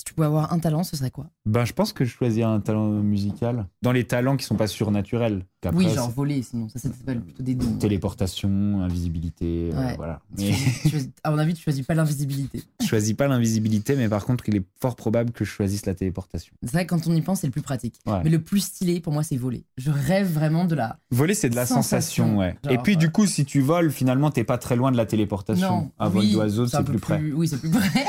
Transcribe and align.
Si 0.00 0.04
tu 0.04 0.14
pouvais 0.14 0.28
avoir 0.28 0.50
un 0.54 0.58
talent, 0.58 0.82
ce 0.82 0.96
serait 0.96 1.10
quoi 1.10 1.26
Ben, 1.44 1.66
je 1.66 1.74
pense 1.74 1.92
que 1.92 2.06
je 2.06 2.10
choisirais 2.10 2.48
un 2.48 2.60
talent 2.60 2.88
musical. 2.88 3.66
Dans 3.82 3.92
les 3.92 4.04
talents 4.04 4.38
qui 4.38 4.46
sont 4.46 4.54
pas 4.56 4.66
surnaturels. 4.66 5.44
Oui, 5.74 5.90
genre 5.90 6.06
c'est 6.08 6.14
voler, 6.14 6.42
sinon. 6.42 6.70
Ça, 6.70 6.78
s'appelle 6.78 7.20
plutôt 7.20 7.42
des 7.42 7.54
dons. 7.54 7.76
Téléportation, 7.76 8.80
invisibilité, 8.80 9.68
euh, 9.74 9.78
Ouais. 9.78 9.94
voilà. 9.98 10.20
Tu 10.38 10.44
Mais 10.44 10.52
choisis- 10.52 10.82
tu 10.82 10.88
choisis- 10.88 11.10
à 11.22 11.30
mon 11.30 11.36
avis, 11.36 11.52
tu 11.52 11.62
choisis 11.62 11.84
pas 11.86 11.92
l'invisibilité. 11.92 12.62
je 12.80 12.86
choisis 12.86 13.12
pas 13.12 13.28
l'invisibilité, 13.28 13.94
mais 13.94 14.08
par 14.08 14.24
contre, 14.24 14.48
il 14.48 14.56
est 14.56 14.64
fort 14.80 14.96
probable 14.96 15.32
que 15.32 15.44
je 15.44 15.50
choisisse 15.50 15.84
la 15.84 15.94
téléportation. 15.94 16.54
C'est 16.62 16.72
vrai 16.72 16.86
que 16.86 16.94
quand 16.94 17.06
on 17.06 17.14
y 17.14 17.20
pense, 17.20 17.40
c'est 17.40 17.46
le 17.46 17.50
plus 17.52 17.60
pratique. 17.60 17.96
Ouais. 18.06 18.22
Mais 18.24 18.30
le 18.30 18.40
plus 18.40 18.60
stylé, 18.60 19.00
pour 19.00 19.12
moi, 19.12 19.22
c'est 19.22 19.36
voler. 19.36 19.64
Je 19.76 19.90
rêve 19.90 20.32
vraiment 20.32 20.64
de 20.64 20.74
la. 20.74 20.98
Voler, 21.10 21.34
c'est 21.34 21.50
de 21.50 21.56
la 21.56 21.66
Sensation. 21.66 22.24
sensation, 22.24 22.38
ouais. 22.38 22.56
Genre, 22.64 22.72
Et 22.72 22.78
puis, 22.78 22.94
euh, 22.94 22.96
du 22.96 23.10
coup, 23.10 23.26
si 23.26 23.44
tu 23.44 23.60
voles, 23.60 23.90
finalement, 23.90 24.30
t'es 24.30 24.44
pas 24.44 24.56
très 24.56 24.76
loin 24.76 24.90
de 24.92 24.96
la 24.96 25.04
téléportation. 25.04 25.68
Non. 25.70 25.90
Un 25.98 26.08
vol 26.08 26.22
oui, 26.22 26.32
d'oiseau, 26.32 26.62
un 26.64 26.68
c'est 26.68 26.84
plus 26.84 26.98
près. 26.98 27.20
Oui, 27.34 27.46
c'est 27.48 27.60
plus 27.60 27.68
près. 27.70 28.06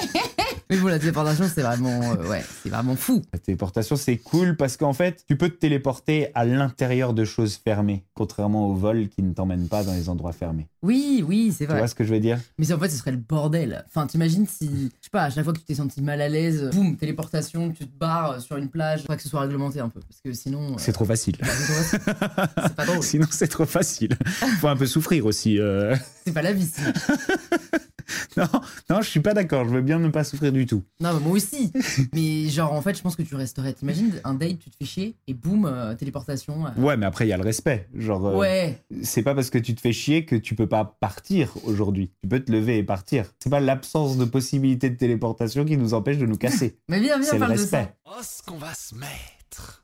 Mais 0.72 0.78
bon, 0.78 0.88
la 0.88 1.00
téléportation, 1.00 1.46
c'est 1.54 1.62
vraiment, 1.62 2.14
euh, 2.14 2.28
ouais, 2.30 2.42
c'est 2.64 2.70
vraiment 2.70 2.96
fou. 2.96 3.22
La 3.34 3.40
téléportation, 3.40 3.98
c'est 3.98 4.16
cool 4.16 4.56
parce 4.56 4.78
qu'en 4.78 4.94
fait, 4.94 5.24
tu 5.28 5.36
peux 5.36 5.50
te 5.50 5.56
téléporter 5.58 6.30
à 6.34 6.46
l'intérieur 6.46 7.14
de 7.14 7.26
choses 7.26 7.56
fermées, 7.62 8.06
contrairement 8.14 8.68
au 8.70 8.74
vol 8.74 9.10
qui 9.10 9.22
ne 9.22 9.34
t'emmène 9.34 9.68
pas 9.68 9.84
dans 9.84 9.94
les 9.94 10.08
endroits 10.08 10.32
fermés. 10.32 10.68
Oui, 10.82 11.24
oui, 11.28 11.52
c'est 11.56 11.66
Tu 11.66 11.70
vrai. 11.72 11.80
vois 11.80 11.88
ce 11.90 11.94
que 11.96 12.06
je 12.06 12.14
veux 12.14 12.22
dire? 12.22 12.40
Mais 12.58 12.72
en 12.72 12.80
fait, 12.80 12.88
ce 12.90 12.96
serait 12.98 13.12
le 13.12 13.18
bordel. 13.18 13.84
Enfin, 13.88 14.08
t'imagines 14.08 14.48
si, 14.48 14.66
je 14.68 15.04
sais 15.04 15.10
pas, 15.12 15.24
à 15.24 15.30
chaque 15.30 15.44
fois 15.44 15.52
que 15.52 15.60
tu 15.60 15.66
t'es 15.66 15.76
senti 15.76 16.02
mal 16.02 16.22
à 16.22 16.30
l'aise, 16.30 16.70
boum, 16.74 16.96
téléportation, 16.96 17.72
tu 17.72 17.86
te 17.86 17.98
barres 18.00 18.40
sur 18.40 18.56
une 18.56 18.70
plage. 18.70 19.02
Faudrait 19.02 19.18
que 19.18 19.24
ce 19.24 19.30
soit 19.30 19.42
réglementé 19.42 19.82
un 19.82 19.90
peu, 19.90 20.00
parce 20.00 20.22
que 20.22 20.32
sinon. 20.34 20.72
euh, 20.72 20.78
C'est 20.78 20.94
trop 20.94 21.06
facile. 21.06 21.36
bah, 21.42 21.48
c'est 21.84 22.76
pas 22.76 22.86
drôle. 22.86 23.04
Sinon, 23.04 23.28
c'est 23.30 23.50
trop 23.50 23.66
facile. 23.66 24.18
Faut 24.62 24.70
un 24.70 24.78
peu 24.78 24.86
souffrir 24.86 25.26
aussi. 25.26 25.60
euh. 25.60 25.96
C'est 26.26 26.32
pas 26.34 26.42
la 26.42 26.54
vie. 26.54 26.70
Non, 28.38 28.46
non, 28.90 29.02
je 29.02 29.10
suis 29.10 29.20
pas 29.20 29.34
d'accord. 29.34 29.66
Je 29.66 29.70
veux 29.72 29.82
bien 29.82 30.00
ne 30.00 30.10
pas 30.10 30.24
souffrir 30.24 30.52
du 30.52 30.66
tout. 30.66 30.84
Non, 31.02 31.14
mais 31.14 31.20
moi 31.20 31.32
aussi. 31.34 31.72
mais 32.14 32.48
genre, 32.50 32.72
en 32.74 32.82
fait, 32.82 32.96
je 32.98 33.02
pense 33.02 33.16
que 33.16 33.24
tu 33.24 33.36
resterais. 33.36 33.74
T'imagines 33.74 34.14
un 34.24 34.34
date, 34.34 34.60
tu 34.60 34.70
te 34.70 34.76
fais 34.78 34.86
chier 34.86 35.16
et 35.28 35.34
boum, 35.34 35.66
euh, 35.66 35.94
téléportation. 35.96 36.66
euh. 36.68 36.70
Ouais, 36.82 36.98
mais 36.98 37.06
après, 37.06 37.26
il 37.26 37.30
y 37.30 37.34
a 37.34 37.38
le 37.38 37.44
respect. 37.44 37.88
Genre, 37.96 38.28
euh, 38.28 38.38
Ouais. 38.38 38.82
c'est 39.04 39.22
pas 39.24 39.36
parce 39.36 39.50
que 39.50 39.58
tu 39.58 39.76
te 39.76 39.82
fais 39.82 39.92
chier 39.94 40.26
que 40.26 40.36
tu 40.36 40.56
peux 40.56 40.68
pas 40.68 40.98
partir 41.00 41.54
aujourd'hui. 41.66 42.12
Tu 42.22 42.30
peux 42.30 42.40
te 42.40 42.52
lever 42.52 42.78
et 42.78 42.84
partir. 42.84 43.26
C'est 43.40 43.50
pas 43.50 43.60
l'absence 43.60 44.18
de 44.18 44.26
possibilité 44.26 44.90
de 44.90 44.96
téléportation 44.96 45.66
qui 45.66 45.78
nous 45.78 45.94
empêche 45.94 46.18
de 46.18 46.26
nous 46.26 46.38
casser. 46.38 46.78
Mais 46.90 47.00
viens, 47.00 47.18
viens, 47.20 47.28
c'est 47.28 47.34
le 47.36 47.40
parle 47.40 47.52
de 47.54 47.58
ça. 47.58 47.78
respect. 47.80 47.94
Oh, 48.06 48.22
ce 48.22 48.42
qu'on 48.44 48.58
va 48.58 48.74
se 48.74 48.96
mettre 48.96 49.84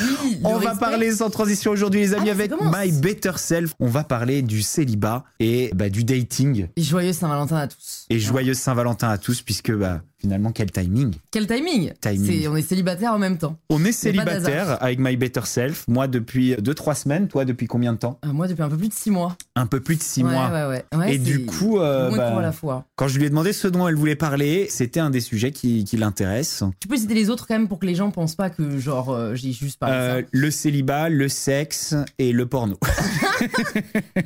Oui, 0.00 0.38
On 0.44 0.58
va 0.58 0.70
respect. 0.70 0.78
parler 0.84 1.12
sans 1.12 1.30
transition 1.30 1.70
aujourd'hui, 1.70 2.00
les 2.00 2.14
amis, 2.14 2.28
Ah, 2.30 2.32
avec. 2.32 2.52
My 2.60 2.92
Better 2.92 3.32
Self. 3.36 3.74
On 3.80 3.88
va 3.88 4.04
parler 4.04 4.42
du 4.42 4.62
célibat 4.62 5.24
et 5.40 5.70
bah, 5.74 5.88
du 5.88 6.04
dating. 6.04 6.68
Et 6.76 6.82
joyeux 6.82 7.12
Saint-Valentin 7.12 7.56
à 7.56 7.66
tous. 7.68 8.06
Et 8.10 8.18
joyeux 8.18 8.54
Saint-Valentin 8.54 9.08
à 9.08 9.18
tous, 9.18 9.42
puisque 9.42 9.72
bah, 9.72 10.02
finalement, 10.20 10.50
quel 10.52 10.70
timing. 10.70 11.14
Quel 11.30 11.46
timing, 11.46 11.92
Timing. 12.00 12.48
On 12.48 12.56
est 12.56 12.62
célibataire 12.62 13.12
en 13.12 13.18
même 13.18 13.38
temps. 13.38 13.56
On 13.70 13.84
est 13.84 13.92
célibataire 13.92 14.82
avec 14.82 14.98
My 14.98 15.16
Better 15.16 15.42
Self. 15.44 15.84
Moi, 15.88 16.08
depuis 16.08 16.54
2-3 16.54 16.94
semaines. 16.94 17.28
Toi, 17.28 17.44
depuis 17.44 17.66
combien 17.66 17.92
de 17.92 17.98
temps 17.98 18.18
Euh, 18.24 18.32
moi, 18.32 18.48
depuis 18.48 18.62
un 18.62 18.68
peu 18.68 18.76
plus 18.76 18.88
de 18.88 18.94
six 18.94 19.10
mois. 19.10 19.36
Un 19.54 19.66
peu 19.66 19.80
plus 19.80 19.96
de 19.96 20.02
6 20.02 20.22
ouais, 20.24 20.30
mois. 20.32 20.48
Ouais, 20.50 20.66
ouais. 20.66 20.84
Ouais, 20.98 21.14
Et 21.14 21.18
du 21.18 21.46
coup, 21.46 21.78
euh, 21.78 22.10
bah, 22.16 22.36
à 22.36 22.42
la 22.42 22.52
fois. 22.52 22.84
quand 22.96 23.08
je 23.08 23.18
lui 23.18 23.26
ai 23.26 23.30
demandé 23.30 23.52
ce 23.52 23.68
dont 23.68 23.86
elle 23.86 23.94
voulait 23.96 24.16
parler, 24.16 24.66
c'était 24.70 25.00
un 25.00 25.10
des 25.10 25.20
sujets 25.20 25.52
qui, 25.52 25.84
qui 25.84 25.96
l'intéresse. 25.96 26.62
Tu 26.80 26.88
peux 26.88 26.96
citer 26.96 27.14
les 27.14 27.30
autres 27.30 27.46
quand 27.46 27.54
même 27.54 27.68
pour 27.68 27.78
que 27.78 27.86
les 27.86 27.94
gens 27.94 28.10
pensent 28.10 28.34
pas 28.34 28.50
que 28.50 28.78
genre 28.78 29.10
euh, 29.10 29.34
j'ai 29.34 29.52
juste 29.52 29.78
parlé 29.78 29.94
Euh, 29.96 30.22
le 30.32 30.50
célibat, 30.50 31.08
le 31.08 31.28
sexe 31.28 31.94
et 32.18 32.32
le 32.32 32.46
porno. 32.46 32.76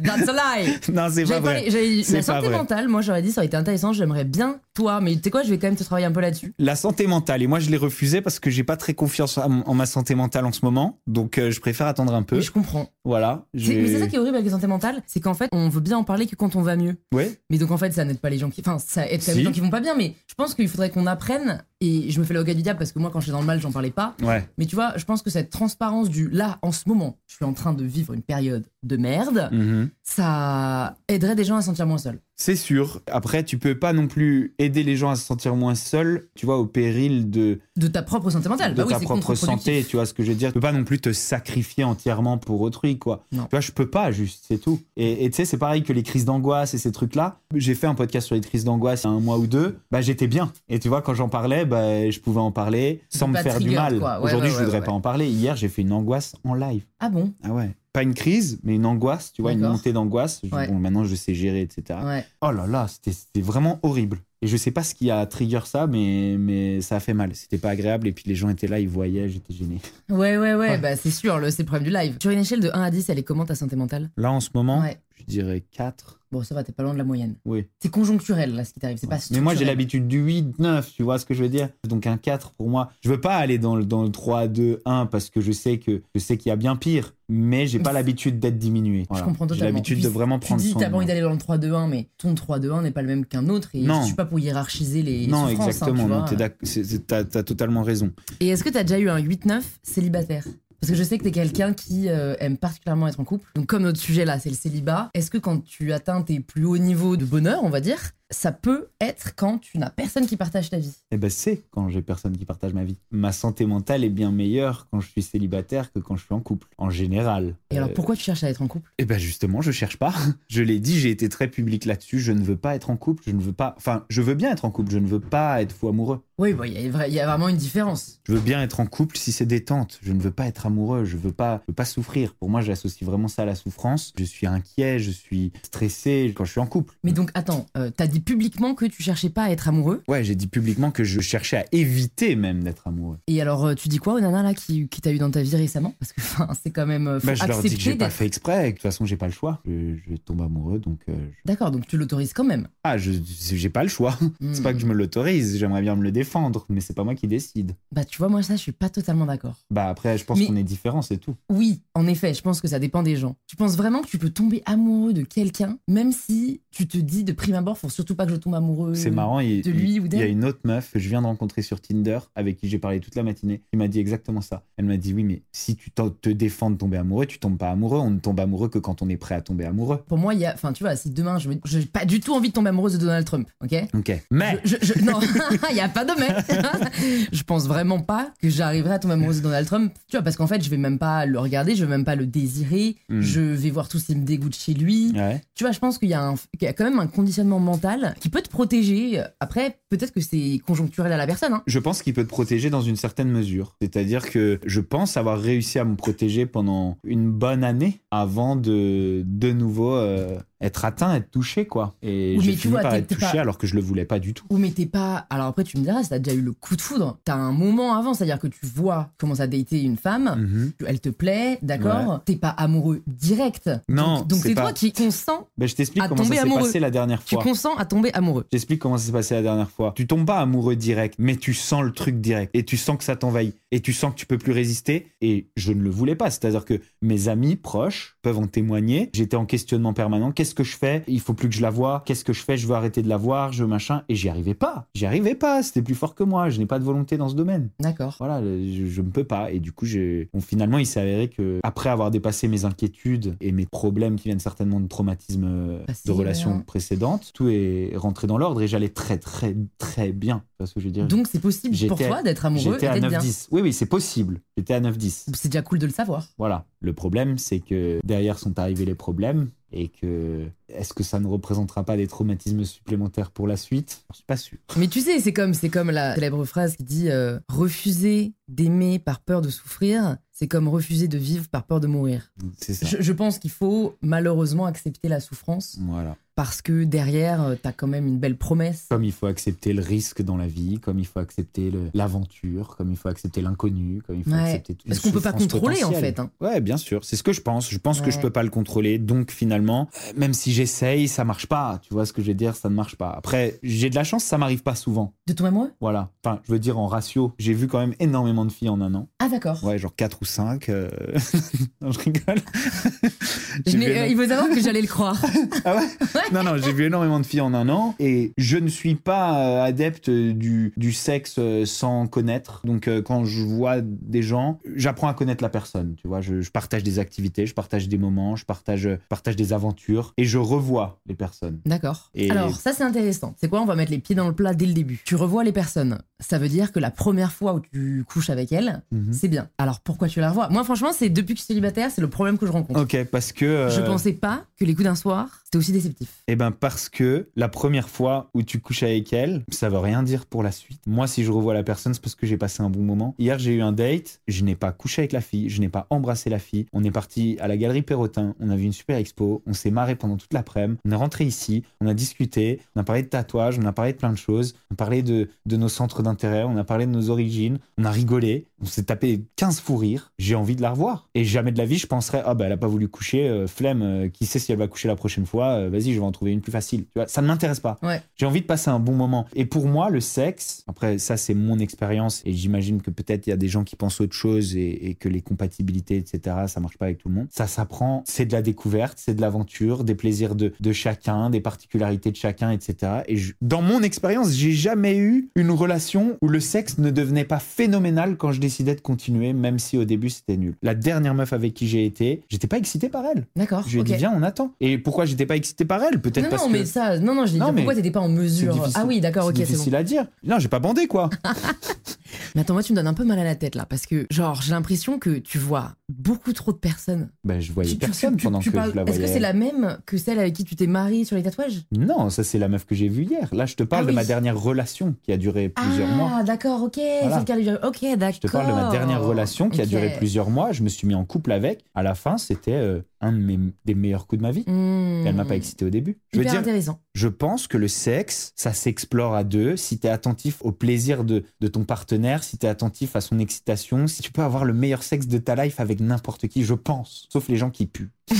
That's 0.05 0.29
a 0.29 0.33
lie. 0.33 0.79
non, 0.93 1.09
c'est 1.11 1.25
pas 1.25 1.41
vrai. 1.41 1.65
j'avais- 1.69 2.03
la 2.13 2.23
santé 2.23 2.47
vrai. 2.49 2.57
mentale, 2.57 2.89
moi 2.89 3.01
j'aurais 3.03 3.23
dit 3.23 3.33
ça 3.33 3.41
aurait 3.41 3.47
été 3.47 3.57
intéressant, 3.57 3.93
j'aimerais 3.93 4.25
bien 4.25 4.57
toi, 4.75 5.01
mais 5.01 5.15
tu 5.17 5.23
sais 5.25 5.31
quoi, 5.31 5.43
je 5.43 5.51
vais 5.51 5.59
quand 5.59 5.67
même 5.67 5.77
te 5.77 5.82
travailler 5.87 6.07
un 6.07 6.13
peu 6.13 6.21
là-dessus. 6.21 6.55
La 6.59 6.77
santé 6.77 7.07
mentale. 7.07 7.43
Et 7.43 7.47
moi, 7.47 7.61
je 7.61 7.71
l'ai 7.71 7.77
refusé 7.77 8.21
parce 8.21 8.39
que 8.39 8.51
j'ai 8.51 8.65
pas 8.65 8.77
très 8.77 8.95
confiance 8.95 9.39
en, 9.39 9.75
ma 9.75 9.87
santé 9.87 10.15
mentale 10.15 10.47
en 10.47 10.53
ce 10.53 10.65
moment. 10.65 11.01
Donc, 11.07 11.39
euh, 11.39 11.51
je 11.51 11.61
préfère 11.61 11.87
attendre 11.87 12.15
un 12.15 12.23
peu. 12.23 12.37
Mais 12.37 12.43
je 12.43 12.53
comprends. 12.53 12.89
Voilà. 13.05 13.47
Mais 13.53 13.89
c'est 13.89 13.99
ça 13.99 14.07
qui 14.07 14.15
est 14.15 14.19
horrible 14.19 14.37
avec 14.37 14.47
la 14.47 14.53
santé 14.53 14.69
mentale, 14.69 15.03
c'est 15.07 15.21
qu'en 15.21 15.35
fait 15.35 15.49
on 15.53 15.69
veut 15.69 15.81
bien 15.81 15.99
en 15.99 16.05
parler 16.05 16.27
que 16.27 16.37
quand 16.37 16.55
on 16.55 16.63
va 16.63 16.77
mieux. 16.77 16.97
Ouais. 17.13 17.33
Mais 17.51 17.59
donc 17.59 17.73
en 17.73 17.79
fait 17.79 17.93
ça 17.93 18.05
n'aide 18.05 18.21
pas 18.21 18.31
les 18.31 18.39
gens 18.39 18.49
qui. 18.49 18.61
Enfin 18.61 18.79
ça 18.79 19.09
aide 19.09 19.21
Si. 19.23 19.35
les 19.35 19.43
gens 19.43 19.51
qui 19.51 19.61
vont 19.61 19.71
pas 19.71 19.81
bien, 19.81 19.97
mais 19.97 20.15
je 20.29 20.35
pense 20.35 20.55
qu'il 20.55 20.69
faudrait 20.69 20.91
qu'on 20.91 21.07
apprenne, 21.07 21.65
et 21.85 22.11
je 22.11 22.21
me 22.21 22.25
fais 22.25 22.33
l'avocat 22.33 22.55
du 22.55 22.63
diable 22.63 22.79
parce 22.79 22.93
que 22.93 22.99
moi 23.01 23.11
quand 23.13 23.19
j'étais 23.21 23.33
dans 23.33 23.41
le 23.41 23.47
mal 23.47 23.61
j'en 23.61 23.73
parlais 23.73 23.91
pas, 23.91 24.15
Ouais. 24.23 24.49
mais 24.57 24.67
tu 24.67 24.77
vois, 24.77 24.93
je 24.97 25.05
pense 25.05 25.21
que 25.23 25.31
cette 25.31 25.51
transparence 25.51 26.09
du 26.09 26.29
là 26.31 26.59
en 26.63 26.71
ce 26.73 26.89
moment, 26.89 27.19
je 27.27 27.35
suis 27.35 27.45
en 27.45 27.53
train 27.53 27.73
de 27.75 27.85
vivre 27.85 28.13
une 28.15 28.23
période 28.23 28.65
de 28.85 28.97
merde, 28.97 29.49
Mhm. 29.53 29.89
ça 30.03 30.97
aiderait 31.09 31.35
des 31.35 31.45
gens 31.45 31.57
à 31.57 31.61
se 31.61 31.67
sentir 31.67 31.87
moins 31.87 31.99
seuls. 31.99 32.21
C'est 32.37 32.57
sûr. 32.57 33.01
Après, 33.11 33.45
tu 33.45 33.59
peux 33.59 33.79
pas 33.79 33.93
non 33.93 34.09
plus 34.09 34.55
aider 34.59 34.83
les 34.83 34.97
gens 34.97 35.11
à 35.11 35.17
se 35.17 35.25
sentir 35.25 35.55
moins 35.55 35.75
seuls, 35.75 36.29
tu 36.35 36.45
vois, 36.47 36.59
au 36.59 36.67
péril 36.67 37.31
de, 37.31 37.61
De 37.75 37.87
ta 37.89 38.03
propre 38.03 38.29
santé 38.29 38.51
mentale. 38.51 38.75
de 38.75 38.83
bah 38.83 38.89
ta 38.91 38.99
propre 39.01 39.35
santé, 39.35 39.83
tu 39.89 39.97
vois 39.97 40.05
ce 40.05 40.13
que 40.13 40.23
je 40.23 40.29
veux 40.33 40.37
dire. 40.37 40.51
Tu 40.51 40.55
peux 40.55 40.61
pas 40.61 40.73
non 40.73 40.85
plus 40.85 41.01
te 41.01 41.13
sacrifier 41.13 41.85
entièrement 41.85 42.37
pour 42.37 42.61
autrui, 42.61 42.99
quoi. 42.99 43.25
Non. 43.33 43.45
Tu 43.45 43.51
vois, 43.51 43.61
je 43.61 43.73
peux 43.73 43.89
pas, 43.89 44.13
juste, 44.13 44.45
c'est 44.47 44.59
tout. 44.59 44.79
Et 44.97 45.31
tu 45.31 45.37
sais, 45.37 45.45
c'est 45.47 45.57
pareil 45.57 45.83
que 45.83 45.93
les 45.95 46.03
crises 46.03 46.27
d'angoisse 46.27 46.75
et 46.75 46.79
ces 46.79 46.93
trucs-là. 46.93 47.39
J'ai 47.55 47.75
fait 47.75 47.87
un 47.87 47.95
podcast 47.95 48.27
sur 48.27 48.35
les 48.35 48.43
crises 48.43 48.65
d'angoisse 48.65 49.05
il 49.05 49.07
y 49.07 49.11
a 49.11 49.13
un 49.15 49.21
mois 49.21 49.39
ou 49.39 49.47
deux. 49.47 49.79
Bah, 49.91 50.03
j'étais 50.03 50.27
bien. 50.27 50.53
Et 50.69 50.79
tu 50.79 50.89
vois, 50.89 51.01
quand 51.01 51.15
j'en 51.15 51.31
parlais, 51.31 51.65
bah, 51.65 52.11
je 52.11 52.21
pouvais 52.21 52.41
en 52.41 52.53
parler 52.53 53.01
sans 53.09 53.29
me 53.29 53.39
faire 53.39 53.59
du 53.59 53.71
mal. 53.71 53.99
quoi. 53.99 54.19
Ouais, 54.19 54.25
Aujourd'hui, 54.27 54.51
ouais, 54.51 54.57
je 54.59 54.65
voudrais 54.65 54.83
pas 54.83 54.93
en 54.93 55.01
parler. 55.01 55.29
Hier, 55.29 55.57
j'ai 55.57 55.69
fait 55.69 55.81
une 55.83 55.93
angoisse 55.93 56.35
en 56.45 56.53
live. 56.55 56.85
Ah 57.01 57.09
bon? 57.09 57.33
Ah 57.43 57.53
ouais. 57.53 57.75
Pas 57.93 58.03
une 58.03 58.15
crise, 58.15 58.59
mais 58.63 58.77
une 58.77 58.87
angoisse, 58.87 59.33
tu 59.35 59.43
vois, 59.43 59.53
une 59.53 59.61
montée 59.61 59.93
d'angoisse. 59.93 60.41
Ouais. 60.51 60.67
Bon, 60.69 60.79
maintenant, 60.79 61.05
je 61.05 61.15
sais 61.15 61.35
gérer, 61.35 61.61
etc. 61.61 61.99
Ouais. 62.03 62.25
Oh 62.41 62.51
là 62.51 62.67
là, 62.67 62.87
c'était 62.89 63.43
vraiment 63.43 63.79
horrible. 63.83 64.19
Et 64.41 64.47
je 64.47 64.57
sais 64.57 64.71
pas 64.71 64.83
ce 64.83 64.95
qui 64.95 65.11
a 65.11 65.25
trigger 65.27 65.61
ça, 65.67 65.87
mais, 65.87 66.37
mais 66.39 66.81
ça 66.81 66.97
a 66.97 67.01
fait 67.01 67.13
mal. 67.15 67.35
C'était 67.35 67.59
pas 67.59 67.69
agréable. 67.69 68.09
Et 68.09 68.13
puis 68.13 68.25
les 68.27 68.35
gens 68.35 68.49
étaient 68.49 68.67
là, 68.67 68.81
ils 68.81 68.89
voyaient, 68.89 69.29
j'étais 69.29 69.53
gêné. 69.53 69.77
Ouais, 70.11 70.39
ouais, 70.39 70.55
ouais, 70.55 70.71
Ouais. 70.71 70.79
bah 70.79 70.97
c'est 70.97 71.11
sûr, 71.11 71.39
le- 71.39 71.51
c'est 71.51 71.63
le 71.63 71.67
problème 71.67 71.85
du 71.89 71.95
live. 71.95 72.17
Sur 72.21 72.31
une 72.31 72.39
échelle 72.41 72.61
de 72.61 72.71
1 72.73 72.81
à 72.83 72.91
10, 72.91 73.09
elle 73.11 73.19
est 73.19 73.23
comment 73.23 73.45
ta 73.45 73.55
santé 73.55 73.77
mentale? 73.77 74.11
Là, 74.17 74.33
en 74.33 74.41
ce 74.41 74.49
moment, 74.55 74.81
Ouais. 74.81 74.99
Je 75.27 75.33
dirais 75.33 75.65
4. 75.73 76.19
Bon, 76.33 76.43
ça 76.43 76.55
va, 76.55 76.65
t'es 76.65 76.73
pas 76.73 76.83
loin 76.83 76.95
de 76.95 76.99
la 76.99 77.05
moyenne. 77.05 77.35
Oui. 77.45 77.67
C'est 77.81 77.91
conjoncturel 77.91 78.55
là 78.55 78.65
ce 78.65 78.73
qui 78.73 78.81
t'arrive, 78.81 78.97
c'est 78.97 79.07
pas 79.07 79.19
Mais 79.31 79.41
moi, 79.41 79.55
j'ai 79.55 79.67
l'habitude 79.67 80.09
du 80.09 80.19
8, 80.19 80.59
9, 80.59 80.91
tu 80.95 81.03
vois 81.03 81.19
ce 81.19 81.27
que 81.27 81.35
je 81.35 81.43
veux 81.43 81.51
dire? 81.51 81.69
Donc 81.87 82.07
un 82.07 82.17
4 82.17 82.53
pour 82.53 82.71
moi. 82.71 82.91
Je 83.03 83.11
veux 83.11 83.21
pas 83.21 83.37
aller 83.37 83.59
dans 83.59 83.77
le, 83.77 83.85
dans 83.85 84.03
le 84.03 84.09
3, 84.11 84.49
2, 84.49 84.81
1 84.87 85.05
parce 85.07 85.29
que 85.29 85.43
je 85.43 85.53
sais 85.53 85.79
que 85.79 86.01
je 86.15 86.19
sais 86.19 86.39
qu'il 86.39 86.49
y 86.49 86.53
a 86.53 86.57
bien 86.57 86.75
pire, 86.77 87.15
mais 87.29 87.67
j'ai 87.67 87.81
pas 87.81 87.93
l'habitude 87.93 88.41
d'être 88.41 88.57
diminué. 88.59 89.05
Voilà. 89.11 89.23
Je 89.25 89.29
comprends 89.29 89.45
J'ai 89.45 89.57
totalement. 89.57 89.75
l'habitude 89.75 89.97
Puis, 89.99 90.05
de 90.05 90.09
vraiment 90.09 90.39
Tu 90.39 90.47
prendre 90.47 90.63
dis 90.63 90.71
soin 90.71 90.81
t'as 90.81 90.87
de 90.87 90.93
pas 90.93 90.97
envie 90.97 91.07
d'aller 91.07 91.21
dans 91.21 91.33
le 91.33 91.37
3-2-1, 91.37 91.87
mais 91.91 92.09
ton 92.17 92.33
3-2-1 92.33 92.83
n'est 92.83 92.91
pas 92.93 93.03
le 93.03 93.09
même 93.09 93.27
qu'un 93.27 93.51
autre. 93.51 93.69
Et 93.75 93.83
Non. 93.83 94.01
je 94.01 94.07
suis 94.07 94.15
pas 94.15 94.25
pour 94.25 94.39
hiérarchiser 94.39 95.03
les 95.03 95.27
Non, 95.27 95.45
hein, 95.45 95.49
exactement. 95.49 96.25
tu 96.25 96.35
c'est- 96.63 97.07
T'as 97.07 97.25
t'as 97.25 97.43
totalement 97.43 97.83
raison. 97.83 98.11
Et 98.41 98.49
est-ce 98.49 98.65
que 98.65 98.71
t'as 98.71 98.85
déjà 98.85 98.99
eu 98.99 99.11
un 99.11 99.19
8-9 99.19 99.65
célibataire? 99.83 100.47
Parce 100.83 100.91
que 100.91 100.99
je 100.99 101.05
sais 101.05 101.17
que 101.17 101.23
t'es 101.23 101.31
quelqu'un 101.31 101.75
qui 101.75 102.09
euh, 102.09 102.35
aime 102.41 102.57
particulièrement 102.57 103.07
être 103.07 103.21
en 103.21 103.25
couple. 103.25 103.49
Donc 103.55 103.67
comme 103.67 103.85
notre 103.85 104.01
sujet 104.01 104.25
là, 104.25 104.41
c'est 104.41 104.51
le 104.51 104.57
célibat, 104.57 105.11
est-ce 105.15 105.31
que 105.31 105.39
quand 105.39 105.63
tu 105.63 105.93
atteins 105.93 106.23
tes 106.23 106.41
plus 106.41 106.65
hauts 106.65 106.77
niveaux 106.77 107.17
de 107.17 107.25
bonheur, 107.25 107.61
on 107.63 107.71
va 107.71 107.81
dire, 107.81 108.01
ça 108.33 108.51
peut 108.51 108.89
être 109.01 109.35
quand 109.37 109.59
tu 109.59 109.79
n'as 109.79 109.91
personne 109.91 110.27
qui 110.27 110.37
partage 110.37 110.71
ta 110.71 110.79
vie 110.79 110.95
Eh 111.11 111.17
ben, 111.17 111.31
c'est 111.31 111.63
quand 111.71 111.89
j'ai 111.89 112.03
personne 112.03 112.37
qui 112.37 112.45
partage 112.45 112.73
ma 112.73 112.83
vie. 112.85 112.97
Ma 113.11 113.31
santé 113.33 113.67
mentale 113.67 114.03
est 114.05 114.09
bien 114.11 114.33
meilleure 114.33 114.89
quand 114.91 115.01
je 115.01 115.09
suis 115.11 115.23
célibataire 115.23 115.93
que 115.93 115.99
quand 116.01 116.17
je 116.17 116.25
suis 116.25 116.35
en 116.35 116.41
couple, 116.41 116.67
en 116.79 116.91
général. 116.91 117.57
Et 117.71 117.77
alors 117.77 117.93
pourquoi 117.93 118.17
tu 118.17 118.23
cherches 118.23 118.43
à 118.45 118.49
être 118.51 118.63
en 118.63 118.69
couple? 118.69 118.91
Eh 118.99 119.05
ben 119.05 119.19
justement, 119.19 119.61
je 119.61 119.71
cherche 119.71 119.97
pas. 119.99 120.15
Je 120.49 120.63
l'ai 120.63 120.81
dit, 120.81 120.99
j'ai 120.99 121.11
été 121.11 121.29
très 121.29 121.49
public 121.49 121.85
là-dessus. 121.85 122.19
Je 122.21 122.33
ne 122.33 122.43
veux 122.43 122.57
pas 122.57 122.75
être 122.75 122.91
en 122.91 122.97
couple. 122.97 123.23
Je 123.27 123.33
ne 123.33 123.41
veux 123.41 123.53
pas. 123.53 123.75
Enfin, 123.79 124.05
je 124.11 124.21
veux 124.23 124.35
bien 124.35 124.51
être 124.53 124.65
en 124.65 124.71
couple. 124.71 124.91
Je 124.93 124.99
ne 124.99 125.07
veux 125.07 125.21
pas 125.21 125.63
être 125.63 125.73
fou 125.73 125.89
amoureux. 125.89 126.23
Oui, 126.39 126.53
bon, 126.53 126.65
il 126.65 126.73
y, 126.73 126.87
a 126.87 126.91
vra- 126.91 127.09
il 127.09 127.15
y 127.15 127.21
a 127.21 127.27
vraiment 127.27 127.49
une 127.49 127.57
différence. 127.57 128.21
Je 128.27 128.33
veux 128.33 128.41
bien 128.41 128.63
être 128.63 128.81
en 128.81 128.87
couple 128.87 129.17
si 129.17 129.33
c'est 129.33 129.47
détente. 129.47 129.99
Je 130.03 130.13
ne 130.13 130.21
veux 130.21 130.31
pas 130.31 130.47
être 130.47 130.67
amoureux. 130.67 131.05
Je 131.05 131.17
veux 131.17 131.33
pas, 131.33 131.63
je 131.67 131.71
veux 131.73 131.75
pas 131.75 131.85
souffrir. 131.85 132.35
Pour 132.35 132.51
moi, 132.51 132.61
j'associe 132.61 133.09
vraiment 133.09 133.29
ça 133.29 133.43
à 133.43 133.45
la 133.47 133.55
souffrance. 133.55 134.13
Je 134.19 134.25
suis 134.25 134.47
inquiet. 134.47 134.99
Je 134.99 135.11
suis 135.11 135.53
stressé 135.63 136.33
quand 136.37 136.45
je 136.45 136.51
suis 136.53 136.61
en 136.61 136.67
couple. 136.67 136.95
Mais 137.05 137.13
donc 137.13 137.31
attends, 137.35 137.67
euh, 137.77 137.91
t'as 137.97 138.07
dit 138.07 138.21
publiquement 138.23 138.75
que 138.75 138.85
tu 138.87 139.03
cherchais 139.03 139.31
pas 139.31 139.45
à 139.45 139.51
être 139.51 139.69
amoureux. 139.69 140.03
Ouais, 140.09 140.25
j'ai 140.25 140.35
dit 140.35 140.47
publiquement 140.47 140.91
que 140.91 141.05
je 141.05 141.21
cherchais 141.21 141.59
à 141.59 141.65
éviter 141.73 142.37
même 142.37 142.63
d'être 142.65 142.87
amoureux. 142.87 143.19
Et 143.27 143.41
alors, 143.43 143.67
euh, 143.67 143.75
tu 143.75 143.89
dis 143.89 143.99
quoi 143.99 144.15
aux 144.15 144.21
nanas 144.21 144.43
là 144.43 144.55
qui, 144.55 144.89
qui 144.89 145.01
t'a 145.01 145.13
eu 145.13 145.19
dans 145.19 145.31
ta 145.31 145.43
vie 145.43 145.57
récemment? 145.57 145.95
Parce 145.99 146.13
que 146.13 146.21
c'est 146.63 146.71
quand 146.71 146.87
même. 146.87 147.09
euh, 147.09 147.21
Faut 147.21 147.27
Bah, 147.27 147.35
je 147.35 147.45
leur 147.47 147.63
dis 147.63 147.75
que 147.75 147.81
j'ai 147.81 147.95
pas 147.97 148.11
fait 148.11 148.27
exprès. 148.27 148.67
De 148.67 148.71
toute 148.73 148.83
façon, 148.83 149.05
j'ai 149.05 149.17
pas 149.17 149.27
le 149.27 149.33
choix. 149.33 149.61
Je, 149.67 149.97
je 150.09 150.17
tombe 150.17 150.43
amoureux, 150.43 150.79
donc. 150.79 151.01
euh, 151.09 151.15
je- 151.17 151.37
D'accord, 151.45 151.71
donc 151.71 151.87
tu 151.87 151.97
l'autorises 151.97 152.33
quand 152.33 152.45
même. 152.45 152.69
Ah, 152.85 152.99
je 152.99 153.13
j'ai 153.13 153.69
pas 153.69 153.83
le 153.83 153.89
choix. 153.89 154.19
Hmm. 154.41 154.53
C'est 154.53 154.63
pas 154.63 154.73
que 154.73 154.79
je 154.81 154.87
me 154.87 154.95
l'autorise. 154.95 155.59
J'aimerais 155.59 155.83
bien 155.83 155.97
me 155.97 156.03
le 156.03 156.13
défendre, 156.13 156.67
mais 156.69 156.81
c'est 156.81 156.95
pas 156.95 157.05
moi 157.05 157.15
qui 157.15 157.27
décide. 157.29 157.73
Bah, 157.93 158.05
tu 158.05 158.19
vois, 158.19 158.29
moi, 158.29 158.43
ça, 158.43 158.57
je 158.57 158.61
suis 158.61 158.73
pas 158.73 158.89
totalement 158.89 159.27
d'accord. 159.27 159.57
Bah 159.71 159.89
après, 159.89 160.19
je 160.19 160.25
pense 160.25 160.39
Mais- 160.39 160.47
qu'on 160.47 160.57
est 160.57 160.63
différents, 160.63 161.03
c'est 161.03 161.17
tout. 161.19 161.35
Oui, 161.51 161.81
en 161.95 162.07
effet, 162.07 162.35
je 162.35 162.43
pense 162.43 162.61
que 162.61 162.69
ça 162.69 162.79
dépend 162.79 163.03
des 163.03 163.17
gens. 163.17 163.37
Tu 163.47 163.57
penses 163.57 163.77
vraiment 163.77 164.03
que 164.03 164.07
tu 164.09 164.19
peux 164.19 164.31
tomber 164.31 164.63
amoureux 164.67 165.13
de 165.13 165.23
quelqu'un, 165.23 165.79
même 165.89 166.13
si 166.13 166.61
tu 166.71 166.87
te 166.87 166.99
dis 166.99 167.25
de 167.25 167.33
prime 167.33 167.55
abord, 167.55 167.79
faut 167.79 167.89
surtout 167.89 168.12
pas 168.15 168.27
que 168.27 168.33
je 168.33 168.37
tombe 168.37 168.55
amoureux. 168.55 168.95
C'est 168.95 169.11
marrant. 169.11 169.41
Il, 169.41 169.63
de 169.63 169.71
lui 169.71 169.93
il- 169.95 170.01
ou 170.01 170.07
il 170.07 170.13
y 170.13 170.17
a 170.17 170.21
d'elle 170.21 170.31
une 170.31 170.45
autre 170.45 170.61
meuf 170.65 170.91
que 170.93 170.99
je 170.99 171.09
viens 171.09 171.23
de 171.23 171.27
rencontrer 171.27 171.63
sur 171.63 171.81
Tinder, 171.81 172.19
avec 172.35 172.57
qui 172.59 172.69
j'ai 172.69 172.79
parlé 172.79 173.01
toute 173.01 173.15
la 173.15 173.23
matinée, 173.23 173.63
qui 173.71 173.77
m'a 173.77 173.89
dit 173.89 173.99
exactement 174.01 174.41
ça. 174.41 174.63
Elle 174.77 174.85
m'a 174.87 174.97
dit 174.97 175.13
oui, 175.15 175.25
mais 175.25 175.43
si 175.53 175.77
tu 175.77 175.91
te 175.91 176.29
défends 176.29 176.71
de 176.71 176.77
tomber 176.77 176.97
amoureux, 176.97 177.27
tu 177.27 177.39
tombes 177.39 177.59
pas 177.59 177.71
amoureux. 177.71 177.99
On 177.99 178.11
ne 178.11 178.19
tombe 178.19 178.39
amoureux 178.41 178.69
que 178.69 178.79
quand 178.79 179.03
on 179.03 179.09
est 179.09 179.17
prêt 179.17 179.35
à 179.35 179.41
tomber 179.41 179.65
amoureux. 179.65 180.03
Pour 180.07 180.19
moi, 180.19 180.35
il 180.35 180.41
y 180.41 180.47
a. 180.47 180.55
Enfin, 180.55 180.73
tu 180.73 180.85
vois, 180.85 180.97
si 180.97 181.11
demain, 181.11 181.39
je 181.39 181.51
j'ai 181.65 181.87
pas 181.87 182.05
du 182.05 182.21
tout 182.21 182.33
envie 182.35 182.49
de 182.49 182.55
tomber 182.55 182.71
amoureuse 182.71 182.95
de 182.95 182.99
Donald 182.99 183.25
Trump, 183.27 183.49
ok? 183.63 183.75
Ok. 183.95 184.13
Mais 184.31 184.59
Je- 184.65 184.77
je- 184.83 184.93
je- 184.99 185.05
non, 185.05 185.19
il 185.71 185.77
y 185.77 185.81
a 185.81 185.89
pas 185.89 186.05
de 186.05 186.13
mais. 186.19 186.29
je 187.33 187.43
pense 187.43 187.67
vraiment 187.67 188.01
pas 188.01 188.33
que 188.41 188.49
j'arriverai 188.49 188.95
à 188.95 188.99
tomber 188.99 189.15
amoureuse 189.15 189.39
de 189.39 189.43
Donald 189.43 189.67
Trump. 189.67 189.93
Tu 190.09 190.17
vois, 190.17 190.23
parce 190.23 190.37
qu'en 190.37 190.47
fait, 190.47 190.63
je 190.63 190.71
vais 190.71 190.77
même 190.77 190.99
pas 190.99 191.27
le 191.27 191.39
regarder, 191.39 191.75
je 191.75 191.85
vais 191.85 191.91
même 191.91 192.05
pas 192.05 192.17
le 192.17 192.27
désirer. 192.27 192.97
Hmm. 193.09 193.21
Je 193.21 193.41
vais 193.41 193.71
voir 193.71 193.89
tout 193.89 193.99
s'il 193.99 194.19
me 194.19 194.25
dégoûte 194.25 194.55
chez 194.57 194.75
lui. 194.75 195.13
ouais. 195.15 195.41
Tu 195.55 195.65
vois, 195.65 195.73
je 195.73 195.79
pense 195.79 195.99
qu'il 195.99 196.09
y, 196.09 196.15
a 196.15 196.23
un- 196.23 196.35
qu'il 196.35 196.63
y 196.63 196.67
a 196.67 196.73
quand 196.73 196.85
même 196.85 196.99
un 196.99 197.07
conditionnement 197.07 197.59
mental 197.61 197.92
qui 198.21 198.29
peut 198.29 198.43
te 198.43 198.49
protéger. 198.49 199.23
Après, 199.41 199.81
peut-être 199.89 200.13
que 200.13 200.21
c'est 200.21 200.61
conjoncturel 200.67 201.13
à 201.13 201.17
la 201.17 201.27
personne. 201.27 201.53
Hein. 201.53 201.63
Je 201.67 201.79
pense 201.79 202.03
qu'il 202.03 202.15
peut 202.15 202.25
te 202.25 202.29
protéger 202.29 202.71
dans 202.71 202.81
une 202.81 202.97
certaine 202.97 203.31
mesure. 203.31 203.77
C'est-à-dire 203.81 204.31
que 204.31 204.61
je 204.65 204.81
pense 204.81 205.17
avoir 205.17 205.39
réussi 205.39 205.79
à 205.79 205.85
me 205.85 205.97
protéger 205.97 206.47
pendant 206.47 206.99
une 207.05 207.31
bonne 207.31 207.65
année 207.65 208.03
avant 208.11 208.57
de 208.57 209.23
de 209.25 209.53
nouveau 209.53 209.95
euh, 209.95 210.39
être 210.63 210.85
atteint, 210.85 211.15
être 211.17 211.31
touché, 211.31 211.67
quoi. 211.67 211.95
Et 212.03 212.37
Oui, 212.39 212.45
j'ai 212.45 212.53
fini 212.57 212.73
vois, 212.73 212.83
par 212.83 212.95
être 212.95 213.09
touché 213.09 213.21
pas- 213.33 213.41
alors 213.41 213.59
que 213.59 213.67
je 213.67 213.75
le 213.75 213.81
voulais 213.81 214.05
pas 214.05 214.19
du 214.19 214.33
tout. 214.35 214.45
Ou 214.51 214.57
mais 214.59 214.71
t'es 214.71 214.87
pas. 214.87 215.27
Alors 215.31 215.47
après, 215.47 215.65
tu 215.65 215.77
me 215.79 215.83
diras, 215.83 216.03
si 216.03 216.09
t'as 216.11 216.19
déjà 216.19 216.37
eu 216.37 216.41
le 216.43 216.53
coup 216.53 216.77
de 216.77 216.81
foudre, 216.81 217.19
t'as 217.25 217.35
un 217.35 217.53
moment 217.53 217.95
avant, 217.97 218.15
c'est-à-dire 218.15 218.39
que 218.39 218.47
tu 218.47 218.65
vois, 218.67 219.11
tu 219.19 219.25
commences 219.27 219.41
à 219.41 219.47
dater 219.47 219.83
une 219.83 219.97
femme, 219.97 220.35
Mhm. 220.39 220.73
elle 220.87 221.01
te 221.01 221.09
plaît, 221.09 221.59
d'accord 221.63 222.23
T'es 222.25 222.37
pas 222.37 222.51
amoureux 222.51 223.03
direct. 223.07 223.71
Non, 223.89 224.23
Donc- 224.23 224.41
c'est 224.43 224.55
pas- 224.55 224.63
toi 224.63 224.73
qui 224.73 224.93
consens, 224.93 225.47
Ben, 225.59 225.67
je 225.69 225.75
t'explique 225.75 226.03
À 226.05 226.09
comment 226.09 226.19
ça 226.23 226.25
tomber 226.25 226.37
s'est 226.37 226.43
amoureux. 226.43 226.63
passé 226.63 226.81
la 226.81 226.91
dernière 226.91 227.23
tu 227.25 227.37
consens 227.37 227.77
à 227.79 227.85
tomber 227.85 228.13
amoureux. 228.15 228.43
Je 228.47 228.51
t'explique 228.51 228.81
comment 228.81 228.99
ça 228.99 229.07
s'est 229.07 229.13
passé 229.13 229.35
la 229.35 229.43
dernière 229.43 229.71
fois. 229.71 229.93
Tu 229.97 230.07
tombes 230.07 230.27
pas 230.27 230.39
amoureux 230.39 230.77
direct, 230.77 231.15
mais 231.19 231.37
tu 231.37 231.55
sens 231.55 231.83
le 231.83 231.93
truc 231.93 232.21
direct. 232.21 232.51
Et 232.55 232.65
tu 232.65 232.77
sens 232.77 232.97
que 232.99 233.05
ça 233.05 233.17
t'envahit. 233.17 233.57
Et 233.71 233.81
tu 233.81 233.93
sens 233.93 234.13
que 234.13 234.19
tu 234.19 234.27
peux 234.27 234.39
plus 234.39 234.53
résister. 234.53 235.07
Et 235.21 235.47
je 235.57 235.73
ne 235.73 235.83
le 235.83 235.91
voulais 235.91 236.15
pas. 236.15 236.31
C'est-à-dire 236.31 236.65
que 236.65 236.81
mes 237.01 237.29
amis 237.29 237.57
proches 237.57 238.17
peuvent 238.23 238.39
en 238.39 238.47
témoigner. 238.47 239.11
J'étais 239.13 239.37
en 239.37 239.47
questionnement 239.47 239.93
permanent. 239.95 240.33
Qu'est-ce 240.33 240.52
que 240.55 240.65
je 240.65 240.77
fais? 240.77 241.05
Il 241.07 241.21
faut 241.21 241.35
plus 241.35 241.49
que 241.49 241.55
je 241.55 241.63
la 241.63 241.71
vois. 241.71 242.03
Qu'est-ce 242.07 242.25
que 242.25 242.33
je 242.33 242.43
fais? 242.43 242.57
Je 242.57 242.67
veux 242.67 242.75
arrêter 242.75 243.03
de 243.03 243.09
la 243.09 243.17
voir. 243.17 243.53
Je 243.53 243.63
veux 243.65 243.69
machin. 243.69 244.03
Et 244.09 244.15
j'y 244.15 244.29
arrivais 244.29 244.55
pas. 244.55 244.87
J'y 244.95 245.07
arrivais 245.07 245.35
pas. 245.35 245.63
C'était 245.63 245.83
plus 245.83 245.95
fort 245.95 246.15
que 246.15 246.25
moi. 246.25 246.51
Je 246.51 246.59
n'ai 246.59 246.67
pas 246.67 246.79
de 246.79 246.85
volonté 246.85 247.17
dans 247.17 247.29
ce 247.29 247.35
domaine. 247.35 247.71
D'accord. 247.81 248.17
Voilà, 248.19 248.41
je, 248.41 249.01
ne 249.01 249.11
peux 249.11 249.25
pas. 249.25 249.51
Et 249.51 249.61
du 249.61 249.73
coup, 249.73 249.87
bon, 250.33 250.41
finalement, 250.41 250.79
il 250.79 250.87
s'est 250.87 251.01
avéré 251.01 251.29
que 251.29 251.61
après 251.63 251.91
avoir 251.91 252.11
dépassé 252.11 252.49
mes 252.49 252.65
inquiétudes 252.65 253.37
et 253.41 253.53
mes 253.53 253.67
problèmes 253.67 254.17
qui 254.17 254.29
viennent 254.29 254.41
certainement 254.41 254.81
de 254.81 254.89
traumatismes 254.89 255.45
euh, 255.45 255.79
de 256.07 256.13
relations 256.13 256.57
hein. 256.57 256.65
précédentes, 256.67 257.33
tout 257.35 257.49
est 257.49 257.93
rentré 257.97 258.27
dans 258.27 258.39
l'ordre 258.39 258.63
et 258.63 258.69
j'allais 258.69 258.89
très, 258.89 259.19
très, 259.19 259.57
très 259.79 260.13
bien. 260.13 260.43
Tu 260.53 260.57
vois 260.59 260.67
ce 260.67 260.75
que 260.75 260.81
je 260.81 260.87
veux 260.87 260.93
dire? 260.93 261.07
Donc 261.07 261.27
c'est 261.27 261.41
possible 261.41 261.77
pour 261.89 261.99
toi 261.99 262.23
d'être 262.23 262.47
amoureux 262.47 262.75
J'étais 262.75 262.87
à 262.87 262.95
d'être 262.95 263.09
bien. 263.09 263.21
9-10. 263.21 263.49
Oui, 263.51 263.63
oui, 263.63 263.73
c'est 263.73 263.87
possible. 263.87 264.41
J'étais 264.57 264.75
à 264.75 264.81
9-10. 264.81 265.31
C'est 265.35 265.49
déjà 265.49 265.63
cool 265.63 265.79
de 265.79 265.87
le 265.87 265.93
savoir. 265.93 266.27
Voilà. 266.39 266.67
Le 266.83 266.93
problème, 266.93 267.39
c'est 267.39 267.61
que 267.61 268.01
derrière 268.05 268.39
sont 268.39 268.59
arrivés 268.59 268.85
les 268.85 268.97
problèmes 268.97 269.49
et 269.73 269.89
que 269.89 270.49
est-ce 270.69 270.93
que 270.93 271.03
ça 271.03 271.21
ne 271.21 271.27
représentera 271.27 271.85
pas 271.85 271.97
des 271.97 272.07
traumatismes 272.07 272.65
supplémentaires 272.65 273.31
pour 273.31 273.47
la 273.47 273.57
suite? 273.57 274.05
Je 274.11 274.17
suis 274.17 274.25
pas 274.25 274.37
sûr. 274.37 274.59
Mais 274.77 274.89
tu 274.89 275.01
sais, 275.01 275.21
c'est 275.21 275.33
comme, 275.33 275.53
comme 275.73 275.91
la 275.91 276.15
célèbre 276.15 276.45
phrase 276.45 276.77
qui 276.77 276.85
dit 276.85 277.11
euh, 277.11 277.39
refuser 277.49 278.35
d'aimer 278.49 278.99
par 278.99 279.21
peur 279.21 279.41
de 279.41 279.49
souffrir, 279.49 280.17
c'est 280.43 280.49
comme 280.49 280.67
refuser 280.67 281.07
de 281.07 281.19
vivre 281.19 281.47
par 281.49 281.63
peur 281.63 281.79
de 281.79 281.87
mourir. 281.87 282.33
Ça. 282.59 282.73
Je, 282.85 282.97
je 283.01 283.13
pense 283.13 283.39
qu'il 283.39 283.53
faut 283.53 283.95
malheureusement 284.03 284.67
accepter 284.67 285.07
la 285.09 285.21
souffrance 285.21 285.77
Voilà. 285.83 286.17
parce 286.35 286.63
que 286.63 286.83
derrière, 286.83 287.43
euh, 287.45 287.55
t'as 287.63 287.71
quand 287.71 287.87
même 287.87 288.09
une 288.09 288.19
belle 288.19 288.37
promesse. 288.37 288.87
Comme 288.91 289.05
il 289.05 289.13
faut 289.13 289.27
accepter 289.27 289.73
le 289.73 289.81
risque 289.83 290.21
dans 290.21 290.37
la 290.37 290.49
vie, 290.49 290.81
comme 290.81 290.99
il 290.99 291.07
faut 291.07 291.21
accepter 291.21 291.71
l'aventure, 291.95 292.75
comme 292.77 292.91
il 292.91 292.97
faut 292.97 293.09
accepter 293.09 293.41
l'inconnu, 293.41 294.03
comme 294.05 294.17
il 294.17 294.25
faut 294.25 294.33
Ouais. 294.33 294.41
accepter 294.41 294.75
tout. 294.75 294.89
Parce 294.89 294.99
qu'on 294.99 295.13
peut 295.13 295.21
pas 295.21 295.33
contrôler, 295.33 295.85
en 295.85 295.93
fait, 295.93 296.19
hein. 296.19 296.29
Ouais, 296.41 296.61
bien 296.61 296.77
sûr. 296.77 297.05
C'est 297.05 297.15
ce 297.15 297.23
que 297.23 297.33
je 297.33 297.41
pense. 297.41 297.71
Je 297.71 297.79
pense 297.79 298.01
que 298.01 298.11
je 298.11 298.17
Ouais. 298.17 298.23
peux 298.23 298.31
pas 298.31 298.43
le 298.43 298.51
contrôler. 298.51 298.99
Donc 298.99 299.31
finalement, 299.31 299.89
même 300.17 300.33
si 300.35 300.51
j'essaye, 300.53 301.07
ça 301.07 301.25
marche 301.25 301.47
pas. 301.47 301.79
Tu 301.87 301.95
vois 301.95 302.05
ce 302.05 302.13
que 302.13 302.21
je 302.21 302.27
veux 302.29 302.35
dire? 302.35 302.57
Ça 302.57 302.69
ne 302.69 302.75
marche 302.75 302.97
pas. 302.97 303.11
Après, 303.11 303.61
j'ai 303.63 303.91
de 303.91 303.95
la 303.95 304.03
chance, 304.03 304.25
ça 304.25 304.39
m'arrive 304.39 304.65
pas 304.65 304.75
souvent. 304.75 305.13
De 305.29 305.35
ton 305.35 305.45
amoureux? 305.45 305.71
Voilà. 305.81 306.11
Enfin, 306.25 306.41
je 306.45 306.51
veux 306.51 306.59
dire 306.59 306.81
en 306.81 306.89
ratio. 306.89 307.33
J'ai 307.39 307.53
vu 307.55 307.69
quand 307.69 307.79
même 307.79 307.95
énormément 308.01 308.45
de 308.45 308.51
filles 308.51 308.71
en 308.71 308.81
un 308.81 308.93
an. 308.97 309.07
Ah 309.21 309.29
d'accord. 309.29 309.63
Ouais, 309.63 309.79
genre 309.79 309.95
4 309.95 310.19
ou 310.23 310.25
5. 310.33 310.69
non, 311.81 311.91
je 311.93 311.99
rigole. 311.99 312.37
Vu 313.67 313.83
euh, 313.85 314.07
il 314.07 314.17
faut 314.17 314.27
savoir 314.27 314.49
que 314.49 314.61
j'allais 314.61 314.81
le 314.81 314.87
croire. 314.87 315.21
ah 315.65 315.77
ouais 315.77 315.87
Non, 316.33 316.43
non, 316.43 316.57
j'ai 316.57 316.73
vu 316.73 316.85
énormément 316.87 317.21
de 317.21 317.27
filles 317.27 317.41
en 317.43 317.53
un 317.55 317.69
an 317.69 317.95
et 317.99 318.33
je 318.39 318.57
ne 318.57 318.69
suis 318.69 318.95
pas 318.95 319.39
euh, 319.39 319.63
adepte 319.63 320.09
du, 320.11 320.73
du 320.77 320.93
sexe 320.93 321.37
euh, 321.39 321.65
sans 321.67 322.07
connaître. 322.07 322.61
Donc, 322.65 322.89
euh, 322.89 323.03
quand 323.03 323.25
je 323.25 323.43
vois 323.43 323.81
des 323.83 324.23
gens, 324.23 324.59
j'apprends 324.75 325.09
à 325.09 325.15
connaître 325.15 325.43
la 325.43 325.51
personne. 325.51 325.95
Tu 325.97 326.09
vois, 326.09 326.21
je, 326.21 326.41
je 326.41 326.51
partage 326.51 326.83
des 326.83 326.99
activités, 326.99 327.47
je 327.47 327.55
partage 327.55 327.89
des 327.89 327.99
moments, 327.99 328.37
je 328.37 328.45
partage, 328.45 328.89
partage 329.09 329.37
des 329.37 329.53
aventures 329.53 330.15
et 330.17 330.25
je 330.25 330.39
revois 330.39 330.99
les 331.07 331.15
personnes. 331.15 331.61
D'accord. 331.67 332.11
Et- 332.15 332.31
Alors, 332.31 332.57
ça, 332.57 332.73
c'est 332.73 332.85
intéressant. 332.85 333.35
C'est 333.41 333.49
quoi? 333.49 333.61
On 333.61 333.67
va 333.67 333.77
mettre 333.77 333.91
les 333.93 333.99
pieds 333.99 334.15
dans 334.17 334.29
le 334.29 334.35
plat 334.35 334.55
dès 334.55 334.67
le 334.67 334.73
début. 334.75 335.01
Tu 335.05 335.15
revois 335.15 335.45
les 335.45 335.53
personnes. 335.53 335.99
Ça 336.21 336.39
veut 336.39 336.49
dire 336.49 336.73
que 336.73 336.79
la 336.81 336.91
première 336.91 337.33
fois 337.33 337.55
où 337.55 337.61
tu 337.61 338.05
couches 338.09 338.31
avec 338.31 338.51
elles, 338.53 338.83
Mhm. 338.93 339.13
c'est 339.13 339.29
bien. 339.29 339.49
Alors, 339.59 339.81
pourquoi 339.81 340.09
tu 340.09 340.21
la 340.23 340.31
revois 340.31 340.49
Moi, 340.49 340.65
franchement, 340.65 340.93
c'est 340.93 341.09
depuis 341.11 341.35
que 341.35 341.39
je 341.41 341.45
suis 341.45 341.49
célibataire, 341.53 341.91
c'est 341.91 342.01
le 342.01 342.09
problème 342.09 342.39
que 342.39 342.47
je 342.47 342.53
rencontre. 342.53 342.81
Ok, 342.81 342.97
parce 343.11 343.33
que. 343.33 343.45
euh, 343.45 343.71
Je 343.71 343.81
pensais 343.83 344.13
pas 344.15 344.45
que 344.59 344.65
les 344.65 344.73
coups 344.75 344.85
d'un 344.85 344.95
soir, 344.95 345.29
c'était 345.45 345.59
aussi 345.59 345.73
déceptif. 345.73 346.09
Eh 346.29 346.37
ben 346.37 346.51
parce 346.51 346.89
que 346.89 347.29
la 347.37 347.49
première 347.49 347.89
fois 347.89 348.31
où 348.35 348.43
tu 348.43 348.61
couches 348.61 348.83
avec 348.83 349.13
elle, 349.13 349.43
ça 349.51 349.69
veut 349.69 349.79
rien 349.79 350.03
dire 350.03 350.25
pour 350.27 350.43
la 350.43 350.53
suite. 350.53 350.81
Moi, 350.87 351.07
si 351.07 351.25
je 351.25 351.31
revois 351.31 351.55
la 351.55 351.63
personne, 351.63 351.93
c'est 351.95 352.01
parce 352.03 352.15
que 352.15 352.27
j'ai 352.27 352.37
passé 352.37 352.63
un 352.63 352.71
bon 352.71 352.81
moment. 352.83 353.15
Hier, 353.19 353.39
j'ai 353.39 353.55
eu 353.55 353.63
un 353.63 353.73
date, 353.73 354.21
je 354.29 354.45
n'ai 354.45 354.55
pas 354.55 354.73
couché 354.73 355.03
avec 355.03 355.13
la 355.13 355.21
fille, 355.21 355.49
je 355.51 355.61
n'ai 355.61 355.69
pas 355.69 355.87
embrassé 355.91 356.31
la 356.31 356.39
fille. 356.39 356.67
On 356.73 356.83
est 356.85 356.91
parti 356.91 357.37
à 357.41 357.49
la 357.49 357.57
galerie 357.57 357.83
Perrotin, 357.83 358.35
on 358.41 358.51
a 358.51 358.57
vu 358.57 358.65
une 358.65 358.73
super 358.73 358.97
expo, 358.97 359.43
on 359.47 359.53
s'est 359.53 359.71
marré 359.71 359.95
pendant 359.97 360.17
toute 360.17 360.33
l'après-midi, 360.33 360.79
on 360.87 360.91
est 360.91 360.95
rentré 360.97 361.25
ici, 361.25 361.63
on 361.81 361.87
a 361.87 361.95
discuté, 361.95 362.61
on 362.77 362.81
a 362.81 362.85
parlé 362.85 363.03
de 363.03 363.09
tatouage, 363.09 363.59
on 363.59 363.67
a 363.67 363.73
parlé 363.73 363.93
de 363.93 363.99
plein 363.99 364.13
de 364.13 364.19
choses, 364.19 364.55
on 364.71 364.75
a 364.75 364.77
parlé 364.77 365.03
de, 365.03 365.29
de 365.47 365.57
nos 365.57 365.69
centres 365.69 366.03
d'intérêt, 366.03 366.45
on 366.45 366.57
a 366.57 366.65
parlé 366.65 366.87
de 366.87 366.91
nos 366.93 367.11
origines, 367.11 367.59
on 367.79 367.85
a 367.85 367.91
rigolé, 367.91 368.47
on 368.61 368.67
s'est 368.67 368.85
tapé 368.85 369.25
15 369.37 369.61
fous 369.61 369.77
rires. 369.77 370.02
J'ai 370.19 370.35
envie 370.35 370.57
de 370.57 370.63
la 370.63 370.71
revoir. 370.71 371.09
Et 371.15 371.25
jamais 371.25 371.53
de 371.53 371.59
la 371.59 371.67
vie, 371.67 371.79
je 371.79 371.87
penserais, 371.87 372.23
ah 372.25 372.35
bah 372.35 372.47
elle 372.47 372.53
a 372.53 372.57
pas 372.57 372.67
voulu 372.67 372.89
coucher, 372.89 373.29
euh, 373.29 373.47
flemme, 373.47 373.83
euh, 373.83 374.09
qui 374.09 374.27
sait 374.27 374.39
si 374.39 374.53
elle 374.53 374.59
va 374.59 374.69
coucher 374.69 374.89
la 374.89 374.97
prochaine 374.97 375.27
fois, 375.27 375.47
euh, 375.59 375.69
vas-y, 375.71 375.93
je 375.93 375.99
vais 376.01 376.05
en 376.07 376.13
trouver 376.13 376.33
une 376.33 376.41
plus 376.41 376.53
facile. 376.53 376.85
Tu 376.85 376.91
vois, 376.97 377.07
ça 377.09 377.23
ne 377.23 377.27
m'intéresse 377.27 377.61
pas. 377.61 377.79
Ouais. 377.83 378.01
J'ai 378.17 378.27
envie 378.27 378.41
de 378.41 378.47
passer 378.47 378.71
un 378.71 378.79
bon 378.79 378.93
moment. 378.95 379.27
Et 379.35 379.45
pour 379.47 379.67
moi, 379.67 379.91
le 379.91 380.01
sexe, 380.01 380.65
après, 380.67 380.99
ça, 380.99 381.17
c'est 381.17 381.35
mon 381.35 381.59
expérience. 381.59 382.23
Et 382.25 382.33
j'imagine 382.33 382.83
que 382.83 382.91
peut-être 382.91 383.27
il 383.27 383.31
y 383.31 383.33
a 383.33 383.37
des 383.37 383.49
gens 383.49 383.65
qui 383.65 383.77
pensent 383.77 384.01
autre 384.01 384.15
chose 384.15 384.57
et, 384.57 384.89
et 384.91 384.95
que 384.95 385.09
les 385.09 385.21
compatibilités, 385.23 385.97
etc., 385.97 386.37
ça 386.47 386.61
marche 386.61 386.79
pas 386.79 386.87
avec 386.87 386.99
tout 386.99 387.09
le 387.09 387.15
monde. 387.15 387.27
Ça 387.31 387.47
s'apprend. 387.47 388.03
C'est 388.07 388.27
de 388.27 388.33
la 388.33 388.43
découverte, 388.43 388.99
c'est 389.01 389.15
de 389.15 389.21
l'aventure, 389.21 389.85
des 389.85 389.95
plaisirs 389.95 390.35
de, 390.35 390.53
de 390.61 390.73
chacun, 390.73 391.31
des 391.31 391.41
particularités 391.41 392.11
de 392.11 392.17
chacun, 392.17 392.51
etc. 392.51 393.03
Et 393.09 393.17
je- 393.17 393.35
dans 393.41 393.63
mon 393.63 393.83
expérience, 393.83 394.33
j'ai 394.33 394.53
jamais 394.53 394.97
eu 394.97 395.31
une 395.37 395.51
relation 395.51 396.17
où 396.23 396.29
le 396.29 396.41
sexe 396.41 396.79
ne 396.79 396.91
devenait 396.91 397.25
pas 397.25 397.39
phénoménal 397.39 398.17
quand 398.17 398.33
je 398.33 398.41
décidais 398.41 398.75
de 398.75 398.81
continuer, 398.81 399.33
même 399.33 399.59
si 399.59 399.79
au 399.79 399.85
début 399.85 399.92
c'était 400.09 400.37
nul. 400.37 400.55
La 400.63 400.75
dernière 400.75 401.15
meuf 401.15 401.33
avec 401.33 401.55
qui 401.55 401.67
j'ai 401.69 401.85
été, 401.87 402.23
j'étais 402.29 402.47
pas 402.47 402.59
excité 402.59 402.89
par 402.89 403.05
elle. 403.05 403.27
D'accord. 403.37 403.65
Je 403.67 403.75
lui 403.75 403.81
ai 403.81 403.85
dit, 403.85 403.95
viens, 403.95 404.13
on 404.17 404.23
attend. 404.23 404.53
Et 404.61 404.79
pourquoi 404.79 405.05
j'étais 405.05 405.27
pas 405.27 405.37
excité 405.37 405.65
par 405.65 405.83
elle? 405.83 406.01
Peut-être 406.01 406.25
Non, 406.25 406.31
parce 406.31 406.43
non, 406.43 406.49
que. 406.49 406.59
mais 406.59 406.65
ça, 406.65 406.99
non, 406.99 407.15
non, 407.15 407.27
je 407.27 407.33
dis 407.33 407.39
Non, 407.39 407.53
pourquoi 407.55 407.75
t'étais 407.75 407.91
pas 407.91 408.01
en 408.01 408.09
mesure? 408.09 408.69
Ah 408.75 408.85
oui, 408.87 409.01
d'accord, 409.01 409.27
ok, 409.27 409.33
c'est 409.37 409.45
c'est 409.45 409.53
bon. 409.53 409.57
difficile 409.57 409.77
à 409.77 409.83
dire. 409.83 410.07
Non, 410.25 410.39
j'ai 410.39 410.49
pas 410.49 410.59
bandé 410.59 410.87
quoi. 410.87 411.11
Mais 412.35 412.41
attends, 412.43 412.55
moi, 412.55 412.63
tu 412.63 412.73
me 412.73 412.77
donnes 412.77 412.87
un 412.87 412.95
peu 412.95 413.05
mal 413.05 413.19
à 413.19 413.25
la 413.25 413.35
tête 413.35 413.55
là, 413.55 413.67
parce 413.67 413.87
que, 413.87 414.07
genre, 414.11 414.41
j'ai 414.43 414.53
l'impression 414.53 414.99
que 414.99 415.19
tu 415.19 415.39
vois 415.39 415.73
beaucoup 415.89 416.33
trop 416.33 416.53
de 416.53 416.57
personnes. 416.59 417.11
Bah, 417.25 417.39
je 417.41 417.53
voyais 417.53 417.71
Tu- 417.73 417.77
personne 417.77 418.17
tu- 418.17 418.25
pendant 418.25 418.39
tu 418.41 418.51
que 418.51 418.57
parles- 418.57 418.71
je 418.71 418.77
la 418.77 418.83
Est-ce 418.83 418.91
voyais. 418.93 419.07
que 419.07 419.13
c'est 419.13 419.21
la 419.21 419.33
même 419.33 419.79
que 419.87 419.97
celle 419.97 420.19
avec 420.19 420.35
qui 420.35 420.45
tu 420.45 420.57
t'es 420.57 420.67
marié 420.67 421.05
sur 421.05 421.17
les 421.17 421.23
tatouages? 421.23 421.63
Non, 421.73 422.09
ça 422.11 422.25
c'est 422.25 422.39
la 422.39 422.49
meuf 422.49 422.65
que 422.67 422.75
j'ai 422.75 422.89
vue 422.89 423.05
hier. 423.05 423.29
Là, 423.33 423.47
je 423.47 423.55
te 423.55 423.63
parle 423.63 423.83
Ah 423.83 423.87
de 423.87 423.91
oui. 423.91 423.97
ma 423.97 424.05
dernière 424.05 424.39
relation 424.41 424.95
qui 425.03 425.13
a 425.13 425.17
duré 425.17 425.49
plusieurs 425.49 425.89
ah, 425.91 425.95
mois. 425.97 426.23
d'accord, 426.23 426.63
ok. 426.63 426.79
Voilà. 427.03 427.23
duré- 427.25 427.59
Ok, 427.65 427.81
d'accord. 427.99 428.13
Je 428.15 428.21
te 428.21 428.33
parle 428.33 428.47
de 428.49 428.53
ma 428.53 428.71
dernière 428.71 429.03
relation 429.03 429.49
qui 429.51 429.61
a 429.61 429.67
duré 429.67 429.93
plusieurs 429.99 430.31
mois. 430.31 430.53
Je 430.53 430.63
me 430.63 430.69
suis 430.69 430.87
mis 430.87 430.95
en 430.95 431.05
couple 431.05 431.33
avec. 431.33 431.65
À 431.75 431.83
la 431.83 431.95
fin, 431.95 432.17
c'était 432.19 432.53
euh, 432.55 432.81
un 433.01 433.13
de 433.13 433.19
mes, 433.19 433.39
des 433.65 433.75
meilleurs 433.75 434.07
coups 434.07 434.19
de 434.21 434.23
ma 434.27 434.31
vie. 434.33 434.45
Et 434.47 435.09
elle 435.09 435.15
m'a 435.15 435.25
pas 435.25 435.37
excité 435.37 435.65
au 435.65 435.71
début. 435.71 435.99
Je 436.13 436.19
veux 436.19 436.25
dire, 436.25 436.41
intéressant. 436.41 436.81
je 436.95 437.09
pense 437.09 437.47
que 437.47 437.57
le 437.59 437.69
sexe, 437.69 438.33
ça 438.37 438.53
s'explore 438.53 439.15
à 439.15 439.25
deux. 439.25 439.57
Si 439.57 439.79
tu 439.79 439.87
es 439.87 439.91
attentif 439.91 440.39
au 440.43 440.53
plaisir 440.53 441.05
de, 441.05 441.25
de 441.41 441.49
ton 441.49 441.65
partenaire, 441.65 442.02
si 442.23 442.39
tu 442.39 442.47
es 442.47 442.49
attentif 442.49 442.97
à 442.97 443.01
son 443.01 443.19
excitation, 443.19 443.87
si 443.87 444.03
tu 444.03 444.13
peux 444.13 444.23
avoir 444.23 444.45
le 444.45 444.53
meilleur 444.53 444.83
sexe 444.83 445.07
de 445.07 445.19
ta 445.19 445.35
life 445.35 445.61
avec 445.61 445.81
n'importe 445.81 446.29
qui, 446.29 446.45
je 446.45 446.55
pense. 446.55 447.07
Sauf 447.13 447.29
les 447.29 447.37
gens 447.37 447.51
qui 447.51 447.67
puent. 447.67 447.91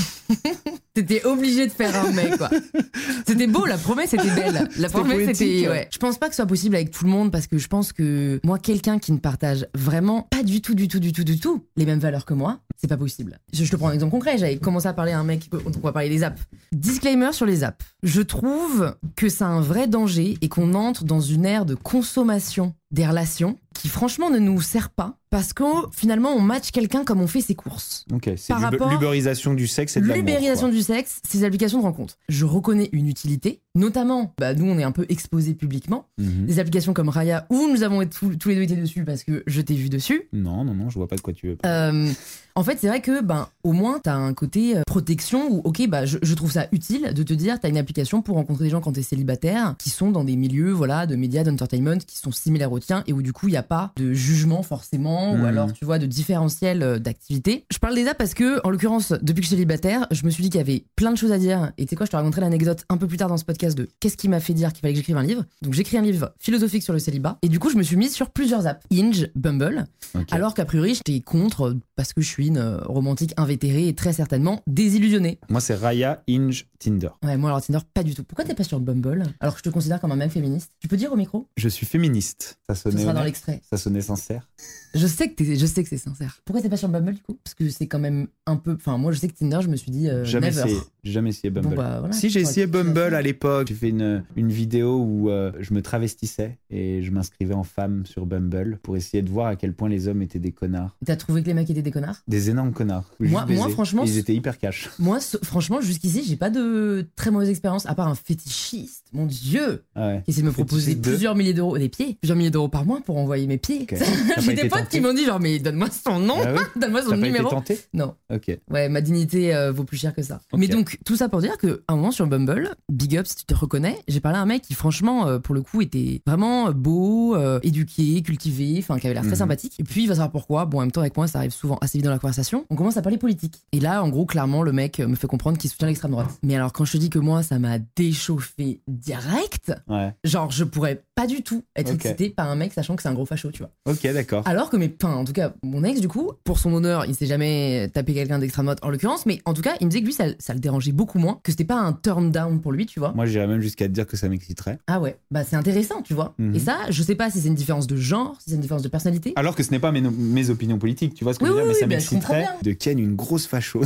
T'étais 0.93 1.25
obligé 1.25 1.65
de 1.65 1.71
faire 1.71 1.95
un 2.05 2.11
mec, 2.11 2.37
quoi. 2.37 2.51
C'était 3.27 3.47
beau, 3.47 3.65
la 3.65 3.79
promesse 3.79 4.13
était 4.13 4.29
belle. 4.29 4.69
La 4.77 4.89
promesse 4.89 5.41
était. 5.41 5.67
ouais. 5.67 5.87
Je 5.91 5.97
pense 5.97 6.19
pas 6.19 6.27
que 6.27 6.33
ce 6.33 6.37
soit 6.37 6.45
possible 6.45 6.75
avec 6.75 6.91
tout 6.91 7.05
le 7.05 7.09
monde 7.09 7.31
parce 7.31 7.47
que 7.47 7.57
je 7.57 7.67
pense 7.67 7.93
que 7.93 8.39
moi, 8.43 8.59
quelqu'un 8.59 8.99
qui 8.99 9.11
ne 9.11 9.17
partage 9.17 9.65
vraiment 9.73 10.21
pas 10.21 10.43
du 10.43 10.61
tout, 10.61 10.75
du 10.75 10.87
tout, 10.87 10.99
du 10.99 11.11
tout, 11.11 11.23
du 11.23 11.39
tout 11.39 11.65
les 11.77 11.85
mêmes 11.85 11.99
valeurs 11.99 12.25
que 12.25 12.35
moi, 12.35 12.59
c'est 12.77 12.87
pas 12.87 12.97
possible. 12.97 13.39
Je, 13.53 13.63
je 13.63 13.71
te 13.71 13.75
prends 13.75 13.87
un 13.87 13.93
exemple 13.93 14.11
concret. 14.11 14.37
J'avais 14.37 14.57
commencé 14.57 14.87
à 14.87 14.93
parler 14.93 15.13
à 15.13 15.19
un 15.19 15.23
mec, 15.23 15.49
on 15.65 15.79
va 15.79 15.91
parler 15.91 16.09
des 16.09 16.21
apps. 16.23 16.41
Disclaimer 16.71 17.33
sur 17.33 17.47
les 17.47 17.63
apps. 17.63 17.83
Je 18.03 18.21
trouve 18.21 18.95
que 19.15 19.29
c'est 19.29 19.43
un 19.43 19.61
vrai 19.61 19.87
danger 19.87 20.37
et 20.41 20.47
qu'on 20.47 20.75
entre 20.75 21.05
dans 21.05 21.21
une 21.21 21.45
ère 21.45 21.65
de 21.65 21.73
consommation 21.73 22.75
des 22.93 23.05
relations 23.07 23.59
qui 23.73 23.89
franchement 23.89 24.29
ne 24.29 24.37
nous 24.37 24.61
sert 24.61 24.91
pas 24.91 25.17
parce 25.31 25.51
que 25.51 25.63
finalement 25.91 26.29
on 26.35 26.39
match 26.39 26.69
quelqu'un 26.69 27.03
comme 27.03 27.19
on 27.21 27.27
fait 27.27 27.41
ses 27.41 27.55
courses. 27.55 28.05
Ok, 28.13 28.29
c'est 28.37 28.49
Par 28.53 28.59
l'ub- 28.59 28.79
rapport- 28.79 28.91
l'uberisation 28.91 29.55
du 29.55 29.67
sexe 29.67 29.97
et 29.97 30.01
de. 30.01 30.13
L'ubérisation 30.13 30.69
du 30.69 30.81
sexe, 30.83 31.19
ces 31.27 31.43
applications 31.43 31.79
de 31.79 31.83
rencontre. 31.83 32.17
Je 32.29 32.45
reconnais 32.45 32.89
une 32.93 33.07
utilité, 33.07 33.62
notamment, 33.75 34.33
bah, 34.39 34.53
nous 34.53 34.65
on 34.65 34.77
est 34.77 34.83
un 34.83 34.91
peu 34.91 35.05
exposés 35.09 35.53
publiquement, 35.53 36.05
Mhm. 36.19 36.45
des 36.45 36.59
applications 36.59 36.93
comme 36.93 37.09
Raya 37.09 37.45
où 37.49 37.67
nous 37.71 37.83
avons 37.83 38.05
tous, 38.05 38.35
tous 38.37 38.49
les 38.49 38.55
deux 38.55 38.61
été 38.63 38.75
dessus 38.75 39.03
parce 39.03 39.23
que 39.23 39.43
je 39.47 39.61
t'ai 39.61 39.73
vu 39.75 39.89
dessus. 39.89 40.27
Non, 40.33 40.63
non, 40.63 40.73
non, 40.73 40.89
je 40.89 40.95
vois 40.99 41.07
pas 41.07 41.15
de 41.15 41.21
quoi 41.21 41.33
tu 41.33 41.47
veux. 41.47 41.55
parler. 41.55 42.07
Euh, 42.09 42.13
en 42.55 42.63
fait, 42.63 42.77
c'est 42.79 42.87
vrai 42.87 43.01
que 43.01 43.23
ben 43.23 43.47
au 43.63 43.71
moins 43.73 43.99
t'as 44.03 44.13
un 44.13 44.33
côté 44.35 44.77
euh, 44.77 44.81
protection 44.85 45.51
où 45.51 45.61
ok 45.63 45.87
bah 45.87 46.05
je, 46.05 46.19
je 46.21 46.33
trouve 46.35 46.51
ça 46.51 46.67
utile 46.71 47.11
de 47.13 47.23
te 47.23 47.33
dire 47.33 47.59
t'as 47.59 47.69
une 47.69 47.77
application 47.77 48.21
pour 48.21 48.35
rencontrer 48.35 48.65
des 48.65 48.69
gens 48.69 48.79
quand 48.81 48.91
t'es 48.91 49.01
célibataire 49.01 49.75
qui 49.79 49.89
sont 49.89 50.11
dans 50.11 50.23
des 50.23 50.35
milieux 50.35 50.71
voilà 50.71 51.07
de 51.07 51.15
médias 51.15 51.43
d'entertainment 51.43 51.97
qui 52.05 52.17
sont 52.19 52.31
similaires 52.31 52.71
aux 52.71 52.79
tiens 52.79 53.03
et 53.07 53.13
où 53.13 53.23
du 53.23 53.33
coup 53.33 53.47
il 53.47 53.53
y 53.55 53.57
a 53.57 53.63
pas 53.63 53.91
de 53.95 54.13
jugement 54.13 54.61
forcément 54.61 55.33
ou 55.33 55.37
Mhm. 55.37 55.45
alors 55.45 55.73
tu 55.73 55.83
vois 55.83 55.97
de 55.97 56.05
différentiel 56.05 56.83
euh, 56.83 56.99
d'activité. 56.99 57.65
Je 57.71 57.79
parle 57.79 57.95
des 57.95 58.05
apps 58.07 58.17
parce 58.19 58.35
que 58.35 58.61
en 58.65 58.69
l'occurrence 58.69 59.13
depuis 59.23 59.35
que 59.41 59.45
je 59.45 59.47
suis 59.47 59.55
célibataire 59.55 60.05
je 60.11 60.23
me 60.23 60.29
suis 60.29 60.43
dit 60.43 60.49
qu'il 60.51 60.59
y 60.59 60.61
avait 60.61 60.85
plein 60.95 61.11
de 61.11 61.17
choses 61.17 61.31
à 61.31 61.39
dire 61.39 61.71
et 61.79 61.85
tu 61.85 61.89
sais 61.89 61.95
quoi 61.95 62.05
je 62.05 62.11
te 62.11 62.15
raconterai 62.17 62.41
l'anecdote 62.41 62.85
un 62.89 62.97
peu 62.97 63.07
plus 63.07 63.17
tard 63.17 63.29
dans 63.29 63.37
ce 63.37 63.45
podcast 63.45 63.62
de 63.71 63.89
qu'est-ce 63.99 64.17
qui 64.17 64.29
m'a 64.29 64.39
fait 64.39 64.53
dire 64.53 64.73
qu'il 64.73 64.81
fallait 64.81 64.93
que 64.93 64.97
j'écrive 64.97 65.17
un 65.17 65.23
livre? 65.23 65.45
Donc 65.61 65.73
j'écris 65.73 65.97
un 65.97 66.01
livre 66.01 66.33
philosophique 66.39 66.83
sur 66.83 66.93
le 66.93 66.99
célibat 66.99 67.37
et 67.41 67.49
du 67.49 67.59
coup 67.59 67.69
je 67.69 67.77
me 67.77 67.83
suis 67.83 67.95
mise 67.95 68.13
sur 68.13 68.29
plusieurs 68.29 68.67
apps 68.67 68.85
Hinge, 68.91 69.29
Bumble 69.35 69.87
alors 70.31 70.53
qu'a 70.53 70.65
priori, 70.65 70.95
j'étais 70.95 71.19
contre 71.21 71.75
parce 71.95 72.13
que 72.13 72.21
je 72.21 72.27
suis 72.27 72.47
une 72.47 72.57
euh, 72.57 72.77
romantique 72.83 73.33
invétérée 73.37 73.87
et 73.87 73.95
très 73.95 74.13
certainement 74.13 74.61
désillusionnée. 74.67 75.39
Moi, 75.49 75.61
c'est 75.61 75.75
Raya, 75.75 76.23
Inge, 76.29 76.67
Tinder. 76.79 77.09
Ouais, 77.23 77.37
moi 77.37 77.49
alors 77.49 77.61
Tinder, 77.61 77.79
pas 77.93 78.03
du 78.03 78.13
tout. 78.13 78.23
Pourquoi 78.23 78.45
t'es 78.45 78.53
pas 78.53 78.63
sur 78.63 78.79
Bumble 78.79 79.23
alors 79.39 79.53
que 79.53 79.59
je 79.59 79.63
te 79.63 79.69
considère 79.69 79.99
comme 79.99 80.11
un 80.11 80.15
mec 80.15 80.31
féministe? 80.31 80.71
Tu 80.79 80.87
peux 80.87 80.97
dire 80.97 81.11
au 81.11 81.15
micro? 81.15 81.47
Je 81.57 81.69
suis 81.69 81.85
féministe. 81.85 82.59
Ça 82.67 82.75
sonnait, 82.75 83.01
sera 83.01 83.13
dans 83.13 83.23
l'extrait. 83.23 83.61
ça 83.69 83.77
sonnait 83.77 84.01
sincère. 84.01 84.49
Je 84.93 85.07
sais 85.07 85.29
que 85.29 85.35
t'es- 85.35 85.55
je 85.55 85.65
sais 85.65 85.83
que 85.83 85.89
c'est 85.89 85.97
sincère. 85.97 86.39
Pourquoi 86.45 86.61
t'es 86.61 86.69
pas 86.69 86.77
sur 86.77 86.87
Bumble 86.89 87.13
du 87.13 87.21
coup? 87.21 87.37
Parce 87.43 87.53
que 87.55 87.67
c'est 87.69 87.87
quand 87.87 87.99
même 87.99 88.27
un 88.45 88.55
peu. 88.57 88.73
Enfin, 88.73 88.97
moi 88.97 89.11
je 89.11 89.19
sais 89.19 89.27
que 89.27 89.33
Tinder, 89.33 89.59
je 89.61 89.67
me 89.69 89.75
suis 89.75 89.91
dit 89.91 90.07
euh, 90.09 90.23
jamais 90.23 90.47
never. 90.51 90.61
essayé. 90.61 90.77
J'ai 91.03 91.11
jamais 91.11 91.29
essayé 91.29 91.49
Bumble. 91.49 91.69
Bon, 91.69 91.75
bah, 91.75 91.97
voilà, 91.99 92.13
si 92.13 92.29
j'ai 92.29 92.41
essayé 92.41 92.67
Bumble 92.67 93.13
à 93.15 93.21
l'époque, 93.21 93.67
j'ai 93.69 93.73
fait 93.73 93.89
une, 93.89 94.23
une 94.35 94.49
vidéo 94.49 94.97
où 95.03 95.29
euh, 95.29 95.51
je 95.59 95.73
me 95.73 95.81
travestissais 95.81 96.57
et 96.69 97.01
je 97.01 97.11
m'inscrivais 97.11 97.53
en 97.55 97.63
femme 97.63 98.05
sur 98.05 98.25
Bumble 98.25 98.79
pour 98.83 98.95
essayer 98.95 99.21
de 99.23 99.29
voir 99.29 99.47
à 99.47 99.55
quel 99.55 99.73
point 99.73 99.89
les 99.89 100.07
hommes 100.07 100.21
étaient 100.21 100.39
des 100.39 100.51
connards. 100.51 100.95
T'as 101.05 101.15
trouvé 101.15 101.41
que 101.41 101.47
les 101.47 101.53
mecs 101.53 101.69
étaient 101.69 101.81
des 101.81 101.91
connards? 101.91 102.21
Des 102.27 102.49
énormes 102.49 102.71
connards. 102.73 103.09
Moi- 103.19 103.45
moi, 103.49 103.69
franchement, 103.69 104.03
Ils 104.05 104.17
étaient 104.17 104.35
hyper 104.35 104.57
cash. 104.57 104.89
Moi, 104.99 105.19
ce- 105.19 105.37
franchement, 105.43 105.81
jusqu'ici, 105.81 106.23
j'ai 106.25 106.35
pas 106.37 106.49
de 106.49 107.07
très 107.15 107.31
mauvaise 107.31 107.49
expérience, 107.49 107.85
à 107.87 107.95
part 107.95 108.07
un 108.07 108.15
fétichiste, 108.15 109.05
mon 109.11 109.25
dieu, 109.25 109.83
Ah 109.95 110.07
ouais. 110.07 110.21
qui 110.23 110.31
essaie 110.31 110.41
de 110.41 110.45
me 110.47 110.51
proposer 110.51 110.95
de- 110.95 111.01
plusieurs 111.01 111.35
milliers 111.35 111.53
d'euros, 111.53 111.77
des 111.77 111.89
pieds, 111.89 112.17
plusieurs 112.21 112.37
milliers 112.37 112.51
d'euros 112.51 112.69
par 112.69 112.85
mois 112.85 113.01
pour 113.05 113.17
envoyer 113.17 113.47
mes 113.47 113.57
pieds. 113.57 113.87
J'ai 114.39 114.53
des 114.53 114.69
potes 114.69 114.82
tenté 114.83 114.97
qui 114.97 115.03
m'ont 115.03 115.13
dit 115.13 115.25
genre 115.25 115.39
mais 115.39 115.59
donne-moi 115.59 115.87
son 115.89 116.19
nom, 116.19 116.35
Ah 116.43 116.53
oui 116.53 116.59
donne-moi 116.81 117.01
son 117.01 117.09
pas 117.09 117.15
été 117.17 117.25
numéro. 117.27 117.49
tenté 117.49 117.79
Non, 117.93 118.15
Ok. 118.33 118.57
ouais, 118.71 118.89
ma 118.89 119.01
dignité 119.01 119.53
euh, 119.55 119.71
vaut 119.71 119.83
plus 119.83 119.97
cher 119.97 120.13
que 120.13 120.21
ça. 120.23 120.39
Mais 120.55 120.67
donc 120.67 120.97
tout 121.05 121.15
ça 121.15 121.29
pour 121.29 121.41
dire 121.41 121.57
que 121.57 121.83
un 121.87 121.95
moment 121.95 122.11
sur 122.11 122.27
Bumble, 122.27 122.69
big 122.89 123.17
up 123.17 123.25
si 123.27 123.35
tu 123.37 123.45
te 123.45 123.53
reconnais, 123.55 123.97
j'ai 124.07 124.19
parlé 124.19 124.37
à 124.37 124.41
un 124.41 124.45
mec 124.45 124.61
qui 124.63 124.73
franchement 124.73 125.27
euh, 125.27 125.39
pour 125.39 125.55
le 125.55 125.61
coup 125.61 125.81
était 125.81 126.21
vraiment 126.25 126.67
euh, 126.69 126.71
beau, 126.71 127.35
euh, 127.35 127.59
éduqué, 127.63 128.21
cultivé, 128.21 128.75
enfin 128.79 128.99
qui 128.99 129.07
avait 129.07 129.13
l'air 129.13 129.23
très 129.23 129.31
Mhm. 129.31 129.37
sympathique. 129.37 129.73
Et 129.79 129.83
puis 129.83 130.03
il 130.03 130.07
va 130.07 130.15
savoir 130.15 130.31
pourquoi. 130.31 130.65
Bon 130.65 130.77
en 130.77 130.81
même 130.81 130.91
temps 130.91 131.01
avec 131.01 131.15
moi 131.17 131.27
ça 131.27 131.39
arrive 131.39 131.51
souvent 131.51 131.77
assez 131.81 131.97
vite 131.97 132.05
dans 132.05 132.11
la 132.11 132.19
conversation. 132.19 132.65
On 132.69 132.75
commence 132.75 132.97
à 132.97 133.01
parler 133.01 133.17
politique. 133.17 133.61
Et 133.71 133.79
là 133.79 134.03
en 134.03 134.09
gros 134.09 134.25
clairement 134.25 134.63
le 134.63 134.71
mec 134.71 134.99
me 134.99 135.15
fait 135.15 135.27
comprendre 135.27 135.57
qu'il 135.57 135.69
soutient 135.69 135.87
l'extrême 135.87 136.11
droite. 136.11 136.29
Mais 136.43 136.55
alors 136.55 136.71
quand 136.73 136.85
je 136.85 136.93
te 136.93 136.97
dis 136.97 137.09
que 137.09 137.19
moi 137.19 137.43
ça 137.43 137.59
m'a 137.59 137.77
déchauffé 137.95 138.81
direct, 138.87 139.73
Ouais. 139.87 140.13
genre 140.23 140.51
je 140.51 140.63
pourrais 140.63 141.03
pas 141.15 141.27
du 141.27 141.41
tout 141.43 141.63
être 141.75 141.89
Ok. 141.89 141.95
excité 141.95 142.29
par 142.29 142.49
un 142.49 142.55
mec 142.55 142.73
sachant 142.73 142.95
que 142.95 143.01
c'est 143.01 143.09
un 143.09 143.13
gros 143.13 143.25
facho, 143.25 143.51
tu 143.51 143.59
vois. 143.59 143.71
Ok, 143.85 144.01
d'accord. 144.13 144.43
Alors 144.45 144.69
que 144.73 144.77
mes 144.77 144.93
enfin, 145.01 145.15
en 145.15 145.23
tout 145.23 145.33
cas, 145.33 145.53
mon 145.63 145.83
ex, 145.83 146.01
du 146.01 146.07
coup, 146.07 146.31
pour 146.43 146.57
son 146.57 146.73
honneur, 146.73 147.05
il 147.05 147.15
s'est 147.15 147.27
jamais 147.27 147.89
tapé 147.93 148.13
quelqu'un 148.13 148.39
d'extrême 148.39 148.65
droite 148.65 148.79
en 148.81 148.89
l'occurrence, 148.89 149.25
mais 149.25 149.39
en 149.45 149.53
tout 149.53 149.61
cas, 149.61 149.75
il 149.79 149.85
me 149.85 149.91
disait 149.91 150.01
que 150.01 150.07
lui, 150.07 150.13
ça, 150.13 150.25
ça 150.39 150.53
le 150.53 150.59
dérangeait 150.59 150.91
beaucoup 150.91 151.19
moins, 151.19 151.39
que 151.43 151.51
c'était 151.51 151.63
pas 151.63 151.79
un 151.79 151.93
turn 151.93 152.31
down 152.31 152.59
pour 152.59 152.71
lui, 152.71 152.85
tu 152.85 152.99
vois. 152.99 153.13
Moi, 153.13 153.25
j'irais 153.25 153.47
même 153.47 153.61
jusqu'à 153.61 153.87
te 153.87 153.91
dire 153.91 154.07
que 154.07 154.17
ça 154.17 154.29
m'exciterait. 154.29 154.79
Ah 154.87 154.99
ouais, 154.99 155.17
bah 155.29 155.43
c'est 155.43 155.55
intéressant, 155.55 156.01
tu 156.01 156.13
vois. 156.13 156.33
Mhm. 156.39 156.55
Et 156.55 156.59
ça, 156.59 156.77
je 156.89 157.03
sais 157.03 157.15
pas 157.15 157.29
si 157.29 157.39
c'est 157.39 157.47
une 157.47 157.55
différence 157.55 157.85
de 157.85 157.95
genre, 157.95 158.35
si 158.39 158.49
c'est 158.49 158.55
une 158.55 158.61
différence 158.61 158.81
de 158.81 158.89
personnalité. 158.89 159.33
Alors 159.35 159.55
que 159.55 159.61
ce 159.61 159.71
n'est 159.71 159.79
pas 159.79 159.91
mes, 159.91 160.49
opinions 160.49 160.79
politiques, 160.79 161.13
tu 161.13 161.23
vois 161.23 161.33
ce 161.33 161.39
que 161.39 161.45
Oui, 161.45 161.51
je 161.51 161.53
veux 161.53 161.61
dire, 161.61 161.67
oui, 161.67 161.73
mais 161.73 161.79
ça 161.79 161.87
bah, 161.87 161.95
m'exciterait 161.95 162.47
de 162.63 162.71
Ken 162.71 162.97
une 162.97 163.15
grosse 163.15 163.45
facho. 163.45 163.81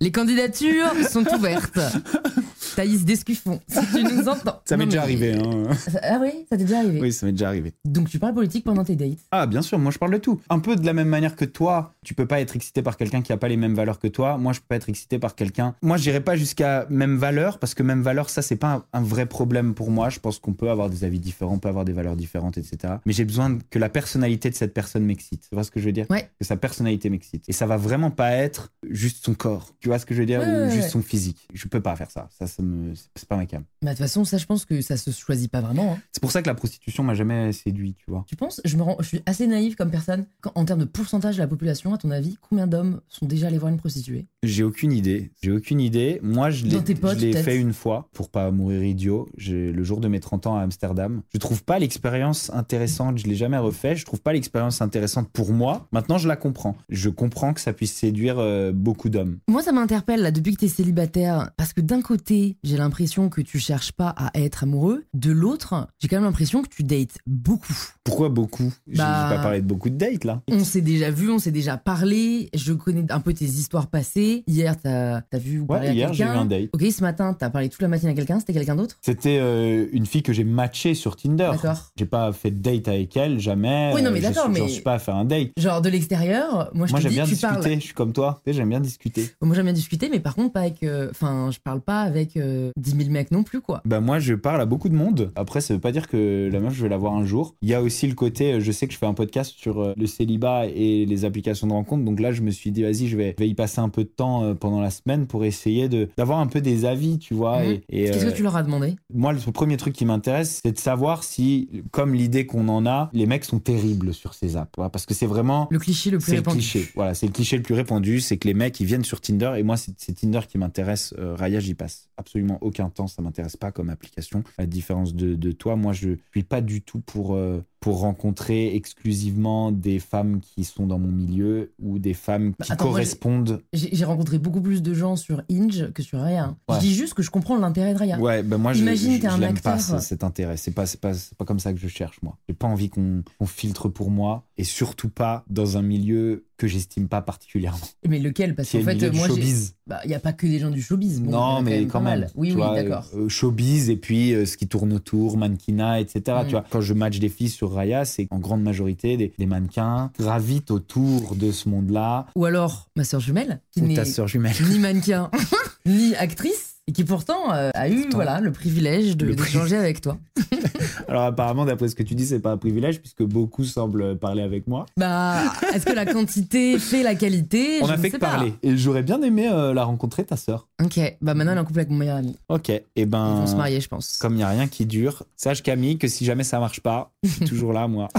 Les 0.00 0.10
candidatures 0.10 0.92
sont 1.08 1.24
ouvertes. 1.32 1.78
Thaïs 2.76 3.04
Descuffon, 3.06 3.58
si 3.68 3.78
tu 3.94 4.04
nous 4.04 4.28
entends. 4.28 4.60
Ça 4.66 4.76
m'est 4.76 4.84
déjà 4.84 5.00
arrivé. 5.02 5.34
Hein. 5.34 5.64
Ah 6.02 6.18
oui, 6.20 6.44
ça 6.50 6.56
t'est 6.58 6.64
déjà 6.64 6.78
arrivé. 6.80 7.00
Oui, 7.00 7.10
ça 7.12 7.24
m'est 7.24 7.32
déjà 7.32 7.48
arrivé. 7.48 7.72
Donc 7.86 8.08
tu 8.10 8.18
parles 8.18 8.34
politique 8.34 8.64
pendant 8.64 8.84
tes 8.84 8.96
dates. 8.96 9.18
Ah, 9.30 9.46
bien 9.46 9.62
sûr, 9.62 9.78
moi 9.78 9.90
je 9.90 9.98
parle 9.98 10.12
de 10.12 10.18
tout. 10.18 10.40
Un 10.50 10.58
peu 10.58 10.76
de 10.76 10.84
la 10.84 10.92
même 10.92 11.08
manière 11.08 11.36
que 11.36 11.46
toi, 11.46 11.94
tu 12.04 12.12
peux 12.14 12.26
pas 12.26 12.40
être 12.40 12.54
excité 12.54 12.82
par 12.82 12.96
quelqu'un 12.98 13.22
qui 13.22 13.32
a 13.32 13.38
pas 13.38 13.48
les 13.48 13.56
mêmes 13.56 13.74
valeurs 13.74 13.98
que 13.98 14.08
toi. 14.08 14.36
Moi, 14.36 14.52
je 14.52 14.60
peux 14.60 14.66
pas 14.68 14.76
être 14.76 14.88
excité 14.90 15.18
par 15.18 15.34
quelqu'un. 15.34 15.74
Moi, 15.80 15.96
j'irai 15.96 16.20
pas 16.20 16.36
jusqu'à 16.36 16.86
même 16.90 17.16
valeur 17.16 17.58
parce 17.58 17.74
que 17.74 17.82
même 17.82 18.02
valeur, 18.02 18.28
ça, 18.28 18.42
c'est 18.42 18.56
pas 18.56 18.74
un, 18.74 18.84
un 18.92 19.02
vrai 19.02 19.24
problème 19.26 19.74
pour 19.74 19.90
moi. 19.90 20.10
Je 20.10 20.20
pense 20.20 20.38
qu'on 20.38 20.52
peut 20.52 20.68
avoir 20.70 20.90
des 20.90 21.04
avis 21.04 21.18
différents, 21.18 21.54
on 21.54 21.58
peut 21.58 21.68
avoir 21.70 21.86
des 21.86 21.92
valeurs 21.94 22.16
différentes, 22.16 22.58
etc. 22.58 22.94
Mais 23.06 23.12
j'ai 23.14 23.24
besoin 23.24 23.58
que 23.70 23.78
la 23.78 23.88
personnalité 23.88 24.50
de 24.50 24.54
cette 24.54 24.74
personne 24.74 25.04
m'excite. 25.04 25.46
Tu 25.48 25.54
vois 25.54 25.64
ce 25.64 25.70
que 25.70 25.80
je 25.80 25.86
veux 25.86 25.92
dire? 25.92 26.06
Ouais. 26.10 26.28
Que 26.38 26.44
sa 26.44 26.56
personnalité 26.56 27.08
m'excite. 27.08 27.44
Et 27.48 27.52
ça 27.52 27.66
va 27.66 27.76
vraiment 27.78 28.10
pas 28.10 28.32
être 28.32 28.70
juste 28.90 29.24
son 29.24 29.32
corps. 29.34 29.70
Tu 29.80 29.88
vois 29.88 29.98
ce 29.98 30.04
que 30.06 30.14
je 30.14 30.20
veux 30.20 30.26
dire? 30.26 30.40
Ouais, 30.40 30.46
Ou 30.46 30.64
ouais, 30.66 30.70
juste 30.70 30.90
son 30.90 31.00
physique. 31.02 31.48
Je 31.54 31.66
peux 31.68 31.80
pas 31.80 31.96
faire 31.96 32.10
ça. 32.10 32.28
Ça, 32.38 32.46
ça 32.46 32.62
me, 32.66 32.92
c'est 33.14 33.28
pas 33.28 33.36
ma 33.36 33.46
cam. 33.46 33.62
Bah 33.82 33.92
de 33.92 33.96
toute 33.96 33.98
façon, 34.06 34.24
ça, 34.24 34.36
je 34.38 34.46
pense 34.46 34.64
que 34.64 34.80
ça 34.80 34.96
se 34.96 35.10
choisit 35.10 35.50
pas 35.50 35.60
vraiment. 35.60 35.92
hein. 35.94 35.98
C'est 36.12 36.20
pour 36.20 36.32
ça 36.32 36.42
que 36.42 36.48
la 36.48 36.54
prostitution 36.54 37.02
m'a 37.02 37.14
jamais 37.14 37.52
séduit, 37.52 37.94
tu 37.94 38.04
vois. 38.10 38.24
Tu 38.28 38.36
penses? 38.36 38.60
Je, 38.64 38.76
me 38.76 38.82
rends, 38.82 38.96
je 39.00 39.06
suis 39.06 39.22
assez 39.26 39.46
naïve 39.46 39.76
comme 39.76 39.90
personne. 39.90 40.26
Quand- 40.40 40.52
en 40.54 40.64
termes 40.64 40.80
de 40.80 40.84
pourcentage 40.84 41.36
de 41.36 41.40
la 41.40 41.48
population, 41.48 41.94
à 41.94 41.98
ton 41.98 42.10
avis, 42.10 42.36
combien 42.48 42.66
d'hommes 42.66 43.00
sont 43.08 43.26
déjà 43.26 43.46
allés 43.48 43.58
voir 43.58 43.70
une 43.72 43.78
prostituée? 43.78 44.26
J'ai 44.42 44.62
aucune 44.64 44.92
idée. 44.92 45.32
J'ai 45.42 45.52
aucune 45.52 45.80
idée. 45.80 46.20
Moi, 46.22 46.50
je 46.50 46.64
l'ai 46.66 46.94
potes, 46.94 47.18
je 47.18 47.26
l'ai 47.26 47.32
fait 47.42 47.56
une 47.58 47.72
fois 47.72 48.08
pour 48.12 48.30
pas 48.30 48.50
mourir 48.50 48.82
idiot. 48.84 49.28
J'ai- 49.36 49.72
Le 49.72 49.82
jour 49.84 50.00
de 50.00 50.08
mes 50.08 50.20
30 50.20 50.46
ans 50.46 50.56
à 50.56 50.62
Amsterdam. 50.62 51.22
Je 51.32 51.38
trouve 51.38 51.62
pas 51.64 51.78
l'expérience 51.78 52.50
intéressante. 52.52 53.18
Je 53.18 53.26
l'ai 53.26 53.34
jamais 53.36 53.58
refait. 53.58 53.96
Je 53.96 54.04
trouve 54.04 54.20
pas 54.20 54.32
l'expérience 54.32 54.80
intéressante 54.82 55.28
pour 55.32 55.52
moi. 55.52 55.86
Maintenant, 55.92 56.18
je 56.18 56.28
la 56.28 56.36
comprends. 56.36 56.76
Je 56.88 57.08
comprends 57.10 57.52
que 57.54 57.60
ça 57.60 57.72
puisse 57.72 57.92
séduire 57.92 58.38
euh, 58.38 58.72
beaucoup 58.72 59.08
d'hommes. 59.08 59.38
Moi, 59.48 59.62
ça 59.62 59.72
m'interpelle 59.72 60.20
là 60.22 60.30
depuis 60.30 60.54
que 60.54 60.60
t'es 60.60 60.68
célibataire, 60.68 61.50
parce 61.56 61.72
que 61.72 61.80
d'un 61.80 62.00
côté, 62.02 62.55
j'ai 62.62 62.76
l'impression 62.76 63.28
que 63.28 63.40
tu 63.40 63.58
cherches 63.58 63.92
pas 63.92 64.08
à 64.16 64.30
être 64.38 64.64
amoureux, 64.64 65.04
de 65.14 65.30
l'autre, 65.30 65.88
j'ai 65.98 66.08
quand 66.08 66.16
même 66.16 66.24
l'impression 66.24 66.62
que 66.62 66.68
tu 66.68 66.82
dates 66.82 67.18
beaucoup. 67.26 67.76
Pourquoi 68.04 68.28
beaucoup? 68.28 68.72
J'ai 68.86 68.98
Bah- 68.98 69.28
j'ai 69.30 69.36
pas 69.36 69.42
parlé 69.42 69.60
de 69.60 69.66
beaucoup 69.66 69.90
de 69.90 69.96
dates 69.96 70.24
là. 70.24 70.42
On 70.50 70.64
s'est 70.64 70.80
déjà 70.80 71.10
vu, 71.10 71.30
on 71.30 71.38
s'est 71.38 71.50
déjà 71.52 71.76
parlé, 71.76 72.48
je 72.54 72.72
connais 72.72 73.04
un 73.10 73.20
peu 73.20 73.32
tes 73.34 73.44
histoires 73.44 73.86
passées. 73.88 74.44
Hier, 74.46 74.76
t'as 74.80 75.22
as 75.32 75.38
vu 75.38 75.60
ou 75.60 75.66
Ouais, 75.68 75.94
hier 75.94 76.12
j'ai 76.12 76.24
eu 76.24 76.26
un 76.28 76.44
date. 76.44 76.70
Ok, 76.72 76.82
ce 76.90 77.02
matin, 77.02 77.34
t'as 77.38 77.50
parlé 77.50 77.68
toute 77.68 77.82
la 77.82 77.88
matinée 77.88 78.12
à 78.12 78.14
quelqu'un. 78.14 78.38
C'était 78.40 78.52
quelqu'un 78.52 78.76
d'autre? 78.76 78.96
C'était 79.02 79.38
euh, 79.40 79.86
une 79.92 80.06
fille 80.06 80.22
que 80.22 80.32
j'ai 80.32 80.44
matchée 80.44 80.94
sur 80.94 81.16
Tinder. 81.16 81.50
D'accord. 81.52 81.90
J'ai 81.96 82.06
pas 82.06 82.32
fait 82.32 82.50
de 82.50 82.58
date 82.60 82.88
avec 82.88 83.16
elle, 83.16 83.38
jamais. 83.38 83.92
Oui, 83.94 84.02
non, 84.02 84.10
mais 84.10 84.18
Euh, 84.18 84.28
je 84.28 84.34
d'accord, 84.34 84.48
mais- 84.50 84.58
J'en 84.60 84.68
suis 84.68 84.82
pas 84.82 84.94
à 84.94 84.98
faire 84.98 85.16
un 85.16 85.24
date. 85.24 85.48
Genre 85.56 85.82
de 85.82 85.88
l'extérieur, 85.88 86.70
moi 86.74 86.86
je 86.86 86.92
Moi 86.92 87.00
j'aime 87.00 87.12
bien 87.12 87.24
tu 87.24 87.30
discuter, 87.30 87.52
parles. 87.52 87.74
je 87.74 87.78
suis 87.80 87.94
comme 87.94 88.12
toi. 88.12 88.40
Tu 88.44 88.50
sais, 88.52 88.56
J'aime 88.56 88.68
bien 88.70 88.80
discuter. 88.80 89.30
Moi 89.42 89.54
j'aime 89.54 89.64
bien 89.64 89.72
discuter, 89.72 90.08
mais 90.10 90.20
par 90.20 90.34
contre 90.34 90.52
pas 90.52 90.60
avec. 90.60 90.82
euh, 90.82 91.08
Enfin, 91.10 91.50
je 91.52 91.58
parle 91.58 91.80
pas 91.80 92.02
avec 92.02 92.36
euh, 92.36 92.45
10 92.76 92.96
000 92.96 93.10
mecs 93.10 93.30
non 93.30 93.42
plus, 93.42 93.60
quoi. 93.60 93.82
Bah 93.84 94.00
moi 94.00 94.18
je 94.18 94.34
parle 94.34 94.60
à 94.60 94.66
beaucoup 94.66 94.88
de 94.88 94.94
monde. 94.94 95.32
Après 95.36 95.60
ça 95.60 95.74
veut 95.74 95.80
pas 95.80 95.92
dire 95.92 96.08
que 96.08 96.48
la 96.52 96.60
meuf 96.60 96.74
je 96.74 96.82
vais 96.82 96.88
la 96.88 96.96
voir 96.96 97.14
un 97.14 97.24
jour. 97.24 97.54
Il 97.62 97.68
y 97.68 97.74
a 97.74 97.82
aussi 97.82 98.06
le 98.06 98.14
côté, 98.14 98.54
euh, 98.54 98.60
je 98.60 98.72
sais 98.72 98.86
que 98.86 98.92
je 98.92 98.98
fais 98.98 99.06
un 99.06 99.14
podcast 99.14 99.54
sur 99.56 99.80
euh, 99.80 99.94
le 99.96 100.06
célibat 100.06 100.66
et 100.66 101.06
les 101.06 101.24
applications 101.24 101.66
de 101.66 101.72
rencontre. 101.72 102.04
Donc 102.04 102.20
là 102.20 102.32
je 102.32 102.42
me 102.42 102.50
suis 102.50 102.70
dit 102.70 102.82
vas-y 102.82 103.08
je 103.08 103.16
vais, 103.16 103.34
je 103.38 103.44
vais 103.44 103.48
y 103.48 103.54
passer 103.54 103.80
un 103.80 103.88
peu 103.88 104.04
de 104.04 104.08
temps 104.08 104.44
euh, 104.44 104.54
pendant 104.54 104.80
la 104.80 104.90
semaine 104.90 105.26
pour 105.26 105.44
essayer 105.44 105.88
d'avoir 106.16 106.38
un 106.38 106.46
peu 106.46 106.60
des 106.60 106.84
avis, 106.84 107.18
tu 107.18 107.34
vois. 107.34 107.62
Mhm. 107.62 107.70
Et, 107.70 107.82
et, 107.88 108.04
Qu'est-ce 108.10 108.26
euh, 108.26 108.30
que 108.30 108.36
tu 108.36 108.42
leur 108.42 108.56
as 108.56 108.62
demandé? 108.62 108.96
moi 109.12 109.32
le 109.32 109.38
premier 109.52 109.76
truc 109.76 109.94
qui 109.94 110.04
m'intéresse 110.04 110.60
c'est 110.64 110.72
de 110.72 110.78
savoir 110.78 111.24
si, 111.24 111.68
comme 111.90 112.14
l'idée 112.14 112.46
qu'on 112.46 112.68
en 112.68 112.86
a, 112.86 113.10
les 113.12 113.26
mecs 113.26 113.44
sont 113.44 113.58
terribles 113.58 114.12
sur 114.14 114.34
ces 114.34 114.56
apps. 114.56 114.70
Voilà, 114.76 114.90
parce 114.90 115.06
que 115.06 115.14
c'est 115.14 115.26
vraiment 115.26 115.68
Le 115.70 115.78
cliché 115.78 116.10
le 116.10 116.18
plus 116.18 116.32
le 116.32 116.38
répandu. 116.38 116.58
cliché. 116.58 116.88
Voilà, 116.94 117.14
c'est 117.14 117.26
le 117.26 117.32
cliché 117.32 117.56
le 117.56 117.62
plus 117.62 117.74
répandu, 117.74 118.20
c'est 118.20 118.36
que 118.36 118.46
les 118.48 118.54
mecs 118.54 118.78
ils 118.80 118.86
viennent 118.86 119.04
sur 119.04 119.20
Tinder 119.20 119.52
et 119.56 119.62
moi 119.62 119.76
c'est 119.76 119.92
c'est 119.96 120.14
Tinder 120.14 120.40
qui 120.48 120.58
m'intéresse. 120.58 121.14
Euh, 121.18 121.34
Raya, 121.34 121.60
j'y 121.60 121.74
passe 121.74 122.08
absolument 122.26 122.58
aucun 122.60 122.90
temps, 122.90 123.06
ça 123.06 123.22
m'intéresse 123.22 123.56
pas 123.56 123.70
comme 123.70 123.88
application. 123.88 124.42
À 124.58 124.62
la 124.62 124.66
différence 124.66 125.14
de, 125.14 125.52
toi, 125.52 125.76
moi 125.76 125.92
je 125.92 126.16
suis 126.32 126.42
pas 126.42 126.60
du 126.60 126.82
tout 126.82 127.00
pour 127.00 127.36
euh, 127.36 127.64
pour 127.86 128.00
rencontrer 128.00 128.74
exclusivement 128.74 129.70
des 129.70 130.00
femmes 130.00 130.40
qui 130.40 130.64
sont 130.64 130.88
dans 130.88 130.98
mon 130.98 131.06
milieu 131.06 131.70
ou 131.78 132.00
des 132.00 132.14
femmes 132.14 132.52
Bah, 132.58 132.64
qui 132.64 132.72
attends, 132.72 132.86
correspondent. 132.86 133.62
J'ai 133.72 134.04
rencontré 134.04 134.40
beaucoup 134.40 134.60
plus 134.60 134.82
de 134.82 134.92
gens 134.92 135.14
sur 135.14 135.44
Inge 135.48 135.92
que 135.92 136.02
sur 136.02 136.18
Raya. 136.18 136.56
Ouais. 136.68 136.74
Je 136.74 136.80
dis 136.80 136.92
juste 136.92 137.14
que 137.14 137.22
je 137.22 137.30
comprends 137.30 137.56
l'intérêt 137.56 137.94
de 137.94 137.98
Raya. 138.00 138.18
Ouais, 138.18 138.42
ben 138.42 138.58
moi 138.58 138.72
je, 138.72 138.82
Imagine, 138.82 139.20
je, 139.22 139.26
un 139.28 139.36
je 139.36 139.40
l'aime 139.40 139.60
pas 139.60 139.78
cet 139.78 140.24
intérêt. 140.24 140.56
C'est 140.56 140.72
pas 140.72 140.84
c'est 140.86 141.00
pas 141.00 141.12
pas 141.38 141.44
comme 141.44 141.60
ça 141.60 141.72
que 141.72 141.78
je 141.78 141.86
cherche 141.86 142.20
moi. 142.22 142.36
J'ai 142.48 142.54
pas 142.56 142.66
envie 142.66 142.90
qu'on 142.90 143.22
filtre 143.46 143.88
pour 143.88 144.10
moi 144.10 144.48
et 144.56 144.64
surtout 144.64 145.08
pas 145.08 145.44
dans 145.48 145.76
un 145.76 145.82
milieu 145.82 146.46
que 146.56 146.66
j'estime 146.66 147.08
pas 147.08 147.22
particulièrement. 147.22 147.78
Mais 148.08 148.18
lequel? 148.18 148.54
Parce 148.54 148.70
qu'en 148.70 148.80
fait, 148.80 148.94
moi, 149.12 149.26
j'ai- 149.28 149.34
showbiz. 149.34 149.74
bah, 149.86 150.00
il 150.04 150.14
a 150.14 150.20
pas 150.20 150.32
que 150.32 150.46
des 150.46 150.58
gens 150.58 150.70
du 150.70 150.80
showbiz. 150.82 151.20
Bon, 151.20 151.28
il 151.28 151.32
non, 151.32 151.62
mais 151.62 151.86
quand 151.86 152.00
même. 152.00 152.26
Oui, 152.34 152.52
oui, 152.56 152.62
d'accord. 152.74 153.06
euh, 153.14 153.28
showbiz 153.28 153.90
et 153.90 153.96
puis 153.96 154.32
euh, 154.34 154.46
ce 154.46 154.56
qui 154.56 154.66
tourne 154.66 154.92
autour, 154.92 155.36
mannequinat, 155.36 156.00
etc. 156.00 156.20
Mm. 156.26 156.44
Tu 156.46 156.50
vois, 156.52 156.64
quand 156.70 156.80
je 156.80 156.94
match 156.94 157.18
des 157.18 157.28
filles 157.28 157.50
sur 157.50 157.70
Raya, 157.76 158.04
c'est 158.04 158.26
en 158.30 158.38
grande 158.38 158.62
majorité 158.62 159.16
des, 159.16 159.32
des 159.38 159.46
mannequins 159.46 160.10
gravitent 160.18 160.70
autour 160.70 161.36
de 161.36 161.52
ce 161.52 161.68
monde-là. 161.68 162.26
Ou 162.34 162.44
alors 162.44 162.88
ma 162.96 163.04
sœur 163.04 163.20
jumelle, 163.20 163.60
qui 163.70 163.82
n'est 163.82 163.94
ta 163.94 164.04
sœur 164.04 164.26
jumelle. 164.28 164.56
ni 164.68 164.78
mannequin 164.78 165.30
ni 165.86 166.14
actrice. 166.16 166.75
Et 166.88 166.92
qui 166.92 167.02
pourtant 167.02 167.52
euh, 167.52 167.70
a 167.74 167.88
eu 167.88 168.02
Pourtant. 168.02 168.16
voilà 168.18 168.40
le 168.40 168.52
privilège 168.52 169.16
de 169.16 169.26
Le 169.26 169.74
avec 169.74 170.00
toi. 170.00 170.18
Alors 171.08 171.24
apparemment, 171.24 171.64
d'après 171.64 171.88
ce 171.88 171.96
que 171.96 172.04
tu 172.04 172.14
dis, 172.14 172.24
c'est 172.26 172.38
pas 172.38 172.52
un 172.52 172.56
privilège 172.56 173.00
puisque 173.00 173.24
beaucoup 173.24 173.64
semblent 173.64 174.16
parler 174.16 174.42
avec 174.42 174.68
moi. 174.68 174.86
Bah, 174.96 175.42
est-ce 175.74 175.84
que 175.84 175.92
la 175.92 176.06
quantité 176.06 176.78
fait 176.78 177.02
la 177.02 177.16
qualité? 177.16 177.80
On 177.82 177.86
Je 177.86 177.92
a 177.92 177.96
ne 177.96 178.02
fait 178.02 178.10
sais 178.10 178.16
que 178.16 178.20
pas. 178.20 178.28
parler. 178.28 178.54
Et 178.62 178.76
j'aurais 178.76 179.02
bien 179.02 179.20
aimé 179.22 179.48
euh, 179.52 179.74
la 179.74 179.82
rencontrer, 179.82 180.24
ta 180.24 180.36
sœur. 180.36 180.68
Ok, 180.80 181.00
bah 181.20 181.34
maintenant 181.34 181.52
elle 181.52 181.58
est 181.58 181.60
en 181.60 181.64
couple 181.64 181.80
avec 181.80 181.90
mon 181.90 181.96
meilleur 181.96 182.18
ami. 182.18 182.36
Ok. 182.48 182.70
Et 182.70 182.84
Ils 182.94 183.06
ben. 183.06 183.34
vont 183.34 183.46
se 183.48 183.56
marier, 183.56 183.80
je 183.80 183.88
pense. 183.88 184.18
Comme 184.18 184.34
il 184.34 184.38
n'y 184.38 184.42
a 184.44 184.48
rien 184.48 184.68
qui 184.68 184.86
dure, 184.86 185.24
sache 185.36 185.64
Camille 185.64 185.98
que 185.98 186.06
si 186.06 186.24
jamais 186.24 186.44
ça 186.44 186.60
marche 186.60 186.80
pas, 186.80 187.10
je 187.24 187.30
suis 187.30 187.44
toujours 187.46 187.72
là, 187.72 187.88
moi. 187.88 188.06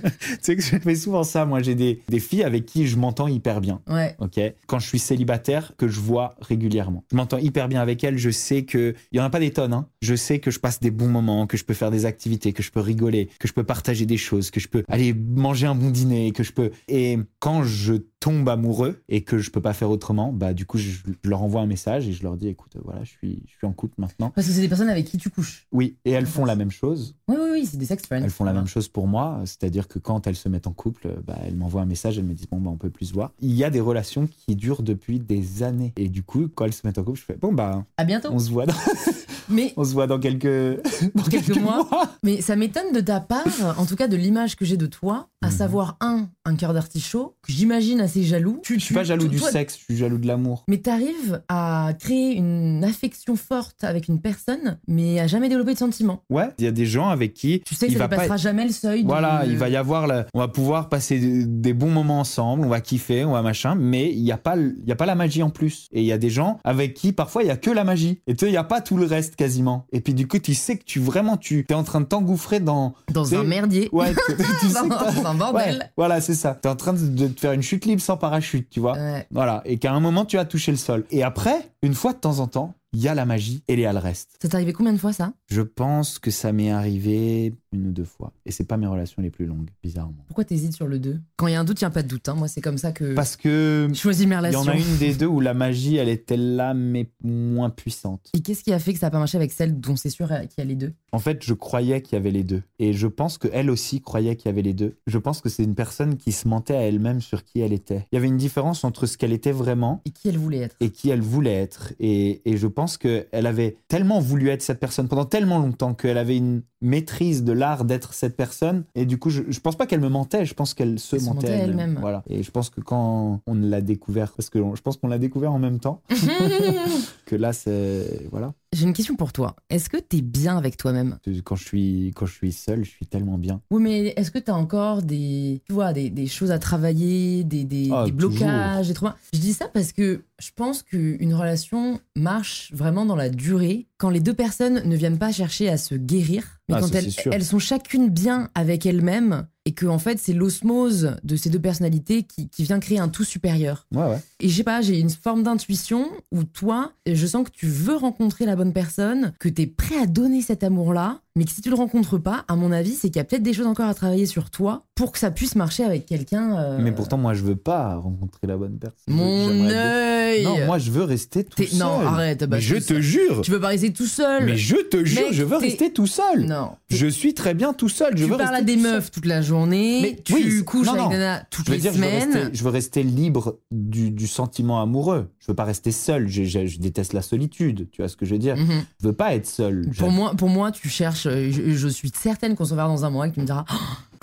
tu 0.20 0.38
sais 0.40 0.56
que 0.56 0.62
je 0.62 0.78
fais 0.78 0.94
souvent 0.94 1.24
ça, 1.24 1.46
moi 1.46 1.62
j'ai 1.62 1.74
des, 1.74 2.02
des 2.08 2.20
filles 2.20 2.42
avec 2.42 2.66
qui 2.66 2.86
je 2.86 2.96
m'entends 2.96 3.28
hyper 3.28 3.60
bien. 3.60 3.80
Ouais. 3.88 4.16
Ok? 4.18 4.40
Quand 4.66 4.78
je 4.78 4.86
suis 4.86 4.98
célibataire, 4.98 5.72
que 5.76 5.88
je 5.88 6.00
vois 6.00 6.34
régulièrement. 6.40 7.04
Je 7.10 7.16
m'entends 7.16 7.38
hyper 7.38 7.68
bien 7.68 7.80
avec 7.80 8.02
elles. 8.04 8.18
Je 8.18 8.30
sais 8.30 8.64
que 8.64 8.94
il 9.12 9.18
y 9.18 9.20
en 9.20 9.24
a 9.24 9.30
pas 9.30 9.40
des 9.40 9.52
tonnes. 9.52 9.72
Hein. 9.72 9.88
Je 10.02 10.14
sais 10.14 10.38
que 10.38 10.50
je 10.50 10.58
passe 10.58 10.80
des 10.80 10.90
bons 10.90 11.08
moments, 11.08 11.46
que 11.46 11.56
je 11.56 11.64
peux 11.64 11.74
faire 11.74 11.90
des 11.90 12.06
activités, 12.06 12.52
que 12.52 12.62
je 12.62 12.70
peux 12.70 12.80
rigoler, 12.80 13.28
que 13.38 13.48
je 13.48 13.52
peux 13.52 13.64
partager 13.64 14.06
des 14.06 14.16
choses, 14.16 14.50
que 14.50 14.60
je 14.60 14.68
peux 14.68 14.84
aller 14.88 15.14
manger 15.14 15.66
un 15.66 15.74
bon 15.74 15.90
dîner, 15.90 16.32
que 16.32 16.42
je 16.42 16.52
peux. 16.52 16.70
Et 16.88 17.18
quand 17.38 17.62
je 17.64 17.94
tombe 18.20 18.48
amoureux 18.48 19.02
et 19.08 19.22
que 19.22 19.38
je 19.38 19.50
peux 19.50 19.60
pas 19.60 19.72
faire 19.72 19.90
autrement, 19.90 20.32
bah 20.32 20.52
du 20.52 20.66
coup 20.66 20.78
je, 20.78 20.90
je 20.90 21.30
leur 21.30 21.42
envoie 21.42 21.60
un 21.60 21.66
message 21.66 22.08
et 22.08 22.12
je 22.12 22.22
leur 22.22 22.36
dis 22.36 22.48
écoute 22.48 22.76
voilà 22.82 23.04
je 23.04 23.10
suis 23.10 23.42
je 23.46 23.56
suis 23.56 23.66
en 23.66 23.72
couple 23.72 23.94
maintenant. 23.98 24.30
Parce 24.30 24.46
que 24.46 24.52
c'est 24.52 24.60
des 24.60 24.68
personnes 24.68 24.88
avec 24.88 25.06
qui 25.06 25.18
tu 25.18 25.30
couches. 25.30 25.66
Oui 25.72 25.96
et 26.04 26.10
elles 26.12 26.26
font 26.26 26.44
la 26.44 26.56
même 26.56 26.70
chose. 26.70 27.16
Oui, 27.28 27.36
oui, 27.38 27.48
oui, 27.52 27.66
c'est 27.66 27.76
des 27.76 27.86
sex 27.86 28.04
friends. 28.04 28.22
Elles 28.22 28.30
font 28.30 28.44
la 28.44 28.52
même 28.52 28.66
chose 28.66 28.88
pour 28.88 29.06
moi, 29.06 29.40
c'est-à-dire 29.44 29.87
que 29.88 29.98
quand 29.98 30.26
elles 30.26 30.36
se 30.36 30.48
mettent 30.48 30.66
en 30.66 30.72
couple, 30.72 31.08
bah, 31.26 31.36
elles 31.46 31.56
m'envoient 31.56 31.82
un 31.82 31.86
message, 31.86 32.18
elles 32.18 32.24
me 32.24 32.34
disent 32.34 32.48
bon 32.50 32.58
bah 32.60 32.70
on 32.72 32.76
peut 32.76 32.90
plus 32.90 33.06
se 33.06 33.12
voir. 33.14 33.32
Il 33.40 33.54
y 33.54 33.64
a 33.64 33.70
des 33.70 33.80
relations 33.80 34.26
qui 34.28 34.54
durent 34.56 34.82
depuis 34.82 35.18
des 35.18 35.62
années 35.62 35.92
et 35.96 36.08
du 36.08 36.22
coup 36.22 36.48
quand 36.54 36.64
elles 36.66 36.72
se 36.72 36.86
mettent 36.86 36.98
en 36.98 37.04
couple, 37.04 37.18
je 37.18 37.24
fais 37.24 37.36
bon 37.36 37.52
bah 37.52 37.84
À 37.96 38.04
bientôt. 38.04 38.28
on 38.32 38.38
se 38.38 38.50
voit 38.50 38.66
dans, 38.66 38.74
Mais, 39.50 39.72
on 39.78 39.84
se 39.84 39.92
voit 39.92 40.06
dans 40.06 40.18
quelques 40.18 40.44
dans 41.14 41.22
quelques 41.24 41.56
mois. 41.56 41.88
mais 42.22 42.40
ça 42.42 42.54
m'étonne 42.56 42.92
de 42.92 43.00
ta 43.00 43.20
part, 43.20 43.46
en 43.78 43.86
tout 43.86 43.96
cas 43.96 44.06
de 44.08 44.16
l'image 44.16 44.56
que 44.56 44.64
j'ai 44.64 44.76
de 44.76 44.86
toi, 44.86 45.28
à 45.42 45.46
Mhm. 45.48 45.52
savoir 45.52 45.96
un, 46.00 46.28
un 46.44 46.56
cœur 46.56 46.74
d'artichaut, 46.74 47.34
que 47.42 47.52
j'imagine 47.52 48.00
assez 48.00 48.22
jaloux. 48.24 48.60
Tu, 48.62 48.74
Je 48.78 48.84
suis 48.84 48.94
pas 48.94 49.04
jaloux 49.04 49.28
du 49.28 49.38
toi, 49.38 49.50
sexe, 49.50 49.76
je 49.78 49.84
suis 49.84 49.96
jaloux 49.96 50.18
de 50.18 50.26
l'amour. 50.26 50.64
Mais 50.68 50.78
t'arrives 50.78 51.40
à 51.48 51.92
créer 51.98 52.34
une 52.36 52.84
affection 52.84 53.36
forte 53.36 53.84
avec 53.84 54.08
une 54.08 54.20
personne, 54.20 54.78
mais 54.86 55.20
à 55.20 55.26
jamais 55.26 55.48
développer 55.48 55.72
de 55.74 55.78
sentiments. 55.78 56.22
Ouais, 56.28 56.48
il 56.58 56.64
y 56.64 56.68
a 56.68 56.72
des 56.72 56.86
gens 56.86 57.08
avec 57.08 57.34
qui 57.34 57.62
Tu 57.64 57.74
sais 57.74 57.86
que 57.86 57.92
il 57.92 57.98
ça 57.98 58.00
va 58.00 58.04
ne 58.06 58.10
passera 58.10 58.28
pas 58.28 58.36
jamais 58.36 58.66
le 58.66 58.72
seuil. 58.72 59.04
Voilà, 59.04 59.46
de... 59.46 59.50
il 59.52 59.56
va 59.56 59.68
y 59.68 59.76
avoir, 59.78 60.06
la- 60.06 60.26
on 60.34 60.38
va 60.40 60.48
pouvoir 60.48 60.88
passer 60.88 61.18
de- 61.18 61.44
des 61.46 61.72
bons 61.72 61.90
moments 61.90 62.20
ensemble, 62.20 62.64
on 62.66 62.68
va 62.68 62.80
kiffer, 62.80 63.24
on 63.24 63.32
va 63.32 63.42
machin, 63.42 63.74
mais 63.74 64.12
il 64.12 64.22
n'y 64.22 64.32
a 64.32 64.36
pas, 64.36 64.56
il 64.56 64.84
y 64.86 64.92
a 64.92 64.96
pas 64.96 65.06
la 65.06 65.14
magie 65.14 65.42
en 65.42 65.50
plus. 65.50 65.86
Et 65.92 66.00
il 66.00 66.06
y 66.06 66.12
a 66.12 66.18
des 66.18 66.30
gens 66.30 66.58
avec 66.64 66.94
qui 66.94 67.12
parfois 67.12 67.42
il 67.42 67.46
y 67.46 67.50
a 67.50 67.56
que 67.56 67.70
la 67.70 67.84
magie. 67.84 68.20
Et 68.26 68.34
tu 68.34 68.44
sais, 68.44 68.50
il 68.50 68.54
y 68.54 68.58
a 68.58 68.64
pas 68.64 68.80
tout 68.80 68.96
le 68.96 69.06
reste 69.06 69.36
quasiment. 69.36 69.86
Et 69.92 70.00
puis 70.00 70.12
du 70.14 70.26
coup, 70.28 70.38
tu 70.38 70.54
sais 70.54 70.76
que 70.76 70.84
tu 70.84 71.00
vraiment, 71.00 71.36
tu 71.36 71.64
es 71.68 71.74
en 71.74 71.84
train 71.84 72.00
de 72.00 72.06
t'engouffrer 72.06 72.60
dans. 72.60 72.94
Dans 73.12 73.24
tu 73.24 73.36
un 73.36 73.44
merdier. 73.44 73.88
Ouais, 73.92 74.12
tu, 74.12 74.36
tu 74.60 74.66
sais 74.68 74.74
Dans 74.88 75.26
un 75.26 75.34
bordel. 75.34 75.78
Ouais, 75.78 75.86
voilà, 75.96 76.20
c'est 76.20 76.34
ça. 76.34 76.54
T'es 76.60 76.68
en 76.68 76.76
train 76.76 76.92
de, 76.92 77.06
de 77.06 77.28
te 77.28 77.40
faire 77.40 77.52
une 77.52 77.62
chute 77.62 77.84
libre 77.86 78.02
sans 78.02 78.16
parachute, 78.16 78.68
tu 78.70 78.80
vois. 78.80 78.92
Ouais. 78.94 79.26
Voilà, 79.30 79.62
et 79.64 79.78
qu'à 79.78 79.92
un 79.92 80.00
moment 80.00 80.24
tu 80.24 80.38
as 80.38 80.44
touché 80.44 80.70
le 80.72 80.76
sol. 80.78 81.04
Et 81.10 81.22
après, 81.22 81.70
une 81.82 81.94
fois 81.94 82.12
de 82.12 82.18
temps 82.18 82.40
en 82.40 82.46
temps, 82.46 82.74
il 82.92 83.00
y 83.00 83.08
a 83.08 83.14
la 83.14 83.26
magie 83.26 83.62
et 83.68 83.74
il 83.74 83.80
y 83.80 83.84
a 83.86 83.92
le 83.92 83.98
reste. 83.98 84.30
Ça 84.40 84.48
t'est 84.48 84.54
arrivé 84.54 84.72
combien 84.72 84.92
de 84.92 84.98
fois 84.98 85.12
ça? 85.12 85.32
Je 85.46 85.60
pense 85.62 86.18
que 86.18 86.30
ça 86.30 86.52
m'est 86.52 86.70
arrivé 86.70 87.54
une 87.72 87.88
ou 87.88 87.92
deux 87.92 88.04
fois. 88.04 88.32
Et 88.46 88.50
c'est 88.50 88.64
pas 88.64 88.76
mes 88.78 88.86
relations 88.86 89.20
les 89.20 89.30
plus 89.30 89.44
longues, 89.44 89.68
bizarrement. 89.82 90.24
Pourquoi 90.26 90.44
t'hésites 90.44 90.74
sur 90.74 90.86
le 90.86 90.98
2 90.98 91.20
Quand 91.36 91.46
il 91.48 91.52
y 91.52 91.54
a 91.54 91.60
un 91.60 91.64
doute, 91.64 91.80
il 91.80 91.84
n'y 91.84 91.88
a 91.88 91.90
pas 91.90 92.02
de 92.02 92.08
doute. 92.08 92.26
hein. 92.28 92.34
Moi, 92.34 92.48
c'est 92.48 92.62
comme 92.62 92.78
ça 92.78 92.92
que 92.92 93.12
Parce 93.14 93.36
que 93.36 93.88
je 93.92 93.94
choisis 93.98 94.26
mes 94.26 94.34
il 94.34 94.36
y 94.36 94.38
relations. 94.38 94.60
en 94.60 94.68
a 94.68 94.76
une 94.76 94.96
des 94.98 95.14
deux 95.14 95.26
où 95.26 95.40
la 95.40 95.52
magie, 95.54 95.96
elle 95.96 96.08
était 96.08 96.38
là, 96.38 96.72
mais 96.72 97.10
moins 97.22 97.68
puissante. 97.68 98.30
Et 98.34 98.40
qu'est-ce 98.40 98.64
qui 98.64 98.72
a 98.72 98.78
fait 98.78 98.94
que 98.94 98.98
ça 98.98 99.06
n'a 99.06 99.10
pas 99.10 99.18
marché 99.18 99.36
avec 99.36 99.52
celle 99.52 99.78
dont 99.78 99.96
c'est 99.96 100.08
sûr 100.10 100.28
qu'il 100.28 100.48
y 100.58 100.60
a 100.62 100.64
les 100.64 100.76
deux? 100.76 100.94
En 101.12 101.18
fait, 101.18 101.42
je 101.44 101.52
croyais 101.54 102.00
qu'il 102.00 102.14
y 102.16 102.20
avait 102.20 102.30
les 102.30 102.44
deux. 102.44 102.62
Et 102.78 102.94
je 102.94 103.06
pense 103.06 103.36
qu'elle 103.36 103.68
aussi 103.70 104.00
croyait 104.00 104.34
qu'il 104.36 104.46
y 104.46 104.52
avait 104.52 104.62
les 104.62 104.74
deux. 104.74 104.96
Je 105.06 105.18
pense 105.18 105.42
que 105.42 105.50
c'est 105.50 105.62
une 105.64 105.74
personne 105.74 106.16
qui 106.16 106.32
se 106.32 106.48
mentait 106.48 106.74
à 106.76 106.80
elle-même 106.82 107.20
sur 107.20 107.44
qui 107.44 107.60
elle 107.60 107.74
était. 107.74 108.06
Il 108.12 108.14
y 108.16 108.18
avait 108.18 108.28
une 108.28 108.36
différence 108.38 108.82
entre 108.84 109.04
ce 109.06 109.18
qu'elle 109.18 109.32
était 109.32 109.52
vraiment 109.52 110.00
Et 110.06 110.10
qui 110.10 110.28
elle 110.28 110.38
voulait 110.38 110.58
être 110.58 110.76
et 110.80 110.88
qui 110.90 111.10
elle 111.10 111.20
voulait 111.20 111.52
être. 111.54 111.92
Et, 112.00 112.40
et 112.50 112.56
je 112.56 112.66
pense 112.66 112.87
qu'elle 112.96 113.46
avait 113.46 113.76
tellement 113.88 114.20
voulu 114.20 114.48
être 114.48 114.62
cette 114.62 114.80
personne 114.80 115.08
pendant 115.08 115.24
tellement 115.24 115.58
longtemps 115.58 115.94
qu'elle 115.94 116.18
avait 116.18 116.36
une 116.36 116.62
maîtrise 116.80 117.42
de 117.44 117.52
l'art 117.52 117.84
d'être 117.84 118.14
cette 118.14 118.36
personne. 118.36 118.84
Et 118.94 119.04
du 119.04 119.18
coup, 119.18 119.30
je, 119.30 119.42
je 119.48 119.60
pense 119.60 119.76
pas 119.76 119.86
qu'elle 119.86 120.00
me 120.00 120.08
mentait, 120.08 120.44
je 120.44 120.54
pense 120.54 120.74
qu'elle 120.74 120.98
se 120.98 121.16
mentait 121.16 121.28
mentait 121.28 121.48
elle-même. 121.48 121.80
elle-même. 121.80 121.98
Voilà. 122.00 122.22
Et 122.28 122.42
je 122.42 122.50
pense 122.50 122.70
que 122.70 122.80
quand 122.80 123.40
on 123.46 123.54
l'a 123.54 123.80
découvert, 123.80 124.32
parce 124.32 124.50
que 124.50 124.58
je 124.74 124.80
pense 124.80 124.96
qu'on 124.96 125.08
l'a 125.08 125.18
découvert 125.18 125.52
en 125.52 125.58
même 125.58 125.80
temps, 125.80 126.00
que 127.26 127.36
là, 127.36 127.52
c'est. 127.52 128.26
Voilà. 128.30 128.54
J'ai 128.74 128.84
une 128.84 128.92
question 128.92 129.16
pour 129.16 129.32
toi. 129.32 129.56
Est-ce 129.70 129.88
que 129.88 129.96
t'es 129.96 130.20
bien 130.20 130.58
avec 130.58 130.76
toi-même? 130.76 131.18
Quand 131.44 131.56
je, 131.56 131.64
suis, 131.64 132.12
quand 132.14 132.26
je 132.26 132.34
suis 132.34 132.52
seul, 132.52 132.84
je 132.84 132.90
suis 132.90 133.06
tellement 133.06 133.38
bien. 133.38 133.62
Oui, 133.70 133.82
mais 133.82 134.08
est-ce 134.16 134.30
que 134.30 134.38
t'as 134.38 134.52
encore 134.52 135.02
des, 135.02 135.62
tu 135.66 135.72
vois, 135.72 135.94
des, 135.94 136.10
des 136.10 136.26
choses 136.26 136.50
à 136.50 136.58
travailler, 136.58 137.44
des, 137.44 137.64
des, 137.64 137.88
Ah, 137.90 138.04
des 138.04 138.12
blocages, 138.12 138.88
des 138.88 138.94
traumas? 138.94 139.16
Je 139.32 139.38
dis 139.38 139.54
ça 139.54 139.68
parce 139.72 139.92
que 139.92 140.22
je 140.38 140.50
pense 140.54 140.82
qu'une 140.82 141.32
relation 141.34 141.98
marche 142.14 142.70
vraiment 142.74 143.06
dans 143.06 143.16
la 143.16 143.30
durée 143.30 143.86
quand 143.96 144.10
les 144.10 144.20
deux 144.20 144.34
personnes 144.34 144.82
ne 144.84 144.96
viennent 144.96 145.18
pas 145.18 145.32
chercher 145.32 145.70
à 145.70 145.78
se 145.78 145.94
guérir, 145.94 146.60
mais 146.68 146.74
Ah, 146.76 146.80
quand 146.80 146.94
elles, 146.94 147.08
elles 147.32 147.44
sont 147.44 147.58
chacune 147.58 148.10
bien 148.10 148.50
avec 148.54 148.84
elles-mêmes 148.84 149.46
et 149.68 149.72
que 149.72 149.84
en 149.84 149.98
fait 149.98 150.18
c'est 150.18 150.32
l'osmose 150.32 151.16
de 151.24 151.36
ces 151.36 151.50
deux 151.50 151.58
personnalités 151.58 152.22
qui, 152.22 152.48
qui 152.48 152.62
vient 152.62 152.80
créer 152.80 152.98
un 152.98 153.08
tout 153.10 153.22
supérieur. 153.22 153.86
Ouais, 153.92 154.08
ouais. 154.08 154.22
Et 154.40 154.48
je 154.48 154.56
sais 154.56 154.64
pas, 154.64 154.80
j'ai 154.80 154.98
une 154.98 155.10
forme 155.10 155.42
d'intuition 155.42 156.08
où 156.32 156.42
toi, 156.44 156.92
je 157.06 157.26
sens 157.26 157.44
que 157.44 157.50
tu 157.50 157.66
veux 157.66 157.96
rencontrer 157.96 158.46
la 158.46 158.56
bonne 158.56 158.72
personne, 158.72 159.34
que 159.38 159.50
tu 159.50 159.62
es 159.62 159.66
prêt 159.66 159.98
à 159.98 160.06
donner 160.06 160.40
cet 160.40 160.64
amour-là, 160.64 161.20
mais 161.36 161.44
que 161.44 161.50
si 161.50 161.60
tu 161.60 161.68
le 161.70 161.76
rencontres 161.76 162.18
pas, 162.18 162.44
à 162.48 162.56
mon 162.56 162.72
avis, 162.72 162.92
c'est 162.94 163.08
qu'il 163.08 163.16
y 163.16 163.20
a 163.20 163.24
peut-être 163.24 163.42
des 163.42 163.52
choses 163.52 163.66
encore 163.66 163.86
à 163.88 163.94
travailler 163.94 164.26
sur 164.26 164.50
toi 164.50 164.84
pour 164.94 165.12
que 165.12 165.18
ça 165.18 165.30
puisse 165.30 165.54
marcher 165.54 165.84
avec 165.84 166.06
quelqu'un. 166.06 166.58
euh, 166.58 166.78
Mais 166.80 166.90
pourtant, 166.92 167.16
moi, 167.18 167.32
je 167.34 167.42
veux 167.44 167.54
pas 167.56 167.94
rencontrer 167.96 168.46
la 168.48 168.56
bonne 168.56 168.78
personne. 168.78 169.14
Mon 169.14 169.68
œil 169.70 170.44
Non, 170.44 170.66
moi, 170.66 170.78
je 170.78 170.90
veux 170.90 171.04
rester 171.04 171.44
tout 171.44 171.62
seul. 171.62 171.78
Non, 171.78 172.00
arrête. 172.00 172.40
bah, 172.44 172.56
Mais 172.56 172.60
je 172.60 172.76
te 172.76 173.00
jure. 173.00 173.42
Tu 173.42 173.50
veux 173.52 173.60
pas 173.60 173.68
rester 173.68 173.92
tout 173.92 174.06
seul 174.06 174.44
Mais 174.46 174.56
je 174.56 174.76
te 174.76 175.04
jure, 175.04 175.22
Mec, 175.26 175.32
je 175.32 175.42
veux 175.44 175.56
rester 175.56 175.92
tout 175.92 176.06
seul. 176.08 176.44
Non. 176.46 176.72
Je 176.90 177.06
suis 177.06 177.34
très 177.34 177.54
bien 177.54 177.72
tout 177.72 177.88
seul. 177.88 178.16
Je 178.16 178.24
tu 178.24 178.30
veux 178.30 178.36
parles 178.36 178.56
à 178.56 178.62
des 178.62 178.78
seul. 178.78 178.92
meufs 178.94 179.10
toute 179.12 179.26
la 179.26 179.40
journée, 179.42 180.00
Mais 180.02 180.16
tu 180.24 180.34
oui, 180.34 180.64
couches 180.64 180.86
non, 180.86 180.94
avec 180.94 181.04
non. 181.04 181.10
Nana 181.10 181.44
toutes 181.50 181.66
Je 181.66 181.70
veux 181.70 181.76
les 181.76 181.82
dire, 181.82 181.92
je 181.92 181.98
veux, 182.00 182.06
rester, 182.08 182.40
je 182.52 182.64
veux 182.64 182.70
rester 182.70 183.02
libre 183.04 183.58
du, 183.70 184.10
du 184.10 184.26
sentiment 184.26 184.82
amoureux. 184.82 185.28
Je 185.38 185.46
veux 185.46 185.54
pas 185.54 185.64
rester 185.64 185.92
seul. 185.92 186.26
Je, 186.28 186.42
je- 186.44 186.66
je 186.66 186.78
déteste 186.80 187.12
la 187.12 187.22
solitude. 187.22 187.88
Tu 187.92 188.02
vois 188.02 188.08
ce 188.08 188.16
que 188.16 188.26
je 188.26 188.32
veux 188.32 188.38
dire 188.38 188.56
Mhm. 188.56 188.82
Je 189.00 189.06
veux 189.06 189.12
pas 189.12 189.34
être 189.34 189.46
seul. 189.46 189.88
Pour 189.96 190.10
moi, 190.10 190.32
pour 190.36 190.48
moi, 190.48 190.72
tu 190.72 190.88
cherches. 190.88 191.27
Je, 191.30 191.72
je 191.74 191.88
suis 191.88 192.10
certaine 192.14 192.54
qu'on 192.56 192.64
se 192.64 192.74
verra 192.74 192.88
dans 192.88 193.04
un 193.04 193.10
mois 193.10 193.26
et 193.26 193.30
que 193.30 193.34
tu 193.34 193.40
me 193.40 193.46
diras 193.46 193.64
Oh, 193.72 193.74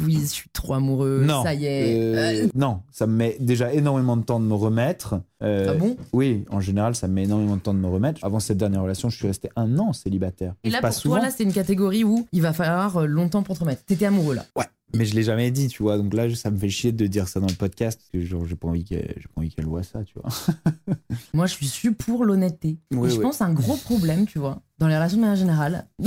Louise, 0.04 0.30
je 0.30 0.34
suis 0.36 0.50
trop 0.50 0.74
amoureux. 0.74 1.24
non, 1.26 1.44
Ça 1.44 1.54
y 1.54 1.65
est. 1.65 2.44
Euh, 2.44 2.48
non, 2.54 2.82
ça 2.91 3.08
me 3.08 3.13
met 3.15 3.38
déjà 3.39 3.74
énormément 3.74 4.18
de 4.18 4.24
temps 4.24 4.39
de 4.39 4.46
me 4.46 4.54
remettre. 4.54 5.15
Euh, 5.41 5.68
ah 5.72 5.74
bon? 5.76 5.96
Oui, 6.12 6.44
en 6.52 6.60
général, 6.60 6.96
ça 6.96 7.08
me 7.08 7.13
met 7.13 7.24
énormément 7.24 7.56
de 7.56 7.62
temps 7.62 7.74
de 7.74 7.80
me 7.80 7.88
remettre. 7.88 8.24
Avant 8.24 8.39
cette 8.39 8.58
dernière 8.58 8.82
relation, 8.82 9.10
je 9.10 9.15
suis 9.18 9.28
resté 9.28 9.50
un 9.56 9.78
an 9.80 9.94
célibataire. 9.94 10.54
Et 10.63 10.70
là, 10.70 10.82
pas 10.82 10.89
pour 10.89 10.98
souvent. 10.98 11.15
toi, 11.15 11.26
là, 11.26 11.32
c'est 11.32 11.44
une 11.44 11.54
catégorie 11.54 12.04
où 12.04 12.28
il 12.34 12.41
va 12.41 12.52
falloir 12.54 12.98
euh, 12.98 13.06
longtemps 13.06 13.41
pour 13.44 13.56
te 13.56 13.62
remettre. 13.62 13.84
T'étais 13.86 14.06
amoureux 14.06 14.36
là. 14.36 14.46
Ouais, 14.58 14.65
mais 14.95 15.05
je 15.05 15.13
l'ai 15.15 15.23
jamais 15.23 15.51
dit, 15.51 15.67
tu 15.67 15.84
vois. 15.84 15.97
Donc 15.97 16.13
là, 16.13 16.34
ça 16.36 16.49
me 16.51 16.58
fait 16.58 16.69
chier 16.69 16.91
de 16.91 17.08
dire 17.08 17.27
ça 17.27 17.39
dans 17.39 17.47
le 17.47 17.53
podcast 17.53 17.99
parce 17.99 18.10
que 18.12 18.21
genre, 18.27 18.45
j'ai 18.45 18.55
pas 18.55 18.67
envie 18.67 18.84
qu'elle, 18.84 19.05
pas 19.34 19.41
envie 19.41 19.49
qu'elle 19.53 19.65
voit 19.65 19.84
ça, 19.84 20.03
tu 20.03 20.13
vois. 20.19 20.29
Moi, 21.34 21.45
je 21.47 21.53
suis 21.53 21.67
su 21.67 21.93
pour 21.93 22.25
l'honnêteté. 22.25 22.77
Oui, 22.91 23.08
et 23.08 23.12
je 23.12 23.17
oui. 23.17 23.21
pense 23.21 23.41
un 23.41 23.53
gros 23.53 23.77
problème, 23.77 24.25
tu 24.25 24.39
vois, 24.39 24.62
dans 24.79 24.88
les 24.88 24.95
relations 24.95 25.17
de 25.17 25.21
manière 25.21 25.36
générale. 25.38 25.88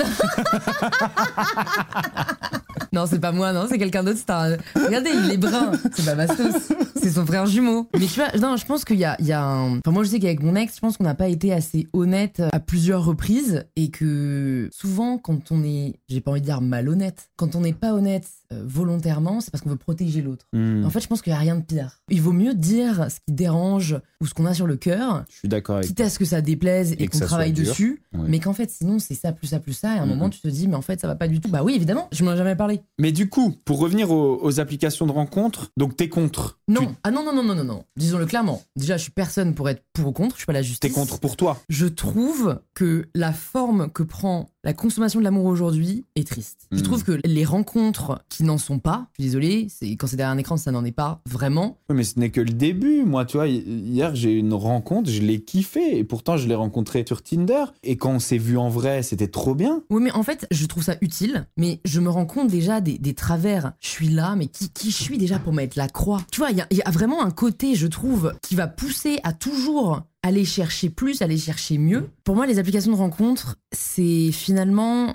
non, 2.92 3.07
c'est 3.07 3.18
pas 3.20 3.33
moi, 3.33 3.53
non, 3.53 3.66
c'est 3.68 3.79
quelqu'un 3.79 4.03
d'autre. 4.03 4.18
c'est 4.18 4.31
un- 4.31 4.57
Regardez, 4.74 5.11
il 5.24 5.31
est 5.31 5.37
brun. 5.37 5.72
C'est 5.94 6.05
pas 6.05 6.14
Bastos. 6.14 6.72
C'est 6.96 7.11
son 7.11 7.24
frère 7.27 7.46
jumeau. 7.46 7.88
Mais 7.94 8.07
tu 8.07 8.20
vois, 8.20 8.31
non, 8.38 8.57
je 8.57 8.66
pense 8.66 8.85
qu'il 8.85 8.96
y 8.98 9.05
a, 9.05 9.16
il 9.20 9.27
y 9.27 9.33
a 9.33 9.42
un. 9.42 9.79
Enfin, 9.79 9.90
moi, 9.92 10.03
je 10.05 10.09
sais 10.11 10.18
qu'avec 10.18 10.42
mon 10.42 10.55
ex, 10.57 10.74
je 10.74 10.81
pense 10.81 10.96
qu'on 10.96 11.05
n'a 11.05 11.14
pas 11.14 11.29
été 11.29 11.53
assez 11.53 11.87
honnête 11.92 12.42
à 12.53 12.61
plusieurs 12.61 13.05
reprises 13.05 13.64
et 13.77 13.90
que 13.90 14.68
souvent, 14.72 15.18
quand 15.18 15.53
on 15.53 15.62
est, 15.62 16.01
j'ai 16.09 16.20
pas 16.20 16.31
envie 16.33 16.40
de 16.40 16.46
dire 16.46 16.61
malhonnête, 16.61 17.31
quand 17.37 17.55
on 17.57 17.61
n'est 17.61 17.72
pas 17.72 17.92
honnête 17.94 18.27
euh, 18.53 18.63
volontairement, 18.67 19.41
c'est 19.41 19.51
parce 19.51 19.63
qu'on 19.63 19.71
veut 19.71 19.77
protéger 19.77 20.23
l'autre. 20.23 20.47
Hmm, 20.53 20.85
En 20.85 20.91
fait, 20.91 21.01
je 21.01 21.07
pense 21.07 21.21
qu'il 21.23 21.33
n'y 21.33 21.37
a 21.37 21.41
rien 21.41 21.57
de 21.57 21.63
pire. 21.63 22.01
Il 22.11 22.23
vaut 22.23 22.33
mieux 22.33 22.55
dire 22.55 23.09
ce 23.11 23.17
qui 23.21 23.33
dérange 23.33 23.99
ou 24.21 24.27
ce 24.27 24.35
qu'on 24.35 24.47
a 24.47 24.55
sur 24.55 24.67
le 24.67 24.77
cœur, 24.77 25.25
je 25.31 25.37
suis 25.37 25.49
d'accord 25.49 25.77
avec 25.77 25.89
quitte 25.89 26.01
à 26.01 26.09
ce 26.11 26.19
que 26.19 26.25
ça 26.25 26.41
déplaise 26.41 26.93
et, 26.99 27.07
qu'on 27.09 27.19
travaille 27.21 27.53
dessus, 27.53 28.03
mais 28.13 28.41
qu'en 28.41 28.53
fait, 28.55 28.71
sinon, 28.71 28.99
c'est 28.99 29.15
ça, 29.15 29.33
plus 29.33 29.47
ça, 29.49 29.61
plus 29.61 29.75
ça, 29.75 29.95
et 29.95 29.99
à 29.99 30.03
un 30.03 30.07
Mhm. 30.07 30.11
moment, 30.11 30.31
tu 30.31 30.41
te 30.41 30.49
dis, 30.49 30.67
mais 30.69 30.75
en 30.77 30.83
fait, 30.83 31.01
ça 31.01 31.07
va 31.07 31.15
pas 31.15 31.29
du 31.29 31.41
tout. 31.41 31.49
Bah 31.51 31.63
oui, 31.63 31.75
évidemment, 31.75 32.09
je 32.13 32.25
m'en 32.25 32.33
ai 32.33 32.37
jamais 32.37 32.57
parlé. 32.57 32.81
Mais 32.99 33.13
du 33.13 33.29
coup, 33.29 33.55
pour 33.65 33.79
revenir 33.79 34.11
aux, 34.11 34.39
aux 34.43 34.61
applications 34.61 35.07
de 35.07 35.13
rencontres, 35.13 35.71
donc 35.77 35.97
t'es 35.97 36.09
contre. 36.09 36.59
Non, 36.69 36.81
Tu- 36.87 36.89
ah 37.05 37.11
non, 37.11 37.25
non, 37.25 37.33
non, 37.35 37.43
non, 37.43 37.55
non, 37.55 37.65
non. 37.65 37.85
Disons-le 37.97 38.27
clairement. 38.27 38.63
Déjà, 38.77 38.97
je 38.97 39.03
suis 39.03 39.13
personne 39.13 39.55
pour 39.55 39.69
être 39.69 39.83
pour 39.93 40.09
ou 40.09 40.13
contre, 40.13 40.35
je 40.37 40.41
suis 40.41 40.47
pas 40.47 40.53
la 40.53 40.63
justice. 40.63 40.81
T'es 40.81 40.91
contre 40.91 41.19
pour 41.21 41.37
toi. 41.37 41.61
Je 41.69 41.87
trouve 41.87 42.61
que 42.75 43.09
la 43.15 43.33
forme 43.33 43.91
que 43.91 44.03
prend 44.03 44.49
la 44.65 44.73
consommation 44.73 45.19
de 45.21 45.25
l'amour 45.25 45.45
aujourd'hui 45.47 46.05
est 46.17 46.27
triste. 46.27 46.67
Je 46.73 46.81
trouve 46.83 47.05
que 47.05 47.21
les 47.25 47.45
rencontres 47.45 48.23
qui 48.38 48.44
n'en 48.44 48.57
sont 48.57 48.79
pas, 48.79 49.09
je 49.18 49.22
suis 49.24 49.31
désolée, 49.31 49.66
c'est 49.68 49.88
quand 49.96 50.07
c'est 50.07 50.16
derrière 50.16 50.33
un 50.33 50.38
écran, 50.38 50.57
ça 50.57 50.70
n'en 50.70 50.85
est 50.85 50.92
pas 50.92 51.20
vraiment. 51.29 51.77
Oui, 51.90 51.96
Mais 51.96 52.05
ce 52.05 52.20
n'est 52.20 52.31
que 52.31 52.40
le 52.40 52.53
début. 52.53 53.03
Moi, 53.05 53.24
tu 53.24 53.37
vois, 53.37 53.48
hi- 53.48 53.64
hier, 53.66 54.14
j'ai 54.14 54.33
eu 54.33 54.38
une 54.38 54.55
rencontre, 54.55 55.11
je 55.11 55.20
l'ai 55.20 55.40
kiffé. 55.40 55.98
Et 55.98 56.05
pourtant, 56.05 56.37
je 56.37 56.46
l'ai 56.46 56.55
rencontré 56.55 57.05
sur 57.05 57.20
Tinder. 57.22 57.64
Et 57.83 57.96
quand 57.96 58.12
on 58.12 58.18
s'est 58.20 58.38
vu 58.38 58.57
en 58.57 58.68
vrai, 58.68 59.03
c'était 59.03 59.27
trop 59.27 59.57
bien. 59.57 59.83
Oui, 59.90 60.01
mais 60.03 60.12
en 60.12 60.22
fait, 60.22 60.46
je 60.53 60.66
trouve 60.66 60.85
ça 60.85 60.94
utile, 61.01 61.46
mais 61.57 61.81
je 61.85 61.98
me 62.01 62.09
rends 62.11 62.27
compte 62.27 62.48
déjà 62.48 62.81
des, 62.81 62.96
des 62.98 63.14
travers. 63.14 63.72
Je 63.81 63.88
suis 63.88 64.09
là, 64.09 64.37
mais 64.37 64.46
qui, 64.46 64.70
qui 64.70 64.92
je 64.92 64.96
suis 65.03 65.18
déjà 65.18 65.40
pour 65.40 65.53
mettre 65.53 65.77
la 65.77 65.88
croix? 65.88 66.22
Tu 66.31 66.38
vois, 66.40 66.51
il 66.53 66.64
y, 66.70 66.77
y 66.77 66.83
a 66.83 66.90
vraiment 66.92 67.24
un 67.24 67.33
côté, 67.33 67.74
je 67.74 67.88
trouve, 67.88 68.35
qui 68.42 68.55
va 68.55 68.68
pousser 68.68 69.18
à 69.24 69.33
toujours 69.33 70.03
aller 70.22 70.44
chercher 70.44 70.90
plus, 70.90 71.22
aller 71.22 71.38
chercher 71.38 71.79
mieux. 71.79 72.09
Pour 72.24 72.37
moi, 72.37 72.46
les 72.46 72.59
applications 72.61 72.92
de 72.92 72.96
rencontres, 72.96 73.57
c'est 73.72 74.31
finalement 74.33 75.14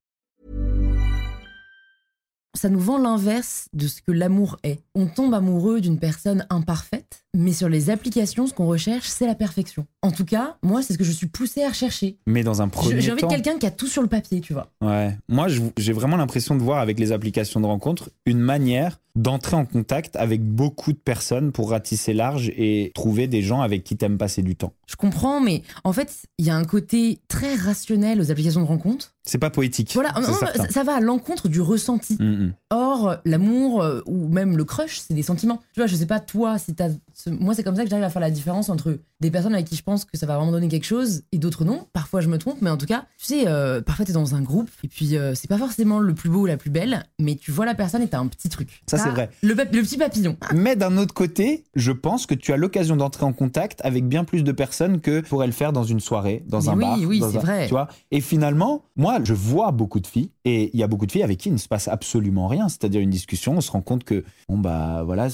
ça 2.53 2.69
nous 2.69 2.79
vend 2.79 2.97
l'inverse 2.97 3.67
de 3.73 3.87
ce 3.87 4.01
que 4.01 4.11
l'amour 4.11 4.57
est. 4.63 4.79
On 4.95 5.07
tombe 5.07 5.33
amoureux 5.33 5.81
d'une 5.81 5.99
personne 5.99 6.45
imparfaite, 6.49 7.23
mais 7.33 7.53
sur 7.53 7.69
les 7.69 7.89
applications, 7.89 8.47
ce 8.47 8.53
qu'on 8.53 8.67
recherche, 8.67 9.07
c'est 9.07 9.27
la 9.27 9.35
perfection. 9.35 9.85
En 10.01 10.11
tout 10.11 10.25
cas, 10.25 10.57
moi, 10.61 10.81
c'est 10.81 10.93
ce 10.93 10.97
que 10.97 11.03
je 11.03 11.11
suis 11.11 11.27
poussée 11.27 11.63
à 11.63 11.69
rechercher. 11.69 12.17
Mais 12.27 12.43
dans 12.43 12.61
un 12.61 12.67
premier 12.67 12.99
J'ai 12.99 13.11
envie 13.11 13.21
de 13.21 13.27
quelqu'un 13.27 13.57
qui 13.57 13.65
a 13.65 13.71
tout 13.71 13.87
sur 13.87 14.01
le 14.01 14.07
papier, 14.07 14.41
tu 14.41 14.53
vois. 14.53 14.67
Ouais. 14.81 15.17
Moi, 15.29 15.47
j'ai 15.77 15.93
vraiment 15.93 16.17
l'impression 16.17 16.55
de 16.55 16.61
voir 16.61 16.79
avec 16.79 16.99
les 16.99 17.11
applications 17.11 17.61
de 17.61 17.65
rencontres 17.65 18.09
une 18.25 18.39
manière 18.39 18.99
d'entrer 19.15 19.55
en 19.55 19.65
contact 19.65 20.15
avec 20.15 20.43
beaucoup 20.43 20.93
de 20.93 20.97
personnes 20.97 21.51
pour 21.51 21.71
ratisser 21.71 22.13
large 22.13 22.49
et 22.55 22.91
trouver 22.95 23.27
des 23.27 23.41
gens 23.41 23.61
avec 23.61 23.83
qui 23.83 23.97
t'aimes 23.97 24.17
passer 24.17 24.41
du 24.41 24.55
temps. 24.55 24.73
Je 24.87 24.95
comprends, 24.95 25.39
mais 25.39 25.63
en 25.83 25.93
fait, 25.93 26.23
il 26.37 26.45
y 26.45 26.49
a 26.49 26.55
un 26.55 26.65
côté 26.65 27.19
très 27.27 27.55
rationnel 27.55 28.21
aux 28.21 28.31
applications 28.31 28.61
de 28.61 28.67
rencontres. 28.67 29.13
C'est 29.23 29.37
pas 29.37 29.49
poétique. 29.49 29.91
Voilà, 29.93 30.13
non, 30.19 30.33
ça 30.69 30.83
va 30.83 30.95
à 30.95 30.99
l'encontre 30.99 31.47
du 31.47 31.61
ressenti. 31.61 32.17
Mm, 32.19 32.25
mm. 32.25 32.53
Or, 32.71 33.17
l'amour 33.23 33.81
euh, 33.81 34.01
ou 34.07 34.27
même 34.27 34.57
le 34.57 34.65
crush, 34.65 34.99
c'est 34.99 35.13
des 35.13 35.23
sentiments. 35.23 35.61
Tu 35.73 35.79
vois, 35.79 35.87
je 35.87 35.95
sais 35.95 36.07
pas 36.07 36.19
toi, 36.19 36.57
si 36.57 36.73
t'as. 36.73 36.89
Moi, 37.27 37.53
c'est 37.53 37.63
comme 37.63 37.75
ça 37.75 37.83
que 37.83 37.89
j'arrive 37.89 38.05
à 38.05 38.09
faire 38.09 38.21
la 38.21 38.31
différence 38.31 38.69
entre 38.69 38.97
des 39.19 39.31
personnes 39.31 39.53
avec 39.53 39.67
qui 39.67 39.75
je 39.75 39.83
pense 39.83 40.05
que 40.05 40.17
ça 40.17 40.25
va 40.25 40.37
vraiment 40.37 40.51
donner 40.51 40.67
quelque 40.67 40.85
chose 40.85 41.23
et 41.31 41.37
d'autres 41.37 41.65
non. 41.65 41.87
Parfois, 41.93 42.21
je 42.21 42.27
me 42.29 42.37
trompe, 42.37 42.57
mais 42.61 42.69
en 42.69 42.77
tout 42.77 42.85
cas, 42.85 43.05
tu 43.17 43.25
sais, 43.25 43.47
euh, 43.47 43.81
parfois 43.81 44.05
t'es 44.05 44.13
dans 44.13 44.35
un 44.35 44.41
groupe 44.41 44.69
et 44.83 44.87
puis 44.87 45.15
euh, 45.17 45.35
c'est 45.35 45.47
pas 45.47 45.57
forcément 45.57 45.99
le 45.99 46.13
plus 46.13 46.29
beau 46.29 46.41
ou 46.41 46.45
la 46.45 46.57
plus 46.57 46.69
belle, 46.69 47.05
mais 47.19 47.35
tu 47.35 47.51
vois 47.51 47.65
la 47.65 47.75
personne 47.75 48.01
et 48.01 48.07
t'as 48.07 48.19
un 48.19 48.27
petit 48.27 48.49
truc. 48.49 48.81
Ça, 48.89 48.97
c'est 48.97 49.03
T'as 49.05 49.09
vrai. 49.11 49.29
Le, 49.43 49.53
petit 49.55 49.97
papillon. 49.97 50.37
Mais 50.53 50.75
d'un 50.75 50.97
autre 50.97 51.13
côté, 51.13 51.63
je 51.75 51.91
pense 51.91 52.25
que 52.25 52.33
tu 52.35 52.53
as 52.53 52.57
l'occasion 52.57 52.95
d'entrer 52.95 53.25
en 53.25 53.33
contact 53.33 53.79
avec 53.83 54.07
bien 54.07 54.23
plus 54.23 54.43
de 54.43 54.51
personnes 54.51 55.01
que 55.01 55.21
pourrait 55.21 55.47
le 55.47 55.53
faire 55.53 55.73
dans 55.73 55.83
une 55.83 55.99
soirée, 55.99 56.43
dans 56.47 56.61
Mais 56.61 56.69
un 56.69 56.73
oui, 56.75 56.81
bar. 56.81 56.99
oui, 57.07 57.19
dans 57.19 57.31
c'est 57.31 57.37
un- 57.37 57.41
vrai. 57.41 57.65
Tu 57.65 57.71
vois 57.71 57.87
et 58.11 58.21
finalement, 58.21 58.83
moi, 58.95 59.19
je 59.23 59.33
vois 59.33 59.71
beaucoup 59.71 59.99
de 59.99 60.07
filles 60.07 60.31
et 60.45 60.71
il 60.73 60.79
y 60.79 60.83
a 60.83 60.87
beaucoup 60.87 61.05
de 61.05 61.11
filles 61.11 61.23
avec 61.23 61.37
qui 61.39 61.49
il 61.49 61.53
ne 61.53 61.57
se 61.57 61.67
passe 61.67 61.87
absolument 61.87 62.47
rien. 62.47 62.69
C'est-à-dire 62.69 63.01
une 63.01 63.09
discussion, 63.09 63.57
on 63.57 63.61
se 63.61 63.71
rend 63.71 63.81
compte 63.81 64.03
que 64.03 64.23
bon 64.49 64.57
bah 64.57 65.03
voilà, 65.05 65.27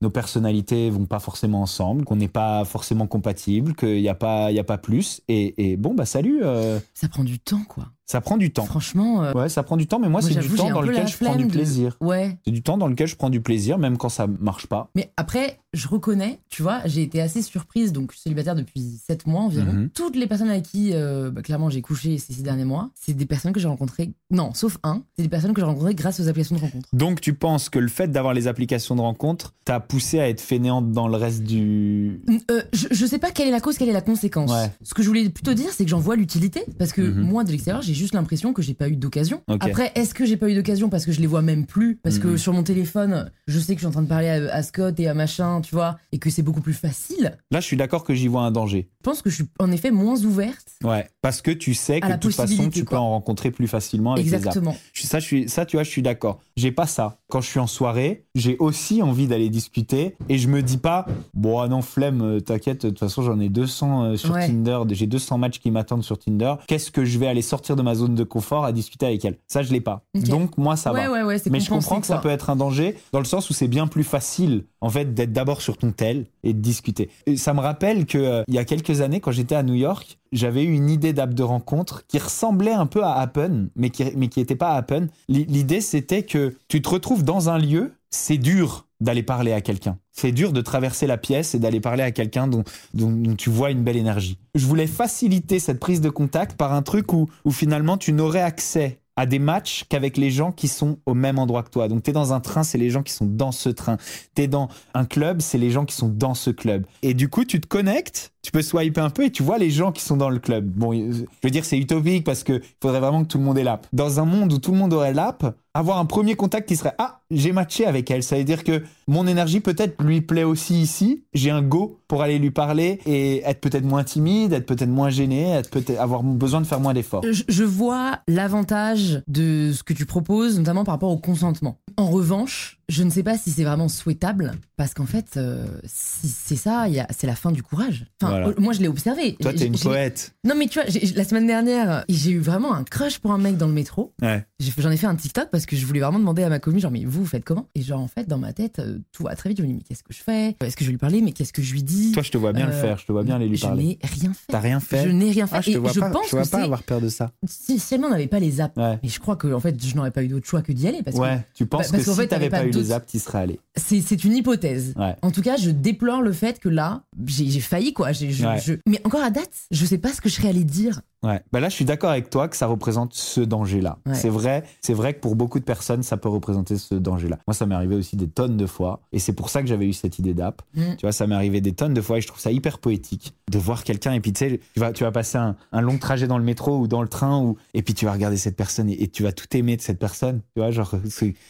nos 0.00 0.10
personnalités 0.10 0.90
vont 0.90 1.06
pas 1.06 1.18
forcément 1.18 1.62
ensemble, 1.62 2.04
qu'on 2.04 2.16
n'est 2.16 2.28
pas 2.28 2.64
forcément 2.64 3.06
compatibles, 3.06 3.74
qu'il 3.74 4.00
n'y 4.00 4.08
a 4.08 4.14
pas, 4.14 4.50
il 4.50 4.56
y 4.56 4.60
a 4.60 4.64
pas 4.64 4.78
plus. 4.78 5.20
Et, 5.28 5.72
et 5.72 5.76
bon 5.76 5.94
bah 5.94 6.06
salut, 6.06 6.40
euh, 6.42 6.78
Ça 6.94 7.08
prend 7.08 7.24
du 7.24 7.38
temps, 7.38 7.64
quoi. 7.68 7.86
Ça 8.10 8.20
prend 8.20 8.36
du 8.36 8.52
temps. 8.52 8.64
Franchement, 8.64 9.22
euh, 9.22 9.32
Ouais, 9.34 9.48
ça 9.48 9.62
prend 9.62 9.76
du 9.76 9.86
temps, 9.86 9.98
mais 9.98 10.08
moi, 10.08 10.20
moi, 10.20 10.28
c'est 10.30 10.38
du 10.40 10.48
temps 10.48 10.70
dans 10.70 10.80
lequel 10.80 11.06
je 11.06 11.16
prends 11.16 11.36
du 11.36 11.44
de- 11.44 11.50
plaisir. 11.50 11.96
Ouais. 12.00 12.36
C'est 12.44 12.50
du 12.50 12.62
temps 12.62 12.76
dans 12.76 12.88
lequel 12.88 13.06
je 13.06 13.14
prends 13.16 13.30
du 13.30 13.40
plaisir, 13.40 13.78
même 13.78 13.96
quand 13.98 14.08
ça 14.08 14.26
marche 14.26 14.66
pas. 14.66 14.90
Mais 14.96 15.12
après, 15.16 15.58
je 15.72 15.86
reconnais, 15.86 16.40
tu 16.48 16.62
vois, 16.62 16.80
j'ai 16.86 17.02
été 17.02 17.20
assez 17.20 17.42
surprise, 17.42 17.92
donc 17.92 18.10
je 18.10 18.16
suis 18.16 18.22
célibataire 18.24 18.56
depuis 18.56 19.00
7 19.06 19.26
mois 19.28 19.42
environ. 19.42 19.72
Mhm. 19.72 19.90
Toutes 19.94 20.16
les 20.16 20.26
personnes 20.26 20.50
avec 20.50 20.64
qui, 20.64 20.90
euh, 20.92 21.30
bah, 21.30 21.42
clairement, 21.42 21.70
j'ai 21.70 21.80
couché 21.82 22.18
ces 22.18 22.32
six 22.32 22.42
derniers 22.42 22.64
mois, 22.64 22.90
c'est 22.94 23.14
des 23.14 23.26
personnes 23.26 23.52
que 23.52 23.60
j'ai 23.60 23.68
rencontrées, 23.68 24.10
non, 24.32 24.52
sauf 24.54 24.78
un, 24.82 25.02
c'est 25.16 25.22
des 25.22 25.28
personnes 25.28 25.52
que 25.54 25.60
j'ai 25.60 25.66
rencontrées 25.66 25.94
grâce 25.94 26.18
aux 26.18 26.26
applications 26.28 26.56
de 26.56 26.60
rencontres. 26.62 26.88
Donc 26.92 27.20
tu 27.20 27.34
penses 27.34 27.68
que 27.68 27.78
le 27.78 27.86
fait 27.88 28.08
d'avoir 28.10 28.34
les 28.34 28.48
applications 28.48 28.96
de 28.96 29.00
rencontre 29.00 29.54
t'a 29.64 29.78
poussé 29.78 30.18
à 30.18 30.28
être 30.28 30.40
fainéante 30.40 30.90
dans 30.90 31.06
le 31.06 31.16
reste 31.16 31.44
du... 31.44 32.20
Euh, 32.50 32.62
je, 32.72 32.88
je 32.90 33.06
sais 33.06 33.18
pas 33.18 33.30
quelle 33.30 33.46
est 33.46 33.52
la 33.52 33.60
cause, 33.60 33.78
quelle 33.78 33.88
est 33.88 33.92
la 33.92 34.00
conséquence. 34.00 34.50
Ouais. 34.50 34.72
Ce 34.82 34.94
que 34.94 35.02
je 35.04 35.06
voulais 35.08 35.28
plutôt 35.30 35.54
dire, 35.54 35.70
c'est 35.70 35.84
que 35.84 35.90
j'en 35.90 36.00
vois 36.00 36.16
l'utilité, 36.16 36.64
parce 36.78 36.92
que 36.92 37.02
Mhm. 37.02 37.22
moi, 37.22 37.44
de 37.44 37.50
l'extérieur, 37.52 37.82
j'ai 37.82 37.94
juste 38.00 38.14
l'impression 38.14 38.52
que 38.52 38.62
j'ai 38.62 38.74
pas 38.74 38.88
eu 38.88 38.96
d'occasion. 38.96 39.42
Après, 39.60 39.92
est-ce 39.94 40.14
que 40.14 40.24
j'ai 40.24 40.36
pas 40.36 40.48
eu 40.50 40.54
d'occasion 40.54 40.88
parce 40.88 41.04
que 41.06 41.12
je 41.12 41.20
les 41.20 41.26
vois 41.26 41.42
même 41.42 41.66
plus? 41.66 41.96
Parce 41.96 42.18
que 42.18 42.28
Mhm. 42.28 42.38
sur 42.38 42.52
mon 42.52 42.62
téléphone, 42.62 43.30
je 43.46 43.58
sais 43.58 43.74
que 43.74 43.80
je 43.80 43.86
suis 43.86 43.86
en 43.86 43.90
train 43.92 44.02
de 44.02 44.08
parler 44.08 44.28
à, 44.28 44.54
à 44.54 44.62
Scott 44.62 44.98
et 44.98 45.06
à 45.08 45.14
machin, 45.14 45.60
tu 45.60 45.74
vois, 45.74 45.98
et 46.12 46.18
que 46.18 46.30
c'est 46.30 46.42
beaucoup 46.42 46.60
plus 46.62 46.72
facile. 46.74 47.36
Là, 47.50 47.60
je 47.60 47.66
suis 47.66 47.76
d'accord 47.76 48.02
que 48.04 48.14
j'y 48.14 48.28
vois 48.28 48.42
un 48.42 48.50
danger. 48.50 48.88
Je 49.00 49.04
pense 49.04 49.22
que 49.22 49.30
je 49.30 49.36
suis 49.36 49.44
en 49.58 49.70
effet 49.70 49.90
moins 49.90 50.20
ouverte. 50.24 50.66
Ouais, 50.84 51.08
parce 51.22 51.40
que 51.42 51.50
tu 51.50 51.74
sais 51.74 52.00
que 52.00 52.06
de 52.12 52.16
toute 52.16 52.34
façon, 52.34 52.68
tu 52.70 52.84
quoi. 52.84 52.96
peux 52.96 53.00
en 53.00 53.10
rencontrer 53.10 53.50
plus 53.50 53.68
facilement 53.68 54.12
avec 54.14 54.24
les 54.26 54.34
apps. 54.34 54.46
Exactement. 54.46 54.76
Je- 54.92 55.06
Ça, 55.06 55.18
je 55.20 55.24
suis, 55.26 55.48
ça, 55.48 55.64
tu 55.66 55.76
vois, 55.76 55.84
je 55.84 55.90
suis 55.90 56.02
d'accord. 56.02 56.40
J'ai 56.56 56.72
pas 56.72 56.86
ça. 56.86 57.18
Quand 57.30 57.40
je 57.40 57.48
suis 57.48 57.60
en 57.60 57.66
soirée, 57.66 58.24
j'ai 58.34 58.56
aussi 58.58 59.02
envie 59.02 59.26
d'aller 59.26 59.48
discuter 59.48 60.16
et 60.28 60.38
je 60.38 60.48
me 60.48 60.62
dis 60.62 60.76
pas, 60.78 61.06
bon, 61.34 61.58
ah 61.60 61.68
non, 61.68 61.82
flemme, 61.82 62.22
euh, 62.22 62.40
t'inquiète, 62.40 62.82
de 62.84 62.90
toute 62.90 62.98
façon, 62.98 63.22
j'en 63.22 63.38
ai 63.40 63.48
200 63.48 64.04
euh, 64.04 64.16
sur 64.16 64.30
Ouais. 64.34 64.46
Tinder, 64.46 64.78
j'ai 64.90 65.06
200 65.06 65.38
matchs 65.38 65.58
qui 65.60 65.70
m'attendent 65.70 66.04
sur 66.04 66.18
Tinder. 66.18 66.54
Qu'est-ce 66.66 66.90
que 66.90 67.04
je 67.04 67.18
vais 67.18 67.26
aller 67.26 67.42
sortir 67.42 67.76
de 67.76 67.82
ma 67.82 67.89
ma 67.90 67.94
zone 67.96 68.14
de 68.14 68.24
confort 68.24 68.64
à 68.64 68.72
discuter 68.72 69.06
avec 69.06 69.24
elle. 69.24 69.36
Ça, 69.48 69.62
je 69.62 69.72
l'ai 69.72 69.80
pas. 69.80 70.02
Donc, 70.14 70.56
moi, 70.58 70.76
ça 70.76 70.92
ouais, 70.92 71.06
va. 71.06 71.12
ouais, 71.12 71.22
ouais, 71.22 71.38
c'est 71.38 71.50
Mais 71.50 71.60
je 71.60 71.68
comprends 71.68 72.00
que 72.00 72.06
ça 72.06 72.18
peut 72.18 72.28
être 72.30 72.50
un 72.50 72.56
danger 72.56 72.96
dans 73.12 73.18
le 73.18 73.24
sens 73.24 73.50
où 73.50 73.52
c'est 73.52 73.68
bien 73.68 73.86
plus 73.86 74.04
facile 74.04 74.64
en 74.80 74.88
fait 74.90 75.12
d'être 75.14 75.32
d'abord 75.32 75.60
sur 75.60 75.76
ton 75.76 75.92
tel 75.92 76.26
et 76.42 76.52
de 76.54 76.60
discuter. 76.60 77.10
Et 77.26 77.36
ça 77.36 77.52
me 77.52 77.60
rappelle 77.60 78.06
que 78.06 78.18
euh, 78.18 78.42
il 78.48 78.54
y 78.54 78.58
a 78.58 78.64
quelques 78.64 79.00
années 79.00 79.20
quand 79.20 79.32
j'étais 79.32 79.54
à 79.54 79.62
New 79.62 79.74
York, 79.74 80.18
j'avais 80.32 80.62
eu 80.62 80.72
une 80.72 80.88
idée 80.88 81.12
d'app 81.12 81.34
de 81.34 81.42
rencontre 81.42 82.06
qui 82.06 82.18
ressemblait 82.18 82.72
un 82.72 82.86
peu 82.86 83.02
à 83.02 83.12
Happen 83.14 83.68
mais 83.76 83.90
qui 83.90 84.04
mais 84.16 84.28
qui 84.28 84.44
pas 84.44 84.74
Happen. 84.74 85.08
L'i- 85.28 85.44
L'idée 85.46 85.80
c'était 85.80 86.22
que 86.22 86.56
tu 86.68 86.80
te 86.82 86.88
retrouves 86.88 87.24
dans 87.24 87.48
un 87.50 87.58
lieu, 87.58 87.92
c'est 88.10 88.38
dur 88.38 88.86
d'aller 89.00 89.22
parler 89.22 89.52
à 89.52 89.60
quelqu'un. 89.60 89.98
C'est 90.12 90.32
dur 90.32 90.52
de 90.52 90.60
traverser 90.60 91.06
la 91.06 91.16
pièce 91.16 91.54
et 91.54 91.58
d'aller 91.58 91.80
parler 91.80 92.02
à 92.02 92.10
quelqu'un 92.10 92.46
dont, 92.46 92.64
dont, 92.94 93.34
tu 93.36 93.50
vois 93.50 93.70
une 93.70 93.82
belle 93.82 93.96
énergie. 93.96 94.38
Je 94.54 94.66
voulais 94.66 94.86
faciliter 94.86 95.58
cette 95.58 95.80
prise 95.80 96.00
de 96.00 96.10
contact 96.10 96.56
par 96.56 96.72
un 96.72 96.82
truc 96.82 97.12
où, 97.12 97.28
où 97.44 97.50
finalement 97.50 97.96
tu 97.96 98.12
n'aurais 98.12 98.42
accès 98.42 99.00
à 99.20 99.26
des 99.26 99.38
matchs 99.38 99.84
qu'avec 99.88 100.16
les 100.16 100.30
gens 100.30 100.50
qui 100.50 100.66
sont 100.66 100.98
au 101.04 101.12
même 101.12 101.38
endroit 101.38 101.62
que 101.62 101.68
toi. 101.68 101.88
Donc 101.88 102.02
tu 102.02 102.10
es 102.10 102.12
dans 102.12 102.32
un 102.32 102.40
train, 102.40 102.62
c'est 102.62 102.78
les 102.78 102.88
gens 102.88 103.02
qui 103.02 103.12
sont 103.12 103.26
dans 103.26 103.52
ce 103.52 103.68
train. 103.68 103.98
Tu 104.34 104.42
es 104.42 104.48
dans 104.48 104.68
un 104.94 105.04
club, 105.04 105.42
c'est 105.42 105.58
les 105.58 105.70
gens 105.70 105.84
qui 105.84 105.94
sont 105.94 106.08
dans 106.08 106.32
ce 106.32 106.50
club. 106.50 106.86
Et 107.02 107.12
du 107.12 107.28
coup, 107.28 107.44
tu 107.44 107.60
te 107.60 107.66
connectes, 107.66 108.32
tu 108.42 108.50
peux 108.50 108.62
swiper 108.62 109.00
un 109.00 109.10
peu 109.10 109.24
et 109.24 109.30
tu 109.30 109.42
vois 109.42 109.58
les 109.58 109.70
gens 109.70 109.92
qui 109.92 110.02
sont 110.02 110.16
dans 110.16 110.30
le 110.30 110.38
club. 110.38 110.66
Bon, 110.66 110.92
je 110.94 111.24
veux 111.42 111.50
dire, 111.50 111.66
c'est 111.66 111.78
utopique 111.78 112.24
parce 112.24 112.44
que 112.44 112.54
il 112.54 112.76
faudrait 112.80 113.00
vraiment 113.00 113.22
que 113.22 113.28
tout 113.28 113.38
le 113.38 113.44
monde 113.44 113.58
ait 113.58 113.64
l'app. 113.64 113.86
Dans 113.92 114.20
un 114.20 114.24
monde 114.24 114.54
où 114.54 114.58
tout 114.58 114.72
le 114.72 114.78
monde 114.78 114.94
aurait 114.94 115.12
l'app, 115.12 115.54
avoir 115.74 115.98
un 115.98 116.04
premier 116.04 116.34
contact 116.34 116.68
qui 116.68 116.76
serait 116.76 116.94
Ah, 116.98 117.20
j'ai 117.30 117.52
matché 117.52 117.86
avec 117.86 118.10
elle. 118.10 118.22
Ça 118.22 118.36
veut 118.36 118.44
dire 118.44 118.64
que 118.64 118.82
mon 119.06 119.26
énergie 119.26 119.60
peut-être 119.60 120.02
lui 120.02 120.20
plaît 120.20 120.44
aussi 120.44 120.80
ici. 120.80 121.24
J'ai 121.32 121.50
un 121.50 121.62
go 121.62 122.00
pour 122.08 122.22
aller 122.22 122.38
lui 122.38 122.50
parler 122.50 122.98
et 123.06 123.42
être 123.44 123.60
peut-être 123.60 123.84
moins 123.84 124.02
timide, 124.04 124.52
être 124.52 124.66
peut-être 124.66 124.88
moins 124.88 125.10
gêné, 125.10 125.50
être 125.50 125.70
peut-être 125.70 125.98
avoir 126.00 126.22
besoin 126.22 126.60
de 126.60 126.66
faire 126.66 126.80
moins 126.80 126.94
d'efforts. 126.94 127.24
Je, 127.30 127.44
je 127.48 127.64
vois 127.64 128.18
l'avantage 128.26 129.22
de 129.28 129.72
ce 129.72 129.82
que 129.82 129.92
tu 129.92 130.06
proposes, 130.06 130.58
notamment 130.58 130.84
par 130.84 130.94
rapport 130.94 131.10
au 131.10 131.18
consentement. 131.18 131.78
En 131.96 132.08
revanche, 132.10 132.78
je 132.88 133.02
ne 133.02 133.10
sais 133.10 133.22
pas 133.22 133.36
si 133.38 133.50
c'est 133.50 133.64
vraiment 133.64 133.88
souhaitable, 133.88 134.52
parce 134.76 134.94
qu'en 134.94 135.06
fait, 135.06 135.36
euh, 135.36 135.64
si 135.84 136.28
c'est 136.28 136.56
ça, 136.56 136.88
il 136.88 136.94
y 136.94 137.00
a- 137.00 137.06
c'est 137.16 137.26
la 137.26 137.34
fin 137.36 137.52
du 137.52 137.62
courage. 137.62 138.06
Enfin, 138.20 138.30
Voilà. 138.32 138.48
euh, 138.48 138.54
moi, 138.58 138.72
je 138.72 138.80
l'ai 138.80 138.88
observé. 138.88 139.36
Toi, 139.40 139.52
t'es 139.52 139.66
une 139.66 139.76
j'ai- 139.76 139.84
poète. 139.84 140.34
Non, 140.44 140.54
mais 140.56 140.66
tu 140.66 140.80
vois, 140.80 140.88
j'ai- 140.88 141.06
la 141.14 141.24
semaine 141.24 141.46
dernière, 141.46 142.04
j'ai 142.08 142.30
eu 142.32 142.38
vraiment 142.40 142.74
un 142.74 142.82
crush 142.84 143.18
pour 143.18 143.32
un 143.32 143.38
mec 143.38 143.56
dans 143.56 143.66
le 143.68 143.72
métro. 143.72 144.12
Ouais. 144.22 144.44
J'ai 144.58 144.72
J'en 144.78 144.90
ai 144.90 144.96
fait 144.96 145.06
un 145.06 145.14
TikTok 145.16 145.50
parce 145.50 145.66
que 145.66 145.76
je 145.76 145.84
voulais 145.86 146.00
vraiment 146.00 146.18
demander 146.18 146.42
à 146.42 146.48
ma 146.48 146.58
commune, 146.58 146.80
genre, 146.80 146.90
mais 146.90 147.04
vous, 147.04 147.20
vous 147.20 147.26
faites 147.26 147.44
comment? 147.44 147.66
Et 147.74 147.82
genre, 147.82 148.00
en 148.00 148.08
fait, 148.08 148.26
dans 148.26 148.38
ma 148.38 148.52
tête, 148.52 148.78
euh, 148.78 148.98
tout 149.12 149.24
va 149.24 149.36
très 149.36 149.50
vite. 149.50 149.58
Je 149.58 149.62
me 149.62 149.68
dis, 149.68 149.74
mais 149.74 149.82
qu'est-ce 149.82 150.02
que 150.02 150.12
je 150.14 150.22
fais? 150.22 150.56
Est-ce 150.64 150.74
que 150.76 150.84
je 150.84 150.88
vais 150.88 150.92
lui 150.92 150.98
parler? 150.98 151.20
Mais 151.20 151.32
qu'est-ce 151.32 151.52
que 151.52 151.60
je 151.62 151.72
lui 151.72 151.82
dis? 151.82 152.12
Toi, 152.12 152.22
je 152.22 152.30
te 152.30 152.38
vois 152.38 152.52
bien 152.54 152.66
le 152.66 152.72
Euh, 152.72 152.80
faire. 152.80 152.96
Je 152.98 153.04
te 153.06 153.12
vois 153.12 153.22
bien 153.24 153.36
aller 153.36 153.46
lui 153.48 153.56
Je 153.56 153.62
parler. 153.66 153.84
n'ai 153.84 153.98
rien 154.02 154.32
fait. 154.32 154.46
T'as 154.52 154.60
rien 154.60 154.80
fait? 154.80 155.04
Je 155.04 155.10
n'ai 155.10 155.30
rien 155.30 155.46
fait. 155.46 155.56
Ah, 155.56 155.60
je 155.60 155.72
te 155.72 155.78
vois 155.78 155.92
je 155.92 156.00
pas, 156.00 156.10
pense 156.10 156.26
je 156.26 156.30
vois 156.36 156.44
que 156.44 156.48
pas 156.50 156.58
c'est- 156.58 156.64
avoir 156.64 156.82
peur 156.82 157.00
de 157.02 157.08
ça. 157.10 157.30
si, 157.46 157.78
si 157.78 157.94
elle 157.94 158.00
n'en 158.00 158.10
avait 158.12 158.26
pas 158.26 158.40
les 158.40 158.60
apps. 158.60 158.76
Ouais. 158.76 158.98
Mais 159.02 159.08
je 159.08 159.20
crois 159.20 159.36
que 159.36 159.52
en 159.52 159.60
fait, 159.60 159.82
je 159.84 159.94
n'aurais 159.96 160.10
pas 160.10 160.22
eu 160.22 160.28
d'autre 160.28 160.46
choix 160.46 160.62
que 160.62 160.72
d'y 160.72 160.88
aller 160.88 161.02
parce 161.02 161.16
Ouais, 161.16 161.44
tu 161.54 161.66
penses 161.66 161.79
Bah, 161.82 161.88
parce 161.90 162.02
que 162.02 162.06
qu'en 162.06 162.14
si 162.14 162.20
fait, 162.20 162.28
t'avais 162.28 162.48
pas, 162.50 162.62
eu 162.62 162.66
les 162.66 162.70
d'autres- 162.72 162.92
apps, 162.92 163.06
t'y 163.06 163.18
serais 163.18 163.38
allé. 163.38 163.60
c'est 163.76 164.24
une 164.24 164.34
hypothèse. 164.36 164.94
Ouais. 164.96 165.16
En 165.22 165.30
tout 165.30 165.42
cas, 165.42 165.56
je 165.56 165.70
déplore 165.70 166.22
le 166.22 166.32
fait 166.32 166.58
que 166.58 166.68
là, 166.68 167.02
j'ai 167.26 167.60
failli 167.60 167.92
quoi. 167.92 168.12
J'ai- 168.12 168.30
je- 168.30 168.46
Ouais. 168.46 168.60
je- 168.60 168.74
Mais 168.86 169.00
encore 169.04 169.22
à 169.22 169.30
date, 169.30 169.50
je 169.70 169.84
sais 169.86 169.98
pas 169.98 170.12
ce 170.12 170.20
que 170.20 170.28
je 170.28 170.34
serais 170.34 170.48
allé 170.48 170.64
dire. 170.64 171.00
Ouais. 171.22 171.42
Bah 171.52 171.60
là, 171.60 171.68
je 171.68 171.74
suis 171.74 171.84
d'accord 171.84 172.10
avec 172.10 172.30
toi 172.30 172.48
que 172.48 172.56
ça 172.56 172.66
représente 172.66 173.12
ce 173.12 173.42
danger-là. 173.42 173.98
Ouais. 174.06 174.14
C'est 174.14 174.30
vrai, 174.30 174.64
c'est 174.80 174.94
vrai 174.94 175.12
que 175.12 175.20
pour 175.20 175.36
beaucoup 175.36 175.58
de 175.58 175.64
personnes, 175.64 176.02
ça 176.02 176.16
peut 176.16 176.30
représenter 176.30 176.78
ce 176.78 176.94
danger-là. 176.94 177.38
Moi, 177.46 177.52
ça 177.54 177.66
m'est 177.66 177.74
arrivé 177.74 177.94
aussi 177.94 178.16
des 178.16 178.26
tonnes 178.28 178.56
de 178.56 178.64
fois, 178.66 179.02
et 179.12 179.18
c'est 179.18 179.34
pour 179.34 179.50
ça 179.50 179.60
que 179.60 179.68
j'avais 179.68 179.86
eu 179.86 179.92
cette 179.92 180.18
idée 180.18 180.32
d'app. 180.32 180.62
Mm. 180.74 180.96
Tu 180.96 181.02
vois, 181.02 181.12
ça 181.12 181.26
m'est 181.26 181.34
arrivé 181.34 181.60
des 181.60 181.72
tonnes 181.72 181.92
de 181.92 182.00
fois, 182.00 182.16
et 182.16 182.20
je 182.22 182.26
trouve 182.26 182.40
ça 182.40 182.50
hyper 182.50 182.78
poétique 182.78 183.34
de 183.50 183.58
voir 183.58 183.84
quelqu'un, 183.84 184.12
et 184.14 184.20
puis 184.20 184.32
tu 184.32 184.38
sais, 184.38 184.60
tu 184.72 184.80
vas, 184.80 184.92
tu 184.92 185.04
vas 185.04 185.12
passer 185.12 185.36
un, 185.36 185.56
un 185.72 185.80
long 185.82 185.98
trajet 185.98 186.26
dans 186.26 186.38
le 186.38 186.44
métro 186.44 186.78
ou 186.78 186.88
dans 186.88 187.02
le 187.02 187.08
train, 187.08 187.38
ou, 187.42 187.58
et 187.74 187.82
puis 187.82 187.92
tu 187.92 188.06
vas 188.06 188.12
regarder 188.12 188.38
cette 188.38 188.56
personne, 188.56 188.88
et, 188.88 189.02
et 189.02 189.08
tu 189.08 189.22
vas 189.22 189.32
tout 189.32 189.44
aimer 189.54 189.76
de 189.76 189.82
cette 189.82 189.98
personne. 189.98 190.40
Tu 190.56 190.62
vois, 190.62 190.70
genre 190.70 190.94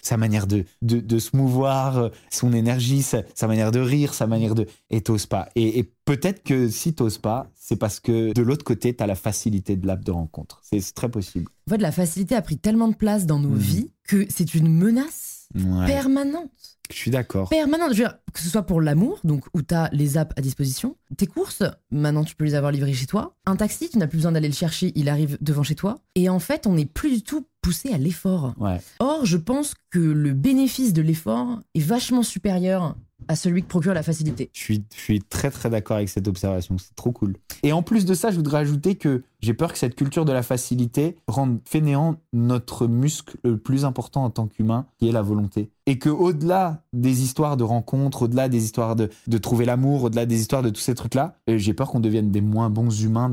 sa 0.03 0.17
manière 0.21 0.47
de, 0.47 0.65
de, 0.83 1.01
de 1.01 1.19
se 1.19 1.37
mouvoir, 1.37 1.99
euh, 1.99 2.09
son 2.31 2.53
énergie, 2.53 3.03
sa, 3.03 3.23
sa 3.35 3.49
manière 3.49 3.73
de 3.73 3.81
rire, 3.81 4.15
sa 4.15 4.29
manière 4.29 4.55
de, 4.55 4.67
et 4.91 5.01
t'oses 5.01 5.27
pas. 5.27 5.49
Et, 5.57 5.81
et 5.81 5.93
peut-être 6.05 6.45
que 6.45 6.69
si 6.69 6.95
t'oses 6.95 7.19
pas, 7.19 7.51
c'est 7.57 7.77
parce 7.77 7.99
que 8.01 8.33
de 8.33 8.43
l'autre 8.43 8.65
côté, 8.65 8.95
t'as 8.95 9.07
la 9.07 9.15
facilité 9.17 9.75
de 9.77 9.87
l'app 9.87 10.05
de 10.05 10.11
rencontre. 10.13 10.61
C'est 10.63 10.81
très 10.95 11.09
possible. 11.09 11.47
En 11.69 11.73
fait, 11.73 11.79
la 11.79 11.93
facilité 11.93 12.35
a 12.37 12.43
pris 12.43 12.59
tellement 12.59 12.89
de 12.89 12.95
place 12.97 13.27
dans 13.27 13.39
nos 13.41 13.49
Mhm. 13.51 13.59
vies 13.59 13.91
que 14.05 14.27
c'est 14.29 14.55
une 14.55 14.69
menace 14.73 15.30
Ouais. 15.55 15.87
permanente. 15.87 16.51
Je 16.91 16.97
suis 16.97 17.11
d'accord. 17.11 17.49
Permanente. 17.49 17.93
Je 17.93 18.03
veux 18.03 18.09
dire, 18.09 18.19
que 18.33 18.41
ce 18.41 18.49
soit 18.49 18.63
pour 18.63 18.81
l'amour, 18.81 19.21
donc 19.25 19.45
où 19.55 19.63
tu 19.63 19.75
as 19.75 19.89
les 19.93 20.17
apps 20.19 20.33
à 20.37 20.41
disposition, 20.41 20.97
tes 21.17 21.27
courses, 21.27 21.63
maintenant 21.91 22.25
tu 22.25 22.35
peux 22.35 22.45
les 22.45 22.55
avoir 22.55 22.73
livrées 22.73 22.93
chez 22.93 23.07
toi. 23.07 23.37
Un 23.47 23.57
taxi, 23.57 23.89
tu 23.89 23.99
n'as 23.99 24.07
plus 24.07 24.19
besoin 24.19 24.33
d'aller 24.33 24.49
le 24.49 24.55
chercher, 24.55 24.93
il 24.95 25.09
arrive 25.09 25.39
devant 25.41 25.63
chez 25.63 25.75
toi. 25.75 26.01
Et 26.15 26.29
en 26.29 26.39
fait, 26.39 26.67
on 26.67 26.75
n'est 26.75 26.87
plus 26.87 27.11
du 27.11 27.23
tout 27.23 27.47
poussé 27.63 27.93
à 27.93 27.99
l'effort. 27.99 28.55
Ouais. 28.59 28.81
Or, 28.99 29.25
je 29.25 29.37
pense 29.37 29.75
que 29.91 29.99
le 29.99 30.33
bénéfice 30.33 30.93
de 30.93 31.03
l'effort 31.03 31.61
est 31.75 31.81
vachement 31.81 32.23
supérieur 32.23 32.97
à 33.29 33.37
celui 33.37 33.63
que 33.63 33.69
procure 33.69 33.95
la 33.95 34.03
facilité. 34.03 34.51
Je 34.53 34.61
suis, 34.61 34.85
je 34.97 35.01
suis 35.01 35.21
très 35.21 35.51
très 35.51 35.71
d'accord 35.71 35.99
avec 35.99 36.09
cette 36.09 36.27
observation, 36.27 36.79
c'est 36.79 36.95
trop 36.97 37.13
cool. 37.13 37.37
Et 37.63 37.73
en 37.73 37.83
plus 37.83 38.05
de 38.05 38.15
ça, 38.15 38.31
je 38.31 38.37
voudrais 38.37 38.59
ajouter 38.59 38.97
que 38.97 39.23
j'ai 39.41 39.55
peur 39.55 39.73
que 39.73 39.79
cette 39.79 39.95
culture 39.95 40.25
de 40.25 40.33
la 40.33 40.43
facilité 40.43 41.17
rende 41.27 41.59
fainéant 41.65 42.17
notre 42.33 42.87
muscle 42.87 43.37
le 43.45 43.57
plus 43.57 43.85
important 43.85 44.25
en 44.25 44.31
tant 44.31 44.47
qu'humain, 44.47 44.87
qui 44.99 45.09
est 45.09 45.13
la 45.13 45.23
volonté. 45.23 45.71
Et 45.87 45.99
que 45.99 46.09
au-delà 46.09 46.83
des 46.93 47.23
histoires 47.23 47.57
de 47.57 47.65
rencontres, 47.65 48.23
au-delà 48.23 48.49
des 48.49 48.65
histoires 48.65 48.95
de, 48.95 49.11
de 49.27 49.39
trouver 49.39 49.65
l'amour, 49.65 50.05
au-delà 50.05 50.27
des 50.27 50.41
histoires 50.41 50.63
de 50.63 50.71
tous 50.71 50.81
ces 50.81 50.95
trucs-là, 50.95 51.35
euh, 51.49 51.59
j'ai 51.59 51.75
peur 51.75 51.91
qu'on 51.91 52.01
devienne 52.01 52.31
des 52.31 52.41
moins 52.41 52.71
bons 52.71 53.03
humains 53.03 53.31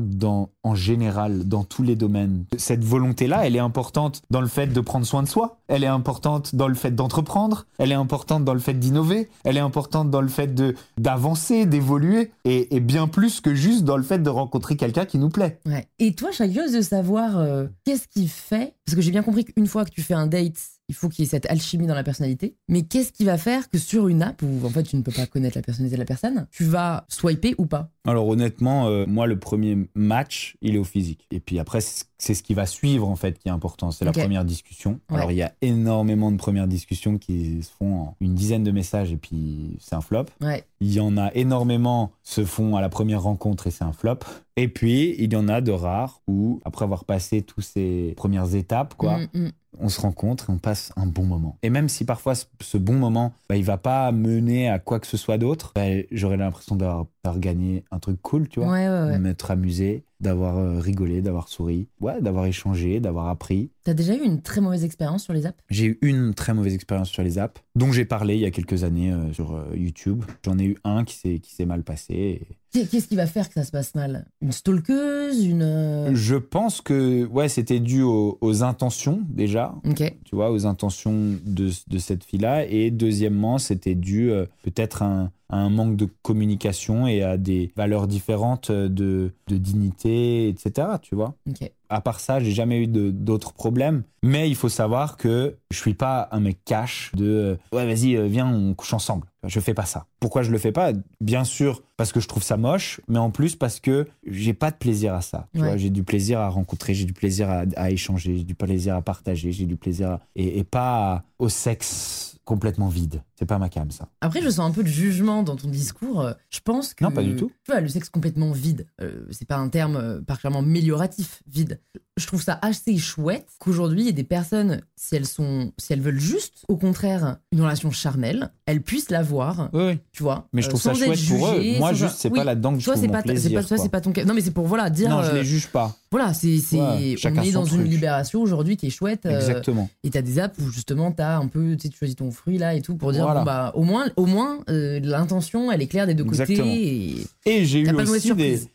en 0.62 0.74
général, 0.74 1.46
dans 1.48 1.64
tous 1.64 1.82
les 1.82 1.96
domaines. 1.96 2.44
Cette 2.56 2.84
volonté-là, 2.84 3.46
elle 3.46 3.56
est 3.56 3.60
importante 3.60 4.22
dans 4.30 4.40
le 4.40 4.48
fait 4.48 4.66
de 4.66 4.80
prendre 4.80 5.06
soin 5.06 5.22
de 5.22 5.28
soi, 5.28 5.58
elle 5.68 5.84
est 5.84 5.88
importante 5.88 6.54
dans 6.54 6.68
le 6.68 6.74
fait 6.74 6.90
d'entreprendre, 6.90 7.66
elle 7.78 7.92
est 7.92 7.96
importante 7.96 8.44
dans 8.44 8.54
le 8.54 8.60
fait 8.60 8.74
d'innover, 8.74 9.28
elle 9.44 9.56
est 9.56 9.60
importante 9.60 10.10
dans 10.10 10.20
le 10.20 10.28
fait 10.28 10.54
d'avancer, 10.98 11.66
d'évoluer, 11.66 12.30
et, 12.44 12.80
bien 12.80 13.08
plus 13.08 13.40
que 13.40 13.54
juste 13.54 13.84
dans 13.84 13.96
le 13.96 14.02
fait 14.02 14.22
de 14.22 14.30
rencontrer 14.30 14.76
quelqu'un 14.76 15.04
qui 15.04 15.18
nous 15.18 15.28
plaît. 15.28 15.60
Et 16.00 16.12
toi, 16.12 16.30
je 16.30 16.36
serais 16.36 16.48
curieuse 16.48 16.72
de 16.72 16.80
savoir 16.80 17.38
euh, 17.38 17.66
qu'est-ce 17.84 18.06
qui 18.06 18.28
fait, 18.28 18.74
parce 18.86 18.94
que 18.94 19.02
j'ai 19.02 19.10
bien 19.10 19.24
compris 19.24 19.44
qu'une 19.44 19.66
fois 19.66 19.84
que 19.84 19.90
tu 19.90 20.02
fais 20.02 20.14
un 20.14 20.28
date, 20.28 20.56
il 20.88 20.94
faut 20.94 21.08
qu'il 21.08 21.24
y 21.24 21.26
ait 21.26 21.30
cette 21.30 21.50
alchimie 21.50 21.86
dans 21.86 21.94
la 21.94 22.04
personnalité, 22.04 22.56
mais 22.68 22.82
qu'est-ce 22.82 23.12
qui 23.12 23.24
va 23.24 23.36
faire 23.36 23.68
que 23.68 23.78
sur 23.78 24.08
une 24.08 24.22
app, 24.22 24.40
où 24.42 24.64
en 24.64 24.70
fait 24.70 24.84
tu 24.84 24.96
ne 24.96 25.02
peux 25.02 25.12
pas 25.12 25.26
connaître 25.26 25.58
la 25.58 25.62
personnalité 25.62 25.96
de 25.96 26.00
la 26.00 26.06
personne, 26.06 26.46
tu 26.50 26.64
vas 26.64 27.04
swiper 27.08 27.54
ou 27.58 27.66
pas? 27.66 27.90
Alors 28.06 28.26
honnêtement, 28.28 28.86
euh, 28.86 29.04
moi 29.06 29.26
le 29.26 29.38
premier 29.38 29.76
match, 29.94 30.56
il 30.62 30.76
est 30.76 30.78
au 30.78 30.84
physique. 30.84 31.26
Et 31.30 31.40
puis 31.40 31.58
après, 31.58 31.80
c'est 31.80 32.34
ce 32.34 32.42
qui 32.42 32.54
va 32.54 32.64
suivre 32.64 33.06
en 33.06 33.16
fait 33.16 33.38
qui 33.38 33.48
est 33.48 33.50
important. 33.50 33.90
C'est 33.90 34.06
la 34.06 34.12
première 34.12 34.46
discussion. 34.46 35.00
Ouais. 35.10 35.18
Alors 35.18 35.30
il 35.30 35.36
y 35.36 35.42
a 35.42 35.52
énormément 35.60 36.32
de 36.32 36.38
premières 36.38 36.68
discussions 36.68 37.18
qui 37.18 37.62
se 37.62 37.70
font 37.70 37.94
en 37.96 38.16
une 38.20 38.34
dizaine 38.34 38.62
de 38.64 38.70
messages 38.70 39.12
et 39.12 39.18
puis 39.18 39.76
c'est 39.80 39.94
un 39.94 40.00
flop. 40.00 40.26
Ouais. 40.40 40.64
Il 40.80 40.92
y 40.92 41.00
en 41.00 41.18
a 41.18 41.30
énormément 41.34 42.12
se 42.22 42.44
font 42.44 42.76
à 42.76 42.80
la 42.80 42.88
première 42.88 43.22
rencontre 43.22 43.66
et 43.66 43.70
c'est 43.70 43.84
un 43.84 43.92
flop. 43.92 44.20
Et 44.58 44.66
puis 44.68 45.14
il 45.18 45.32
y 45.32 45.36
en 45.36 45.46
a 45.48 45.60
de 45.60 45.70
rares 45.70 46.20
où 46.26 46.60
après 46.64 46.84
avoir 46.84 47.04
passé 47.04 47.42
toutes 47.42 47.62
ces 47.64 48.12
premières 48.16 48.54
étapes, 48.56 48.94
quoi, 48.96 49.18
Mm, 49.18 49.28
mm. 49.46 49.50
on 49.78 49.88
se 49.88 50.00
rencontre 50.00 50.50
et 50.50 50.52
on 50.52 50.58
passe 50.58 50.92
un 50.96 51.06
bon 51.06 51.24
moment. 51.24 51.56
Et 51.62 51.70
même 51.70 51.88
si 51.88 52.04
parfois 52.04 52.34
ce, 52.34 52.76
bon 52.76 52.94
moment, 52.94 53.32
bah, 53.48 53.56
il 53.56 53.64
va 53.64 53.78
pas 53.78 54.10
mener 54.10 54.68
à 54.68 54.80
quoi 54.80 54.98
que 54.98 55.06
ce 55.06 55.16
soit 55.16 55.38
d'autre, 55.38 55.72
bah, 55.76 55.82
j'aurais 56.10 56.36
l'impression 56.36 56.74
d'avoir 56.74 57.06
gagné 57.38 57.84
un 57.92 58.00
truc 58.00 58.20
cool, 58.20 58.48
tu 58.48 58.58
vois. 58.58 58.70
Ouais, 58.72 58.88
ouais, 58.88 59.04
ouais. 59.04 59.12
De 59.12 59.18
m'être 59.18 59.50
amusé, 59.52 60.02
d'avoir 60.20 60.56
euh, 60.58 60.80
rigolé, 60.80 61.22
d'avoir 61.22 61.48
souri, 61.48 61.86
ouais, 62.00 62.20
d'avoir 62.20 62.46
échangé, 62.46 62.98
d'avoir 62.98 63.28
appris. 63.28 63.70
T'as 63.88 63.94
déjà 63.94 64.14
eu 64.14 64.20
une 64.22 64.42
très 64.42 64.60
mauvaise 64.60 64.84
expérience 64.84 65.22
sur 65.24 65.32
les 65.32 65.46
apps? 65.46 65.56
J'ai 65.70 65.86
eu 65.86 65.98
une 66.02 66.34
très 66.34 66.52
mauvaise 66.52 66.74
expérience 66.74 67.08
sur 67.08 67.22
les 67.22 67.38
apps, 67.38 67.58
dont 67.74 67.90
j'ai 67.90 68.04
parlé 68.04 68.34
il 68.34 68.40
y 68.42 68.44
a 68.44 68.50
quelques 68.50 68.84
années 68.84 69.10
euh, 69.10 69.32
sur 69.32 69.54
euh, 69.56 69.64
YouTube. 69.74 70.24
J'en 70.44 70.58
ai 70.58 70.64
eu 70.64 70.76
un 70.84 71.04
qui 71.04 71.14
s'est 71.16 71.38
qui 71.38 71.54
s'est 71.54 71.64
mal 71.64 71.82
passé. 71.84 72.46
et 72.74 72.84
Qu'est-ce 72.84 73.08
qui 73.08 73.16
va 73.16 73.26
faire 73.26 73.48
que 73.48 73.54
ça 73.54 73.64
se 73.64 73.70
passe 73.70 73.94
mal? 73.94 74.26
Une 74.42 74.52
stalkeuse 74.52 75.42
Une. 75.42 75.62
euh, 75.62 76.10
Je 76.14 76.34
pense 76.36 76.82
que 76.82 77.24
ouais, 77.24 77.48
c'était 77.48 77.80
dû 77.80 78.02
aux, 78.02 78.36
aux 78.42 78.62
intentions 78.62 79.22
déjà, 79.26 79.74
Ok. 79.88 80.14
tu 80.26 80.34
vois, 80.36 80.50
aux 80.52 80.66
intentions 80.66 81.36
de, 81.46 81.70
de 81.88 81.98
cette 81.98 82.24
fille-là. 82.24 82.66
Et 82.66 82.90
deuxièmement, 82.90 83.56
c'était 83.56 83.94
dû 83.94 84.30
euh, 84.30 84.44
peut-être 84.64 85.00
à 85.00 85.06
un, 85.06 85.24
à 85.48 85.56
un 85.56 85.70
manque 85.70 85.96
de 85.96 86.06
communication 86.20 87.06
et 87.06 87.22
à 87.22 87.38
des 87.38 87.72
valeurs 87.74 88.06
différentes 88.06 88.70
de, 88.70 89.32
de 89.46 89.56
dignité, 89.56 90.48
etc. 90.50 90.88
Tu 91.00 91.14
vois. 91.14 91.34
Ok. 91.48 91.70
À 91.90 92.00
part 92.00 92.20
ça, 92.20 92.40
j'ai 92.40 92.52
jamais 92.52 92.82
eu 92.82 92.86
d'autres 92.86 93.52
problèmes. 93.52 94.02
Mais 94.22 94.48
il 94.48 94.56
faut 94.56 94.68
savoir 94.68 95.16
que 95.16 95.56
je 95.70 95.78
suis 95.78 95.94
pas 95.94 96.28
un 96.32 96.40
mec 96.40 96.58
cash 96.64 97.10
de 97.14 97.26
euh, 97.26 97.56
ouais, 97.76 97.86
vas-y, 97.86 98.16
euh, 98.16 98.26
viens, 98.26 98.46
on 98.46 98.74
couche 98.74 98.92
ensemble. 98.92 99.26
Je 99.46 99.60
fais 99.60 99.74
pas 99.74 99.84
ça. 99.84 100.06
Pourquoi 100.20 100.42
je 100.42 100.50
le 100.50 100.58
fais 100.58 100.72
pas? 100.72 100.92
Bien 101.20 101.44
sûr, 101.44 101.82
parce 101.96 102.10
que 102.12 102.18
je 102.20 102.26
trouve 102.26 102.42
ça 102.42 102.56
moche, 102.56 103.00
mais 103.06 103.18
en 103.18 103.30
plus 103.30 103.54
parce 103.56 103.78
que 103.78 104.08
j'ai 104.26 104.52
pas 104.54 104.70
de 104.72 104.76
plaisir 104.76 105.14
à 105.14 105.20
ça. 105.22 105.46
Ouais. 105.54 105.78
j'ai 105.78 105.90
du 105.90 106.02
plaisir 106.02 106.40
à 106.40 106.48
rencontrer, 106.48 106.92
j'ai 106.94 107.04
du 107.04 107.12
plaisir 107.12 107.48
à, 107.48 107.62
à 107.76 107.90
échanger, 107.90 108.36
j'ai 108.38 108.44
du 108.44 108.54
plaisir 108.56 108.96
à 108.96 109.02
partager, 109.02 109.52
j'ai 109.52 109.66
du 109.66 109.76
plaisir 109.76 110.10
à- 110.10 110.20
et, 110.34 110.58
et 110.58 110.64
pas 110.64 111.22
au 111.38 111.48
sexe 111.48 112.34
complètement 112.44 112.88
vide. 112.88 113.22
C'est 113.38 113.44
pas 113.44 113.58
ma 113.58 113.68
cam, 113.68 113.90
ça. 113.90 114.08
Après, 114.22 114.40
je 114.40 114.48
sens 114.48 114.60
un 114.60 114.72
peu 114.72 114.82
de 114.82 114.88
jugement 114.88 115.42
dans 115.42 115.54
ton 115.54 115.68
discours. 115.68 116.30
Je 116.48 116.60
pense 116.64 116.94
que. 116.94 117.04
Non, 117.04 117.10
pas 117.12 117.22
du 117.22 117.36
tout. 117.36 117.52
Tu 117.64 117.70
vois, 117.70 117.80
le 117.82 117.88
sexe 117.88 118.08
complètement 118.08 118.52
vide, 118.52 118.86
euh, 119.02 119.26
c'est 119.30 119.46
pas 119.46 119.56
un 119.58 119.68
terme 119.68 119.96
euh, 119.96 120.20
particulièrement 120.22 120.66
amélioratif, 120.66 121.42
vide. 121.46 121.78
Je 122.16 122.26
trouve 122.26 122.42
ça 122.42 122.58
assez 122.62 122.96
chouette 122.96 123.46
qu'aujourd'hui, 123.58 124.00
il 124.00 124.06
y 124.06 124.08
ait 124.08 124.12
des 124.12 124.24
personnes, 124.24 124.80
si 124.96 125.14
elles 125.14 125.26
sont, 125.26 125.72
si 125.76 125.92
elles 125.92 126.00
veulent 126.00 126.18
juste, 126.18 126.64
au 126.68 126.76
contraire, 126.78 127.36
une 127.52 127.60
relation 127.60 127.90
charnelle, 127.90 128.50
elles 128.66 128.82
puissent 128.82 129.10
l'avoir, 129.28 129.68
Oui, 129.72 129.82
oui. 129.84 129.98
tu 130.12 130.22
vois. 130.22 130.46
Mais 130.52 130.62
je 130.62 130.66
euh, 130.66 130.70
trouve 130.70 130.80
ça 130.82 130.94
sans 130.94 131.02
être 131.02 131.14
chouette 131.16 131.38
pour 131.38 131.48
eux. 131.48 131.62
Moi, 131.78 131.92
juste, 131.92 132.16
c'est 132.18 132.30
Oui, 132.30 132.38
pas 132.38 132.44
là-dedans 132.44 132.72
que 132.74 132.80
je 132.80 132.84
Toi, 132.84 132.94
trouve 132.94 133.06
mon 133.06 133.12
ta- 133.12 133.22
plaisir. 133.22 133.66
toi, 133.66 133.76
c'est 133.78 133.88
pas 133.88 134.00
ton 134.00 134.12
cas. 134.12 134.24
Non, 134.24 134.34
mais 134.34 134.40
c'est 134.40 134.50
pour 134.50 134.66
voilà 134.66 134.90
dire. 134.90 135.08
Non, 135.10 135.22
je 135.22 135.30
euh, 135.30 135.34
les 135.34 135.44
juge 135.44 135.68
pas. 135.68 135.94
Voilà, 136.10 136.32
c'est, 136.34 136.48
Ouais, 136.72 137.16
on 137.24 137.42
est 137.42 137.52
dans 137.52 137.64
une 137.64 137.84
libération 137.84 138.40
aujourd'hui 138.40 138.76
qui 138.76 138.86
est 138.86 138.90
chouette. 138.90 139.26
euh, 139.26 139.36
Exactement. 139.38 139.88
et 140.04 140.10
t'as 140.10 140.22
des 140.22 140.38
apps 140.38 140.58
où 140.60 140.70
justement 140.70 141.12
t'as 141.12 141.36
un 141.36 141.46
peu, 141.48 141.76
tu 141.76 141.82
sais, 141.82 141.88
tu 141.90 141.98
choisis 141.98 142.16
ton 142.16 142.30
fruit 142.30 142.56
là 142.58 142.74
et 142.74 142.80
tout 142.80 142.96
pour 142.96 143.12
dire 143.12 143.24
Voilà. 143.24 143.40
bon, 143.40 143.46
bah 143.46 143.72
au 143.74 143.82
moins, 143.82 144.06
au 144.16 144.24
moins 144.26 144.58
euh, 144.70 145.00
l'intention 145.02 145.70
elle 145.70 145.82
est 145.82 145.86
claire 145.86 146.06
des 146.06 146.14
deux 146.14 146.24
Exactement. 146.24 146.58
côtés. 146.64 147.26
Et... 147.44 147.60
Et 147.60 147.64
j'ai 147.66 147.80
eu 147.80 147.90
aussi 147.94 148.32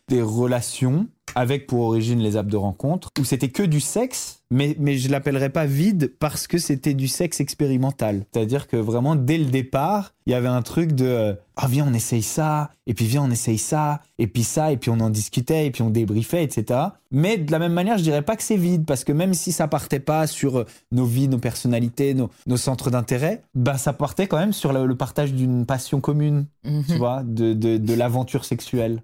des 0.08 0.22
relations 0.22 1.06
avec 1.34 1.66
pour 1.66 1.80
origine 1.80 2.20
les 2.20 2.36
apps 2.36 2.50
de 2.50 2.56
rencontre 2.56 3.10
où 3.18 3.24
c'était 3.24 3.48
que 3.48 3.62
du 3.62 3.80
sexe, 3.80 4.42
mais, 4.50 4.76
mais 4.78 4.96
je 4.96 5.10
l'appellerais 5.10 5.50
pas 5.50 5.66
vide 5.66 6.12
parce 6.18 6.46
que 6.46 6.58
c'était 6.58 6.94
du 6.94 7.08
sexe 7.08 7.40
expérimental. 7.40 8.24
C'est-à-dire 8.32 8.66
que 8.68 8.76
vraiment 8.76 9.16
dès 9.16 9.38
le 9.38 9.46
départ, 9.46 10.14
il 10.26 10.32
y 10.32 10.34
avait 10.34 10.48
un 10.48 10.62
truc 10.62 10.92
de 10.92 11.06
euh, 11.06 11.34
ah 11.56 11.66
viens 11.68 11.86
on 11.88 11.94
essaye 11.94 12.22
ça, 12.22 12.70
et 12.86 12.94
puis 12.94 13.06
viens 13.06 13.22
on 13.24 13.30
essaye 13.30 13.58
ça, 13.58 14.00
et 14.18 14.26
puis 14.26 14.44
ça, 14.44 14.72
et 14.72 14.76
puis 14.76 14.90
on 14.90 15.00
en 15.00 15.10
discutait, 15.10 15.66
et 15.66 15.70
puis 15.70 15.82
on 15.82 15.90
débriefait, 15.90 16.42
etc. 16.44 16.80
Mais 17.10 17.38
de 17.38 17.52
la 17.52 17.60
même 17.60 17.72
manière, 17.72 17.96
je 17.96 18.02
dirais 18.02 18.22
pas 18.22 18.34
que 18.36 18.42
c'est 18.42 18.56
vide 18.56 18.84
parce 18.86 19.04
que 19.04 19.12
même 19.12 19.34
si 19.34 19.52
ça 19.52 19.68
partait 19.68 20.00
pas 20.00 20.26
sur 20.26 20.58
euh, 20.60 20.64
nos 20.90 21.04
vies, 21.06 21.28
nos 21.28 21.38
personnalités, 21.38 22.12
nos, 22.14 22.28
nos 22.46 22.56
centres 22.56 22.90
d'intérêt, 22.90 23.42
bah 23.54 23.78
ça 23.78 23.92
partait 23.92 24.26
quand 24.26 24.38
même 24.38 24.52
sur 24.52 24.72
le, 24.72 24.84
le 24.86 24.96
partage 24.96 25.32
d'une 25.32 25.64
passion 25.66 26.00
commune, 26.00 26.46
Mhm. 26.64 26.84
tu 26.88 26.96
vois, 26.96 27.22
de, 27.22 27.52
de, 27.52 27.76
de 27.76 27.94
l'aventure 27.94 28.46
sexuelle 28.46 29.02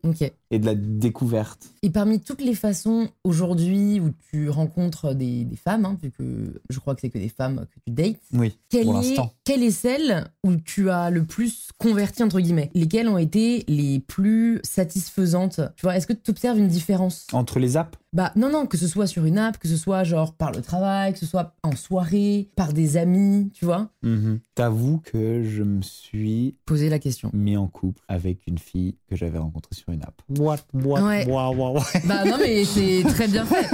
et 0.51 0.59
de 0.59 0.65
la 0.67 0.75
découverte. 0.75 1.69
Et 1.83 1.91
parmi 1.91 2.19
toutes 2.21 2.41
les 2.41 2.55
façons 2.55 3.09
aujourd'hui 3.23 4.01
où 4.01 4.11
tu 4.31 4.49
rencontres 4.49 5.15
des, 5.15 5.45
des 5.45 5.57
femmes, 5.57 5.85
hein, 5.85 5.97
vu 6.03 6.11
que 6.11 6.61
je 6.71 6.79
crois 6.81 6.95
que 6.95 7.03
c'est 7.03 7.11
que 7.11 7.19
des 7.19 7.29
femmes 7.29 7.67
que 7.71 7.81
tu 7.87 7.93
dates, 7.93 8.17
Oui, 8.33 8.57
quelle 8.71 8.85
pour 8.87 8.99
est, 8.99 9.09
l'instant. 9.09 9.33
quelle 9.45 9.63
est 9.63 9.71
celle 9.71 10.27
où 10.43 10.57
tu 10.57 10.89
as 10.91 11.11
le 11.11 11.25
plus 11.25 11.69
converti 11.79 12.23
entre 12.23 12.40
guillemets 12.41 12.71
Lesquelles 12.75 13.09
ont 13.09 13.19
été 13.19 13.65
les 13.69 14.01
plus 14.01 14.61
satisfaisantes? 14.63 15.61
Tu 15.77 15.83
vois, 15.87 15.97
est-ce 15.97 16.07
que 16.07 16.13
tu 16.13 16.31
observes 16.31 16.59
une 16.59 16.69
différence? 16.69 17.27
Entre 17.33 17.59
les 17.59 17.77
apps? 17.77 17.99
Bah 18.13 18.33
non, 18.35 18.51
non, 18.51 18.67
que 18.67 18.77
ce 18.77 18.89
soit 18.89 19.07
sur 19.07 19.25
une 19.25 19.39
app, 19.39 19.57
que 19.59 19.69
ce 19.69 19.77
soit 19.77 20.03
genre 20.03 20.35
par 20.35 20.51
le 20.51 20.63
travail, 20.63 21.13
que 21.13 21.19
ce 21.21 21.27
soit 21.27 21.55
en 21.63 21.77
soirée, 21.77 22.49
par 22.57 22.73
des 22.73 22.97
amis, 22.97 23.51
tu 23.55 23.65
vois? 23.65 23.89
T'avoue 24.57 24.99
que 24.99 25.45
je 25.45 25.63
me 25.63 25.81
suis 25.81 26.57
Poser 26.67 26.89
la 26.89 26.99
question. 26.99 27.31
mis 27.33 27.57
en 27.57 27.69
couple 27.69 28.03
avec 28.09 28.47
une 28.49 28.59
fille 28.59 28.97
que 29.09 29.15
j'avais 29.15 29.39
rencontrée 29.39 29.77
sur 29.77 29.91
une 29.91 30.03
app. 30.03 30.21
Ouais. 30.39 31.25
Bah 32.07 32.25
non, 32.25 32.37
mais 32.41 32.65
c'est 32.65 33.03
très 33.07 33.29
bien 33.29 33.45
fait. 33.45 33.67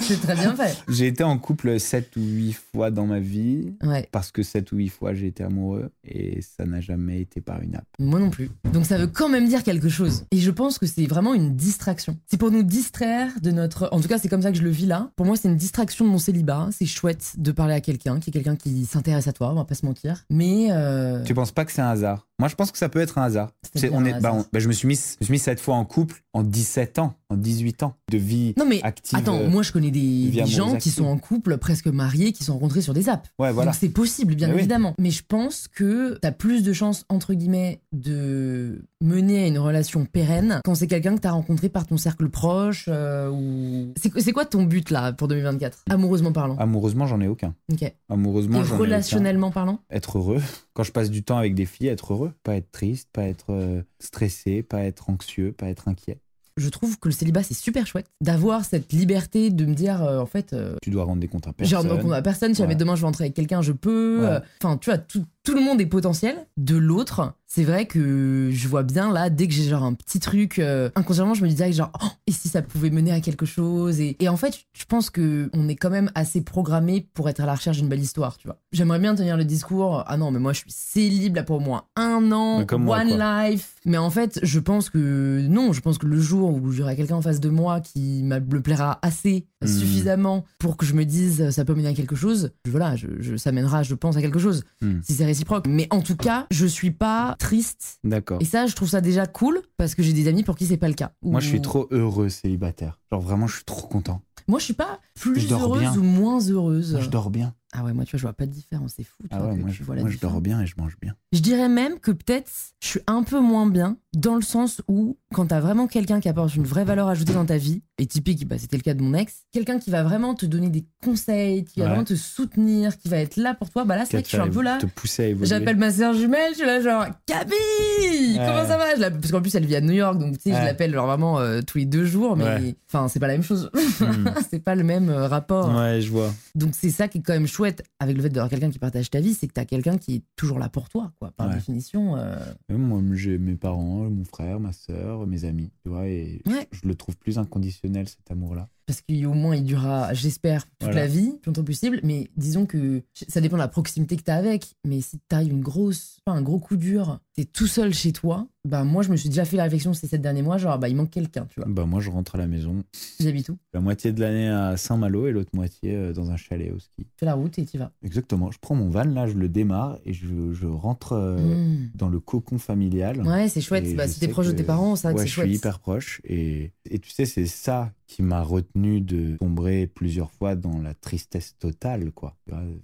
C'est 0.00 0.20
très 0.20 0.34
bien 0.34 0.54
fait. 0.56 0.76
J'ai 0.88 1.06
été 1.06 1.22
en 1.22 1.38
couple 1.38 1.78
7 1.78 2.16
ou 2.16 2.20
8 2.20 2.52
fois 2.52 2.90
dans 2.90 3.06
ma 3.06 3.20
vie. 3.20 3.74
Ouais, 3.84 4.08
Parce 4.10 4.32
que 4.32 4.42
7 4.42 4.72
ou 4.72 4.76
8 4.78 4.88
fois 4.88 5.14
j'ai 5.14 5.28
été 5.28 5.44
amoureux 5.44 5.90
et 6.04 6.40
ça 6.42 6.64
n'a 6.66 6.80
jamais 6.80 7.20
été 7.20 7.40
par 7.40 7.62
une 7.62 7.76
app. 7.76 7.86
moi 8.00 8.13
non 8.18 8.30
plus. 8.30 8.50
Donc 8.72 8.84
ça 8.86 8.98
veut 8.98 9.06
quand 9.06 9.28
même 9.28 9.48
dire 9.48 9.62
quelque 9.62 9.88
chose. 9.88 10.24
Et 10.30 10.38
je 10.38 10.50
pense 10.50 10.78
que 10.78 10.86
c'est 10.86 11.06
vraiment 11.06 11.34
une 11.34 11.54
distraction. 11.56 12.16
C'est 12.26 12.36
pour 12.36 12.50
nous 12.50 12.62
distraire 12.62 13.30
de 13.42 13.50
notre. 13.50 13.88
En 13.92 14.00
tout 14.00 14.08
cas, 14.08 14.18
c'est 14.18 14.28
comme 14.28 14.42
ça 14.42 14.50
que 14.52 14.58
je 14.58 14.62
le 14.62 14.70
vis 14.70 14.86
là. 14.86 15.10
Pour 15.16 15.26
moi, 15.26 15.36
c'est 15.36 15.48
une 15.48 15.56
distraction 15.56 16.04
de 16.04 16.10
mon 16.10 16.18
célibat. 16.18 16.68
C'est 16.72 16.86
chouette 16.86 17.34
de 17.38 17.52
parler 17.52 17.74
à 17.74 17.80
quelqu'un, 17.80 18.20
qui 18.20 18.30
est 18.30 18.32
quelqu'un 18.32 18.56
qui 18.56 18.84
s'intéresse 18.86 19.28
à 19.28 19.32
toi, 19.32 19.50
on 19.50 19.54
va 19.54 19.64
pas 19.64 19.74
se 19.74 19.86
mentir. 19.86 20.24
Mais. 20.30 20.68
euh, 20.70 21.22
Tu 21.24 21.34
penses 21.34 21.52
pas 21.52 21.64
que 21.64 21.72
c'est 21.72 21.82
un 21.82 21.88
hasard? 21.88 22.26
Moi 22.38 22.48
je 22.48 22.54
pense 22.56 22.72
que 22.72 22.78
ça 22.78 22.88
peut 22.88 23.00
être 23.00 23.18
un 23.18 23.22
hasard. 23.22 23.50
On 23.92 24.04
est, 24.04 24.10
bah, 24.12 24.16
hasard. 24.16 24.34
on- 24.36 24.44
bah, 24.52 24.58
je 24.58 24.68
me 24.68 24.72
suis 24.72 24.88
mis, 24.88 24.96
je 24.96 25.16
me 25.20 25.24
suis 25.24 25.32
mis 25.32 25.38
7 25.38 25.60
fois 25.60 25.76
en 25.76 25.84
couple 25.84 26.22
en 26.32 26.42
17 26.42 26.98
ans, 26.98 27.14
en 27.28 27.36
18 27.36 27.84
ans 27.84 27.94
de 28.10 28.18
vie 28.18 28.54
Non 28.56 28.66
mais 28.66 28.82
active. 28.82 29.16
attends, 29.18 29.38
euh, 29.38 29.48
moi 29.48 29.62
je 29.62 29.70
connais 29.72 29.92
des, 29.92 30.32
gens 30.46 30.70
qui 30.70 30.74
active. 30.76 30.92
sont 30.94 31.04
en 31.04 31.16
couple, 31.16 31.58
presque 31.58 31.86
mariés, 31.86 32.32
qui 32.32 32.42
sont 32.42 32.54
rencontrés 32.54 32.80
sur 32.82 32.92
des 32.92 33.08
apps. 33.08 33.28
Ouais, 33.38 33.52
voilà. 33.52 33.70
Donc 33.70 33.78
c'est 33.80 33.88
possible, 33.88 34.34
bien 34.34 34.48
Mais 34.48 34.54
oui. 34.54 34.58
évidemment. 34.60 34.94
Mais 34.98 35.10
je 35.10 35.22
pense 35.26 35.68
que 35.68 36.18
t'as 36.20 36.32
plus 36.32 36.64
de 36.64 36.72
chances, 36.72 37.04
entre 37.08 37.34
guillemets, 37.34 37.80
de 37.92 38.82
mener 39.00 39.44
à 39.44 39.46
une 39.46 39.58
relation 39.58 40.04
pérenne 40.04 40.60
quand 40.64 40.74
c'est 40.74 40.86
quelqu'un 40.88 41.14
que 41.14 41.20
t'as 41.20 41.30
rencontré 41.32 41.68
par 41.68 41.86
ton 41.86 41.96
cercle 41.96 42.28
proche 42.30 42.86
euh, 42.88 43.30
ou... 43.30 43.92
C'est 43.96 44.32
quoi 44.32 44.44
ton 44.44 44.64
but 44.64 44.90
là 44.90 45.12
pour 45.12 45.28
2024 45.28 45.84
Amoureusement 45.90 46.32
parlant. 46.32 46.56
Amoureusement, 46.58 47.06
j'en 47.06 47.20
ai 47.20 47.28
aucun. 47.28 47.54
Ok. 47.72 47.82
Et 47.82 47.94
Amoureusement, 48.08 48.58
j'en 48.58 48.64
ai 48.64 48.68
aucun. 48.70 48.76
relationnellement 48.78 49.50
parlant? 49.52 49.78
Être 49.90 50.18
heureux. 50.18 50.42
Quand 50.72 50.82
je 50.82 50.90
passe 50.92 51.10
du 51.10 51.22
temps 51.22 51.36
avec 51.38 51.54
des 51.54 51.66
filles, 51.66 51.88
être 51.88 52.12
heureux. 52.12 52.23
Pas 52.42 52.56
être 52.56 52.70
triste, 52.72 53.08
pas 53.12 53.24
être 53.24 53.50
euh, 53.50 53.82
stressé, 53.98 54.62
pas 54.62 54.82
être 54.82 55.10
anxieux, 55.10 55.52
pas 55.52 55.68
être 55.68 55.88
inquiet. 55.88 56.18
Je 56.56 56.68
trouve 56.68 57.00
que 57.00 57.08
le 57.08 57.12
célibat 57.12 57.42
c'est 57.42 57.52
super 57.54 57.84
chouette 57.84 58.06
d'avoir 58.20 58.64
cette 58.64 58.92
liberté 58.92 59.50
de 59.50 59.64
me 59.66 59.74
dire 59.74 60.04
euh, 60.04 60.20
en 60.20 60.26
fait 60.26 60.52
euh, 60.52 60.76
Tu 60.82 60.90
dois 60.90 61.02
rendre 61.02 61.20
des 61.20 61.26
comptes 61.26 61.48
à 61.48 61.50
J'ai 61.58 61.70
personne. 61.70 61.90
rendu 61.90 62.02
compte 62.02 62.12
à 62.12 62.22
personne. 62.22 62.54
Si 62.54 62.58
jamais 62.62 62.76
demain 62.76 62.94
je 62.94 63.00
vais 63.00 63.06
rentrer 63.06 63.24
avec 63.24 63.34
quelqu'un, 63.34 63.60
je 63.60 63.72
peux. 63.72 64.20
Ouais. 64.20 64.26
Euh, 64.26 64.40
Enfin, 64.62 64.76
tu 64.78 64.88
vois, 64.90 64.98
tout, 64.98 65.24
tout 65.44 65.54
le 65.54 65.60
monde 65.60 65.80
est 65.80 65.86
potentiel. 65.86 66.46
De 66.56 66.76
l'autre, 66.76 67.34
c'est 67.46 67.64
vrai 67.64 67.86
que 67.86 68.48
je 68.50 68.66
vois 68.66 68.82
bien 68.82 69.12
là, 69.12 69.30
dès 69.30 69.46
que 69.46 69.52
j'ai 69.52 69.64
genre 69.64 69.84
un 69.84 69.92
petit 69.92 70.18
truc, 70.18 70.58
euh, 70.58 70.90
inconsciemment, 70.96 71.34
je 71.34 71.42
me 71.42 71.48
dis 71.48 71.54
direct 71.54 71.76
genre, 71.76 71.92
oh, 72.02 72.08
et 72.26 72.32
si 72.32 72.48
ça 72.48 72.62
pouvait 72.62 72.90
mener 72.90 73.12
à 73.12 73.20
quelque 73.20 73.46
chose 73.46 74.00
et, 74.00 74.16
et 74.20 74.28
en 74.28 74.36
fait, 74.36 74.64
je 74.72 74.84
pense 74.86 75.10
que 75.10 75.50
on 75.52 75.68
est 75.68 75.76
quand 75.76 75.90
même 75.90 76.10
assez 76.14 76.40
programmé 76.40 77.06
pour 77.14 77.28
être 77.28 77.40
à 77.40 77.46
la 77.46 77.54
recherche 77.54 77.76
d'une 77.76 77.88
belle 77.88 78.00
histoire, 78.00 78.38
tu 78.38 78.48
vois. 78.48 78.58
J'aimerais 78.72 78.98
bien 78.98 79.14
tenir 79.14 79.36
le 79.36 79.44
discours, 79.44 80.02
ah 80.06 80.16
non, 80.16 80.30
mais 80.30 80.38
moi 80.38 80.52
je 80.52 80.60
suis 80.60 80.72
célib 80.72 81.36
là 81.36 81.42
pour 81.42 81.56
au 81.56 81.60
moins 81.60 81.84
un 81.94 82.32
an, 82.32 82.64
comme 82.64 82.84
moi, 82.84 83.00
one 83.00 83.18
life. 83.18 83.76
Mais 83.84 83.98
en 83.98 84.10
fait, 84.10 84.40
je 84.42 84.58
pense 84.58 84.88
que 84.88 85.46
non, 85.46 85.72
je 85.72 85.80
pense 85.80 85.98
que 85.98 86.06
le 86.06 86.18
jour 86.18 86.54
où 86.54 86.72
j'aurai 86.72 86.96
quelqu'un 86.96 87.16
en 87.16 87.22
face 87.22 87.40
de 87.40 87.50
moi 87.50 87.80
qui 87.80 88.22
me 88.24 88.40
plaira 88.60 88.98
assez, 89.02 89.46
Mhm. 89.66 89.78
suffisamment 89.78 90.44
pour 90.58 90.76
que 90.76 90.86
je 90.86 90.94
me 90.94 91.04
dise 91.04 91.50
ça 91.50 91.64
peut 91.64 91.74
mener 91.74 91.88
à 91.88 91.94
quelque 91.94 92.16
chose, 92.16 92.52
voilà, 92.68 92.96
je, 92.96 93.06
je- 93.20 93.36
ça 93.36 93.52
mènera, 93.52 93.82
je 93.82 93.94
pense, 93.94 94.16
à 94.16 94.20
quelque 94.22 94.38
chose, 94.38 94.64
Hmm. 94.82 95.00
si 95.02 95.14
c'est 95.14 95.24
réciproque. 95.24 95.66
Mais 95.68 95.86
en 95.90 96.00
tout 96.02 96.16
cas, 96.16 96.46
je 96.50 96.66
suis 96.66 96.90
pas 96.90 97.36
triste. 97.38 97.98
D'accord. 98.04 98.38
Et 98.40 98.44
ça, 98.44 98.66
je 98.66 98.74
trouve 98.74 98.88
ça 98.88 99.00
déjà 99.00 99.26
cool 99.26 99.60
parce 99.76 99.94
que 99.94 100.02
j'ai 100.02 100.12
des 100.12 100.28
amis 100.28 100.42
pour 100.42 100.56
qui 100.56 100.66
c'est 100.66 100.76
pas 100.76 100.88
le 100.88 100.94
cas. 100.94 101.12
Moi, 101.22 101.40
je 101.40 101.48
suis 101.48 101.60
trop 101.62 101.86
heureux 101.90 102.28
célibataire. 102.28 102.98
Genre, 103.12 103.20
vraiment, 103.20 103.46
je 103.46 103.56
suis 103.56 103.64
trop 103.64 103.86
content. 103.86 104.22
Moi, 104.48 104.58
je 104.58 104.64
suis 104.64 104.74
pas 104.74 105.00
plus 105.14 105.50
heureuse 105.50 105.80
bien. 105.80 105.96
ou 105.96 106.02
moins 106.02 106.38
heureuse. 106.48 106.92
Moi, 106.92 107.00
je 107.00 107.08
dors 107.08 107.30
bien. 107.30 107.54
Ah 107.76 107.82
ouais, 107.82 107.92
moi, 107.92 108.04
tu 108.04 108.12
vois, 108.12 108.18
je 108.18 108.22
vois 108.22 108.32
pas 108.32 108.46
de 108.46 108.52
différence. 108.52 108.92
C'est 108.96 109.02
fou. 109.02 109.24
Ah 109.30 109.38
toi, 109.38 109.48
ouais, 109.48 109.56
que 109.56 109.60
moi, 109.60 109.70
je, 109.72 109.82
vois 109.82 109.96
la 109.96 110.02
moi, 110.02 110.10
je 110.10 110.18
dors 110.18 110.40
bien 110.40 110.60
et 110.60 110.66
je 110.66 110.74
mange 110.78 110.96
bien. 111.02 111.14
Je 111.32 111.40
dirais 111.40 111.68
même 111.68 111.98
que 111.98 112.12
peut-être 112.12 112.48
je 112.80 112.86
suis 112.88 113.00
un 113.08 113.24
peu 113.24 113.40
moins 113.40 113.66
bien 113.66 113.96
dans 114.14 114.36
le 114.36 114.42
sens 114.42 114.80
où 114.86 115.16
quand 115.34 115.46
t'as 115.46 115.58
vraiment 115.58 115.88
quelqu'un 115.88 116.20
qui 116.20 116.28
apporte 116.28 116.54
une 116.54 116.62
vraie 116.62 116.84
valeur 116.84 117.08
ajoutée 117.08 117.32
dans 117.32 117.44
ta 117.46 117.56
vie, 117.56 117.82
et 117.98 118.06
typique, 118.06 118.46
bah, 118.46 118.58
c'était 118.58 118.76
le 118.76 118.82
cas 118.82 118.94
de 118.94 119.02
mon 119.02 119.14
ex, 119.14 119.42
quelqu'un 119.52 119.78
qui 119.80 119.90
va 119.90 120.02
vraiment 120.04 120.34
te 120.34 120.46
donner 120.46 120.68
des 120.68 120.84
conseils, 121.04 121.64
qui 121.64 121.78
va 121.80 121.86
Ouais. 121.86 121.90
vraiment 121.90 122.04
te 122.04 122.14
soutenir, 122.14 122.96
qui 122.96 123.08
va 123.08 123.18
être 123.18 123.36
là 123.36 123.54
pour 123.54 123.70
toi, 123.70 123.84
bah 123.84 123.96
là 123.96 124.04
c'est 124.04 124.16
vrai 124.16 124.22
que 124.22 124.28
je 124.28 124.34
suis 124.36 124.42
un 124.42 124.48
peu 124.50 124.62
là. 124.62 124.78
Te 124.78 124.86
pousser 124.86 125.24
à 125.24 125.26
évoluer. 125.28 125.46
J'appelle 125.46 125.76
ma 125.76 125.90
sœur 125.90 126.12
jumelle, 126.14 126.50
je 126.52 126.58
suis 126.58 126.66
là 126.66 126.80
genre 126.80 127.06
Camille, 127.26 128.38
Ouais. 128.38 128.46
comment 128.46 128.66
ça 128.66 128.76
va? 128.76 128.94
Je 128.96 129.00
Parce 129.08 129.30
qu'en 129.32 129.40
plus 129.42 129.54
elle 129.54 129.66
vit 129.66 129.76
à 129.76 129.80
New 129.80 129.92
York, 129.92 130.18
donc 130.18 130.36
tu 130.38 130.50
sais, 130.50 130.56
je 130.56 130.64
l'appelle 130.64 130.92
genre 130.92 131.06
vraiment 131.06 131.38
euh, 131.40 131.60
tous 131.62 131.78
les 131.78 131.84
deux 131.86 132.04
jours, 132.04 132.36
mais 132.36 132.74
enfin 132.88 133.08
c'est 133.08 133.20
pas 133.20 133.26
la 133.28 133.34
même 133.34 133.42
chose, 133.42 133.70
Hmm. 134.00 134.24
c'est 134.50 134.58
pas 134.62 134.74
le 134.74 134.82
même 134.84 135.08
euh, 135.08 135.26
rapport. 135.28 135.72
Ouais, 135.74 136.00
je 136.00 136.10
vois. 136.10 136.32
Donc 136.54 136.72
c'est 136.74 136.90
ça 136.90 137.06
qui 137.08 137.18
est 137.18 137.22
quand 137.22 137.32
même 137.32 137.46
chouette 137.46 137.63
avec 137.98 138.16
le 138.16 138.22
fait 138.22 138.28
d'avoir 138.30 138.48
quelqu'un 138.50 138.70
qui 138.70 138.78
partage 138.78 139.10
ta 139.10 139.20
vie, 139.20 139.34
c'est 139.34 139.46
que 139.48 139.52
t'as 139.52 139.64
quelqu'un 139.64 139.98
qui 139.98 140.16
est 140.16 140.22
toujours 140.36 140.58
là 140.58 140.68
pour 140.68 140.88
toi, 140.88 141.12
quoi. 141.18 141.30
Par 141.32 141.48
Ouais. 141.48 141.54
définition. 141.54 142.16
euh, 142.16 142.36
Moi, 142.70 143.00
j'ai 143.14 143.38
mes 143.38 143.56
parents, 143.56 144.08
mon 144.10 144.24
frère, 144.24 144.60
ma 144.60 144.72
soeur, 144.72 145.26
mes 145.26 145.44
amis, 145.44 145.70
tu 145.82 145.88
vois, 145.88 146.06
et 146.08 146.42
Ouais. 146.46 146.68
je 146.72 146.86
le 146.88 146.94
trouve 146.94 147.16
plus 147.16 147.38
inconditionnel, 147.38 148.08
cet 148.08 148.30
amour-là. 148.30 148.68
Parce 148.86 149.00
qu'au 149.00 149.32
moins 149.32 149.56
il 149.56 149.64
durera, 149.64 150.12
j'espère, 150.12 150.64
toute 150.66 150.74
Voilà. 150.82 151.00
la 151.02 151.06
vie, 151.06 151.30
le 151.32 151.38
plus 151.38 151.48
longtemps 151.50 151.64
possible. 151.64 152.00
Mais 152.02 152.28
disons 152.36 152.66
que 152.66 153.02
ça 153.28 153.40
dépend 153.40 153.56
de 153.56 153.62
la 153.62 153.68
proximité 153.68 154.16
que 154.16 154.22
t'as 154.22 154.36
avec. 154.36 154.74
Mais 154.86 155.00
si 155.00 155.18
t'arrives 155.28 155.52
une 155.52 155.62
grosse, 155.62 156.18
enfin, 156.26 156.38
un 156.38 156.42
gros 156.42 156.58
coup 156.58 156.76
dur, 156.76 157.18
t'es 157.34 157.44
tout 157.44 157.66
seul 157.66 157.94
chez 157.94 158.12
toi. 158.12 158.46
Bah 158.66 158.82
moi 158.82 159.02
je 159.02 159.10
me 159.10 159.16
suis 159.16 159.28
déjà 159.28 159.44
fait 159.44 159.58
la 159.58 159.64
réflexion 159.64 159.92
ces 159.92 160.06
sept 160.06 160.22
derniers 160.22 160.40
mois, 160.40 160.56
genre 160.56 160.78
bah 160.78 160.88
il 160.88 160.96
manque 160.96 161.10
quelqu'un, 161.10 161.46
tu 161.50 161.60
vois. 161.60 161.68
Bah, 161.68 161.84
moi, 161.84 162.00
je 162.00 162.08
rentre 162.10 162.34
à 162.34 162.38
la 162.38 162.46
maison, 162.46 162.82
J'habite 163.20 163.50
où? 163.50 163.58
La 163.74 163.80
moitié 163.80 164.12
de 164.12 164.20
l'année 164.20 164.48
à 164.48 164.76
Saint-Malo 164.78 165.26
et 165.26 165.32
l'autre 165.32 165.50
moitié 165.54 165.94
euh, 165.94 166.12
dans 166.14 166.30
un 166.30 166.36
chalet 166.38 166.72
au 166.72 166.78
ski. 166.78 167.06
Fais 167.18 167.26
la 167.26 167.34
route 167.34 167.58
et 167.58 167.64
t'y 167.66 167.76
vas. 167.76 167.92
Exactement. 168.02 168.50
Je 168.50 168.58
prends 168.58 168.74
mon 168.74 168.88
van, 168.88 169.04
là, 169.04 169.26
je 169.26 169.34
le 169.34 169.48
démarre 169.50 169.98
et 170.06 170.14
je, 170.14 170.52
je 170.52 170.66
rentre 170.66 171.12
euh, 171.12 171.34
Mmh. 171.34 171.90
dans 171.94 172.08
le 172.08 172.20
cocon 172.20 172.58
familial. 172.58 173.20
Ouais, 173.26 173.48
c'est 173.48 173.60
chouette. 173.60 173.86
Et 173.86 173.94
Bah, 173.94 174.06
je 174.06 174.12
si 174.12 174.20
t'es 174.20 174.28
proche 174.28 174.46
de 174.46 174.52
tes 174.52 174.62
parents, 174.64 174.92
ouais, 174.92 174.96
c'est 174.96 175.10
je 175.26 175.26
chouette. 175.26 175.46
suis 175.48 175.56
hyper 175.56 175.78
proche. 175.78 176.20
Et, 176.24 176.72
et 176.88 176.98
tu 176.98 177.10
sais, 177.10 177.26
c'est 177.26 177.46
ça 177.46 177.92
qui 178.14 178.22
m'a 178.22 178.42
retenu 178.42 179.00
de 179.00 179.36
sombrer 179.40 179.88
plusieurs 179.88 180.30
fois 180.30 180.54
dans 180.54 180.78
la 180.80 180.94
tristesse 180.94 181.56
totale, 181.58 182.12
quoi. 182.12 182.36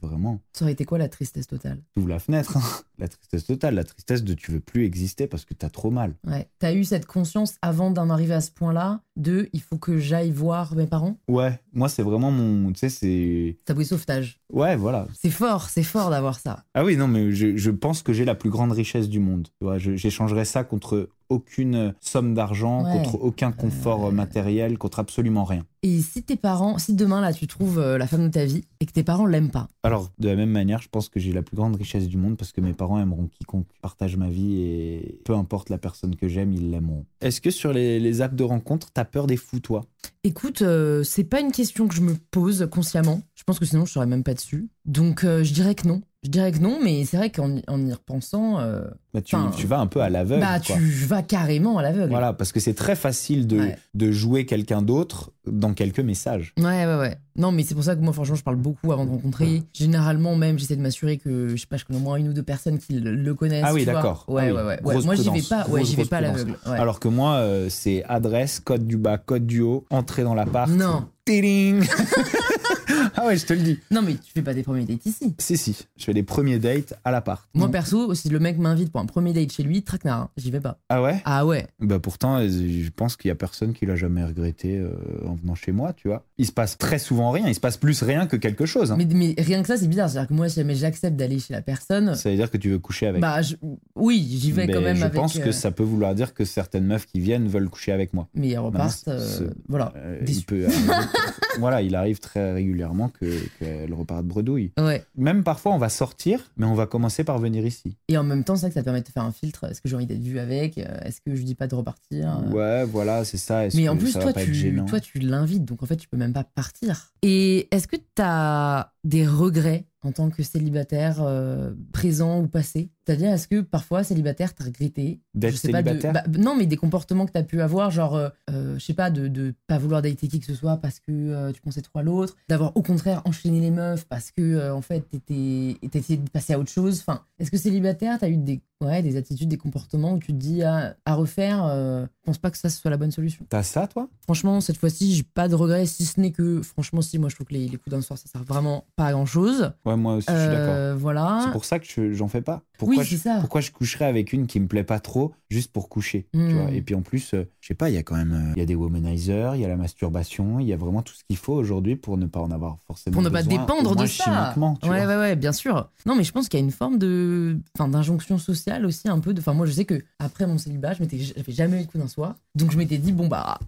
Vraiment. 0.03 0.41
Ça 0.53 0.65
aurait 0.65 0.73
été 0.73 0.85
quoi 0.85 0.99
la 0.99 1.09
tristesse 1.09 1.47
totale? 1.47 1.81
Ouvre 1.97 2.09
la 2.09 2.19
fenêtre. 2.19 2.57
hein. 2.57 2.63
La 2.99 3.07
tristesse 3.07 3.47
totale, 3.47 3.77
la 3.77 3.85
tristesse 3.85 4.25
de 4.25 4.35
tu 4.35 4.51
veux 4.51 4.59
plus 4.61 4.85
exister 4.85 5.29
parce 5.29 5.45
que 5.45 5.55
t'as 5.55 5.71
trop 5.71 5.91
mal. 5.93 6.17
Ouais. 6.27 6.49
T'as 6.59 6.75
eu 6.75 6.83
cette 6.83 7.07
conscience 7.07 7.55
avant 7.63 7.93
d'en 7.93 8.11
arriver 8.11 8.35
à 8.35 8.41
ce 8.41 8.51
point-là 8.51 9.03
de 9.17 9.49
il 9.53 9.61
faut 9.63 9.79
que 9.79 9.99
j'aille 9.99 10.33
voir 10.33 10.75
mes 10.75 10.87
parents? 10.89 11.17
Ouais, 11.29 11.61
moi 11.73 11.89
c'est 11.89 12.03
vraiment 12.03 12.33
mon, 12.33 12.73
tu 12.73 12.81
sais, 12.81 12.89
c'est, 12.89 13.59
T'as 13.65 13.75
pris 13.75 13.87
sauvetage. 13.87 14.41
ouais, 14.53 14.75
voilà. 14.77 15.07
C'est 15.17 15.31
fort, 15.31 15.71
c'est 15.71 15.85
fort 15.85 16.11
d'avoir 16.11 16.41
ça. 16.41 16.65
Ah 16.75 16.85
oui, 16.85 16.97
non, 16.97 17.07
mais 17.07 17.31
je, 17.31 17.57
je 17.57 17.71
pense 17.71 18.03
que 18.03 18.13
j'ai 18.13 18.25
la 18.25 18.35
plus 18.35 18.51
grande 18.51 18.73
richesse 18.73 19.09
du 19.09 19.21
monde. 19.21 19.47
Tu 19.61 19.65
vois, 19.65 19.79
j'échangerais 19.79 20.45
ça 20.45 20.65
contre 20.65 21.09
aucune 21.31 21.95
somme 22.01 22.35
d'argent, 22.35 22.85
Ouais. 22.85 22.93
contre 22.93 23.15
aucun 23.23 23.53
confort 23.53 24.07
Euh. 24.07 24.11
matériel, 24.11 24.77
contre 24.79 24.99
absolument 24.99 25.45
rien. 25.45 25.65
Et 25.83 26.01
si 26.03 26.23
tes 26.23 26.37
parents, 26.37 26.77
si 26.77 26.93
demain 26.95 27.23
là 27.23 27.33
tu 27.33 27.47
trouves 27.47 27.79
euh, 27.79 27.97
la 27.97 28.07
femme 28.07 28.27
de 28.27 28.33
ta 28.33 28.45
vie 28.45 28.65
et 28.81 28.87
que 28.87 28.93
tes 28.93 29.03
parents 29.03 29.25
l'aiment 29.25 29.51
pas, 29.51 29.67
Alors, 29.83 30.11
de 30.19 30.29
la 30.29 30.37
même 30.37 30.51
manière, 30.51 30.83
je 30.83 30.89
pense 30.91 31.09
que 31.09 31.19
j'ai 31.19 31.33
la 31.33 31.41
plus 31.43 31.57
grande 31.57 31.75
richesse 31.77 32.07
du 32.07 32.19
monde 32.19 32.37
parce 32.37 32.53
que 32.53 32.61
mes 32.61 32.75
parents 32.75 33.01
aimeront 33.01 33.29
quiconque 33.29 33.67
partage 33.81 34.17
ma 34.19 34.29
vie 34.29 34.61
et 34.61 35.21
peu 35.25 35.35
importe 35.35 35.71
la 35.71 35.79
personne 35.79 36.17
que 36.17 36.29
j'aime, 36.29 36.53
ils 36.53 36.71
l'aimeront. 36.71 37.07
Est-ce 37.23 37.41
que 37.41 37.51
sur 37.51 37.73
les, 37.73 37.99
les 37.99 38.21
apps 38.21 38.35
de 38.37 38.45
rencontre, 38.45 38.91
t'as 38.93 39.07
peur 39.07 39.27
des 39.27 39.39
fous, 39.39 39.61
toi? 39.61 39.87
Écoute, 40.23 40.61
euh, 40.61 41.03
c'est 41.03 41.25
pas 41.25 41.41
une 41.41 41.53
question 41.53 41.89
que 41.89 41.95
je 41.95 42.03
me 42.03 42.15
pose 42.31 42.69
consciemment. 42.71 43.23
Je 43.35 43.45
pense 43.45 43.59
que 43.59 43.65
sinon 43.65 43.87
je 43.87 43.93
serais 43.93 44.07
même 44.07 44.23
pas 44.23 44.35
dessus. 44.35 44.69
Donc 44.85 45.25
euh, 45.25 45.43
je 45.45 45.55
dirais 45.55 45.75
que 45.75 45.89
non. 45.89 46.03
Je 46.23 46.29
dirais 46.29 46.53
que 46.53 46.59
non, 46.59 46.79
mais 46.85 47.07
c'est 47.07 47.17
vrai 47.17 47.31
qu'en 47.31 47.57
y- 47.57 47.63
en 47.67 47.83
y 47.87 47.91
repensant, 47.95 48.61
euh, 48.61 48.83
bah, 49.15 49.23
tu, 49.23 49.37
tu 49.57 49.67
vas 49.67 49.79
un 49.81 49.87
peu 49.87 50.03
à 50.03 50.11
l'aveugle. 50.11 50.43
bah 50.43 50.61
quoi. 50.65 50.77
tu 50.77 50.83
vas 51.07 51.23
carrément 51.23 51.79
à 51.79 51.83
l'aveugle. 51.83 52.11
Voilà, 52.11 52.35
parce 52.35 52.53
que 52.53 52.61
c'est 52.61 52.75
très 52.75 52.95
facile 52.95 53.47
de, 53.47 53.59
Ouais. 53.59 53.79
de 53.95 54.13
jouer 54.13 54.45
quelqu'un 54.45 54.83
d'autre 54.83 55.31
dans 55.47 55.73
quelques 55.73 56.01
messages. 56.01 56.53
Ouais, 56.59 56.85
ouais, 56.85 56.99
ouais. 56.99 57.17
Non, 57.37 57.53
mais 57.53 57.63
c'est 57.63 57.75
pour 57.75 57.85
ça 57.85 57.97
que 57.97 58.03
moi, 58.03 58.13
franchement, 58.13 58.35
je 58.35 58.43
parle 58.43 58.57
beaucoup 58.59 58.93
avant 58.93 59.07
de 59.07 59.11
rencontrer. 59.11 59.63
Généralement, 59.73 60.37
même, 60.37 60.59
j'essaie 60.59 60.77
de 60.77 60.83
m'assurer 60.83 61.17
que, 61.17 61.49
je 61.49 61.57
sais 61.57 61.67
pas, 61.67 61.79
je 61.79 61.87
connais 61.87 61.99
au 61.99 62.03
moins 62.03 62.17
une 62.17 62.29
ou 62.29 62.33
deux 62.35 62.43
personnes 62.43 62.77
qui 62.79 63.01
le, 63.01 63.15
le 63.15 63.35
connaissent. 63.35 63.65
Ah 63.67 63.73
oui, 63.73 63.87
d'accord. 63.87 64.27
Ouais, 64.29 64.43
Ah 64.43 64.47
oui. 64.47 64.53
ouais, 64.53 64.63
ouais, 64.63 64.79
ouais. 64.97 65.03
Moi, 65.05 65.15
j'y 65.15 65.31
vais 65.31 65.41
pas, 65.49 65.67
ouais, 65.69 65.85
j'y 65.87 65.97
vais 65.97 66.05
pas 66.05 66.19
à 66.19 66.21
l'aveugle. 66.21 66.59
Ouais. 66.67 66.77
Alors 66.79 67.01
que 67.01 67.09
moi, 67.09 67.37
euh, 67.37 67.69
c'est 67.71 68.05
adresse, 68.05 68.61
code 68.61 68.87
du 68.87 68.99
bas, 68.99 69.17
code 69.17 69.47
du 69.47 69.63
haut, 69.63 69.87
entrée 69.91 70.23
dans 70.23 70.35
l'appart. 70.35 70.71
Non. 70.71 71.07
Tiding 71.25 71.83
Ah 73.17 73.27
ouais, 73.27 73.37
je 73.37 73.47
te 73.47 73.53
le 73.53 73.61
dis. 73.61 73.79
Non, 73.91 74.03
mais 74.03 74.15
tu 74.15 74.33
fais 74.33 74.43
pas 74.43 74.55
des 74.55 74.63
premiers 74.63 74.85
dates 74.85 75.05
ici. 75.07 75.35
Si, 75.39 75.57
si, 75.57 75.77
je 75.97 76.05
fais 76.05 76.13
les 76.13 76.23
premiers 76.23 76.59
dates 76.59 76.95
à 77.05 77.11
l'appart. 77.11 77.49
Moi, 77.55 77.69
Mm. 77.69 77.73
perso, 77.73 78.15
si 78.15 78.29
le 78.29 78.39
mec 78.39 78.59
m'invite 78.59 78.91
pour 78.93 79.01
un 79.01 79.07
premier 79.07 79.33
date 79.33 79.53
chez 79.53 79.63
lui, 79.63 79.83
traquenard, 79.83 80.21
hein, 80.23 80.31
j'y 80.37 80.51
vais 80.51 80.61
pas. 80.61 80.79
Ah 80.89 81.03
ouais? 81.03 81.21
Ah 81.25 81.45
ouais. 81.47 81.67
Bah 81.81 81.99
pourtant, 81.99 82.39
euh, 82.39 82.49
je 82.49 82.91
pense 82.95 83.17
qu'il 83.17 83.29
y 83.29 83.33
a 83.33 83.35
personne 83.35 83.73
qui 83.73 83.87
l'a 83.87 83.97
jamais 83.97 84.25
regretté 84.25 84.79
euh, 84.79 84.91
en 85.27 85.35
venant 85.35 85.55
chez 85.55 85.73
moi, 85.73 85.93
tu 85.93 86.09
vois. 86.09 86.25
Il 86.39 86.47
se 86.47 86.53
passe 86.53 86.79
très 86.79 86.99
souvent 86.99 87.31
rien, 87.31 87.47
il 87.49 87.55
se 87.55 87.61
passe 87.61 87.77
plus 87.77 88.03
rien 88.03 88.27
que 88.27 88.37
quelque 88.37 88.67
chose. 88.67 88.93
hein. 88.93 88.97
Mais, 88.99 89.07
mais 89.07 89.35
rien 89.39 89.61
que 89.63 89.69
ça, 89.69 89.77
c'est 89.77 89.89
bizarre. 89.89 90.09
C'est-à-dire 90.11 90.29
que 90.29 90.35
moi, 90.35 90.49
si 90.49 90.57
jamais 90.57 90.75
j'accepte 90.75 91.17
d'aller 91.17 91.39
chez 91.39 91.53
la 91.53 91.63
personne, 91.63 92.15
Ça 92.15 92.31
veut 92.31 92.37
dire 92.37 92.51
que 92.51 92.57
tu 92.57 92.71
veux 92.71 92.79
coucher 92.79 93.07
avec. 93.07 93.21
bah, 93.21 93.43
je- 93.43 93.57
oui, 93.97 94.27
j'y 94.41 94.53
vais 94.53 94.67
Mais 94.67 94.73
quand 94.73 94.81
même 94.81 94.97
je 94.97 95.05
avec. 95.05 95.15
pense 95.21 95.37
euh, 95.37 95.41
que 95.45 95.53
ça 95.53 95.71
peut 95.71 95.83
vouloir 95.83 96.15
dire 96.15 96.35
que 96.35 96.45
certaines 96.45 96.85
meufs 96.87 97.07
qui 97.07 97.21
viennent 97.21 97.49
veulent 97.49 97.69
coucher 97.69 97.93
avec 97.93 98.15
moi. 98.15 98.29
Mais 98.35 98.51
elles 98.51 98.59
repartent. 98.59 99.09
Euh, 99.09 99.19
c'est- 99.19 99.51
voilà. 99.69 99.93
Euh, 99.97 100.21
déçu. 100.23 100.39
il 100.41 100.45
peut 100.45 100.65
arriver- 100.67 100.79
voilà, 101.59 101.83
il 101.83 101.95
arrive 101.95 102.19
très 102.21 102.53
régulièrement 102.53 103.00
que 103.09 103.41
qu'elles 103.59 103.93
repartent 103.95 104.27
bredouille. 104.27 104.73
Ouais. 104.79 105.05
Même 105.17 105.43
parfois, 105.43 105.73
on 105.73 105.79
va 105.79 105.89
sortir, 105.89 106.51
mais 106.57 106.67
on 106.67 106.75
va 106.75 106.87
commencer 106.87 107.25
par 107.25 107.39
venir 107.39 107.65
ici. 107.65 107.97
Et 108.09 108.19
en 108.19 108.25
même 108.25 108.45
temps, 108.45 108.57
c'est 108.57 108.63
ça 108.63 108.69
que 108.69 108.75
ça 108.75 108.83
permet 108.83 109.03
de 109.03 109.09
faire 109.09 109.25
un 109.25 109.33
filtre. 109.33 109.65
Est-ce 109.65 109.81
que 109.81 109.89
j'ai 109.89 109.97
envie 109.97 110.07
d'être 110.07 110.23
vu 110.23 110.39
avec? 110.39 110.79
Est-ce 110.79 111.21
que 111.21 111.35
je 111.35 111.43
dis 111.43 111.55
pas 111.55 111.67
de 111.67 111.75
repartir? 111.75 112.43
Ouais, 112.51 112.85
voilà, 112.85 113.25
c'est 113.25 113.37
ça. 113.37 113.67
Est-ce 113.67 113.77
Mais 113.77 113.85
que 113.85 113.89
en 113.89 113.97
plus, 113.97 114.13
ça 114.13 114.21
toi 114.21 114.33
tu, 114.33 114.83
toi, 114.87 115.01
tu 115.01 115.19
l'invites, 115.19 115.65
donc 115.65 115.83
en 115.83 115.87
fait, 115.87 115.97
tu 115.97 116.09
peux 116.09 116.17
même 116.17 116.33
pas 116.33 116.45
partir. 116.45 117.13
Et 117.23 117.69
est-ce 117.75 117.89
que 117.89 117.97
tu 117.97 118.23
as 118.23 118.93
des 119.05 119.27
regrets 119.27 119.87
en 120.03 120.13
tant 120.13 120.31
que 120.31 120.43
célibataire, 120.43 121.19
euh, 121.21 121.73
présent 121.93 122.41
ou 122.41 122.47
passé? 122.49 122.91
C'est-à-dire, 123.07 123.33
est-ce 123.33 123.49
que 123.49 123.61
parfois, 123.61 124.03
célibataire, 124.03 124.55
t'as 124.55 124.65
regretté? 124.65 125.21
D'être 125.35 125.57
sais 125.57 125.71
pas, 125.73 125.83
de- 125.83 125.89
célibataire? 125.89 126.13
bah, 126.27 126.39
Non, 126.39 126.57
mais 126.57 126.65
des 126.67 126.77
comportements 126.79 127.27
que 127.27 127.33
t'as 127.33 127.43
pu 127.43 127.61
avoir, 127.61 127.91
genre, 127.91 128.15
euh, 128.17 128.29
euh, 128.51 128.79
je 128.79 128.85
sais 128.85 128.95
pas, 128.95 129.11
de, 129.11 129.29
de 129.29 129.53
pas 129.67 129.77
vouloir 129.79 130.01
dater 130.01 130.27
qui 130.29 130.41
que 130.41 130.47
ce 130.47 130.55
soit 130.55 130.79
parce 130.79 131.01
que 131.01 131.11
euh, 131.13 131.53
tu 131.53 131.61
pensais 131.61 131.83
trop 131.83 131.99
à 131.99 132.03
l'autre, 132.03 132.37
d'avoir 132.49 132.75
au 132.79 132.83
contraire 132.83 133.21
enchaîné 133.27 133.61
les 133.61 133.71
meufs 133.71 134.07
parce 134.07 134.31
que, 134.31 134.71
en 134.73 134.81
fait, 134.81 135.01
t'étais 135.11 135.77
t'essayais 135.91 136.19
de 136.19 136.31
passer 136.31 136.55
à 136.55 136.59
autre 136.59 136.71
chose. 136.71 137.01
Enfin, 137.01 137.23
est-ce 137.39 137.51
que 137.51 137.59
célibataire, 137.59 138.19
t'as 138.19 138.29
eu 138.31 138.39
des, 138.39 138.63
ouais, 138.81 139.03
des 139.03 139.17
attitudes, 139.17 139.49
des 139.51 139.59
comportements 139.59 140.15
où 140.15 140.19
tu 140.19 140.29
te 140.29 140.39
dis, 140.39 140.63
ah, 140.63 140.95
à 141.05 141.15
refaire, 141.15 141.67
je 141.69 142.07
pense 142.25 142.39
pas 142.39 142.51
que 142.51 142.57
ça 142.57 142.71
ce 142.71 142.81
soit 142.81 142.91
la 142.91 142.97
bonne 142.97 143.11
solution? 143.11 143.45
T'as 143.51 143.63
ça, 143.65 143.87
toi? 143.87 144.09
Franchement, 144.23 144.63
cette 144.63 144.79
fois-ci, 144.79 145.15
j'ai 145.15 145.25
pas 145.25 145.49
de 145.49 145.55
regrets, 145.57 145.85
si 145.85 146.07
ce 146.07 146.19
n'est 146.21 146.31
que, 146.33 146.63
franchement, 146.63 147.03
si, 147.03 147.19
moi, 147.19 147.29
je 147.29 147.35
trouve 147.35 147.49
que 147.49 147.55
les, 147.55 147.69
les 147.69 147.77
coups 147.77 147.91
d'un 147.91 148.01
soir, 148.03 148.19
ça 148.19 148.29
sert 148.29 148.45
vraiment 148.45 148.85
pas 148.97 149.07
à 149.07 149.13
grand-chose. 149.13 149.73
Ouais, 149.85 149.97
moi 149.97 150.15
aussi, 150.15 150.27
je 150.31 150.37
suis 150.41 150.49
d'accord. 150.51 150.75
Euh, 150.75 150.95
voilà. 150.99 151.41
C'est 151.45 151.53
pour 151.53 151.65
ça 151.65 151.79
que 151.79 151.87
je- 151.87 152.13
j'en 152.13 152.29
fais 152.29 152.43
pas. 152.43 152.63
Pourquoi, 152.79 152.99
Oui, 152.99 153.05
je, 153.05 153.11
c'est 153.17 153.23
ça. 153.29 153.37
pourquoi 153.41 153.61
je 153.61 153.71
coucherais 153.71 154.07
avec 154.07 154.33
une 154.33 154.47
qui 154.47 154.59
me 154.59 154.67
plaît 154.67 154.85
pas 154.85 155.01
trop 155.01 155.33
juste 155.51 155.71
pour 155.73 155.89
coucher 155.91 156.27
tu 156.33 156.39
Hmm. 156.39 156.53
vois 156.53 156.71
Et 156.71 156.81
puis 156.81 156.95
en 156.95 157.03
plus, 157.03 157.35
euh, 157.35 157.45
je 157.61 157.69
sais 157.69 157.75
pas, 157.75 157.91
il 157.91 157.95
y 157.95 157.99
a 157.99 158.03
quand 158.03 158.17
même 158.17 158.33
euh, 158.33 158.53
il 158.57 158.59
y 158.59 158.63
a 158.63 158.67
des 158.67 158.75
womanizers, 158.75 159.53
il 159.55 159.61
y 159.61 159.65
a 159.65 159.69
la 159.69 159.77
masturbation, 159.77 160.61
il 160.61 160.67
y 160.67 160.73
a 160.73 160.77
vraiment 160.79 161.03
tout 161.03 161.13
ce 161.15 161.23
qu'il 161.25 161.37
faut 161.37 161.53
aujourd'hui 161.53 161.97
pour 161.97 162.17
ne 162.17 162.25
pas 162.27 162.41
en 162.41 162.51
avoir 162.51 162.79
forcément 162.87 163.15
Pour 163.15 163.23
ne 163.23 163.29
pas 163.29 163.43
dépendre 163.43 163.95
de 163.97 164.07
ça. 164.07 164.55
tu 164.55 164.61
ouais, 164.89 165.05
vois. 165.05 165.07
ouais, 165.07 165.17
ouais, 165.21 165.37
bien 165.37 165.53
sûr. 165.53 165.91
Non, 166.07 166.15
mais 166.17 166.25
je 166.25 166.33
pense 166.33 166.49
qu'il 166.49 166.59
y 166.59 166.63
a 166.63 166.65
une 166.65 166.71
forme 166.73 166.97
de, 166.99 167.59
enfin, 167.79 167.89
d'injonction 167.89 168.39
sociale 168.39 168.87
aussi, 168.87 169.09
un 169.09 169.19
peu. 169.19 169.35
De... 169.35 169.41
Enfin, 169.41 169.53
moi, 169.53 169.67
je 169.67 169.73
sais 169.73 169.85
que 169.85 170.03
après 170.19 170.47
mon 170.47 170.57
célibat, 170.57 170.95
je 170.95 171.03
m'étais, 171.03 171.19
j'avais 171.19 171.53
jamais 171.53 171.83
eu 171.83 171.87
de 171.87 171.91
coup 171.91 171.99
d'un 171.99 172.09
soir, 172.09 172.35
donc 172.55 172.71
je 172.73 172.79
m'étais 172.79 172.97
dit 172.99 173.13
bon 173.13 173.29
bah, 173.29 173.59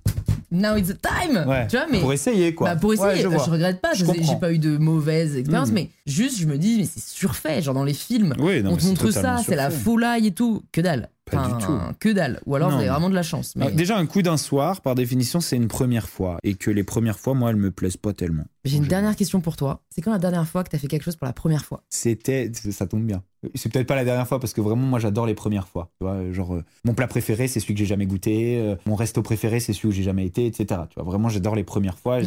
now 0.53 0.76
it's 0.76 0.88
the 0.88 0.98
time. 1.00 1.44
Ouais, 1.48 1.66
Tu 1.66 1.76
vois, 1.76 1.86
mais 1.90 2.00
Pour 2.00 2.12
essayer, 2.12 2.55
quoi. 2.55 2.74
Bah, 2.74 2.76
pour 2.80 2.92
essayer, 2.92 3.09
Ouais, 3.09 3.16
je 3.16 3.44
je, 3.44 3.50
regrette 3.50 3.80
pas. 3.80 3.94
Je 3.94 4.05
J'ai 4.05 4.36
pas 4.40 4.53
eu 4.53 4.59
de 4.59 4.76
mauvaise 4.76 5.36
expérience, 5.36 5.70
Mm. 5.70 5.74
mais 5.74 5.90
juste, 6.07 6.38
je 6.38 6.46
me 6.46 6.59
dis, 6.59 6.78
mais 6.78 6.84
c'est 6.86 7.03
surfait. 7.03 7.62
Genre 7.62 7.74
dans 7.74 7.84
les 7.84 7.94
films, 7.94 8.34
Oui, 8.38 8.62
non, 8.62 8.72
on 8.72 8.76
te 8.76 8.84
montre 8.84 9.11
ça, 9.11 9.38
c'est 9.44 9.57
la 9.57 9.70
folie 9.70 10.26
et 10.26 10.32
tout. 10.32 10.62
Que 10.72 10.80
dalle. 10.80 11.09
Pas 11.30 11.46
du 11.48 11.64
tout. 11.64 11.72
Que 11.98 12.11
dalle. 12.11 12.40
Ou 12.46 12.57
alors, 12.57 12.70
vous 12.70 12.76
avez 12.78 12.88
vraiment 12.88 13.09
de 13.09 13.14
la 13.14 13.22
chance. 13.22 13.55
Mais 13.57 13.66
Ah, 13.68 13.70
Déjà, 13.70 13.96
un 13.96 14.05
coup 14.07 14.20
d'un 14.22 14.36
soir, 14.36 14.80
par 14.82 14.94
définition, 14.94 15.40
c'est 15.40 15.57
une 15.57 15.68
première 15.68 16.09
fois. 16.09 16.36
Et 16.42 16.55
que 16.55 16.70
les 16.70 16.84
premières 16.84 17.18
fois, 17.18 17.32
moi, 17.34 17.50
elles 17.50 17.57
me 17.57 17.70
plaisent 17.70 17.96
pas 17.96 18.12
tellement. 18.12 18.44
j'ai 18.64 18.76
une 18.76 18.84
dernière 18.86 19.16
question 19.16 19.40
pour 19.40 19.57
toi. 19.57 19.82
C'est 19.88 20.03
quand 20.03 20.12
la 20.12 20.18
dernière 20.18 20.46
fois 20.46 20.62
que 20.64 20.68
t'as 20.70 20.78
fait 20.78 20.88
quelque 20.88 21.05
chose 21.05 21.16
pour 21.16 21.26
la 21.26 21.32
première 21.32 21.64
fois? 21.64 21.82
C'était, 21.88 22.50
ça 22.70 22.86
tombe 22.86 23.05
bien. 23.05 23.22
C'est 23.55 23.72
peut-être 23.72 23.86
pas 23.86 23.97
la 23.97 24.05
dernière 24.05 24.26
fois 24.26 24.38
parce 24.38 24.53
que 24.53 24.61
vraiment 24.61 24.86
moi 24.86 24.99
j'adore 24.99 25.26
les 25.26 25.34
premières 25.34 25.68
fois. 25.68 25.90
Tu 25.99 26.05
vois, 26.05 26.30
genre 26.32 26.55
euh, 26.55 26.64
mon 26.84 26.95
plat 26.95 27.07
préféré 27.09 27.49
c'est 27.49 27.61
celui 27.61 27.74
que 27.74 27.80
j'ai 27.80 27.86
jamais 27.86 28.07
goûté, 28.07 28.59
euh, 28.59 28.76
mon 28.86 28.95
resto 28.95 29.22
préféré 29.22 29.61
c'est 29.61 29.72
celui 29.72 29.88
où 29.88 29.93
j'ai 29.93 30.03
jamais 30.03 30.24
été, 30.24 30.47
etc. 30.47 30.82
Tu 30.88 30.95
vois, 30.95 31.05
vraiment 31.05 31.28
j'adore 31.28 31.55
les 31.57 31.64
premières 31.64 31.99
fois. 31.99 32.20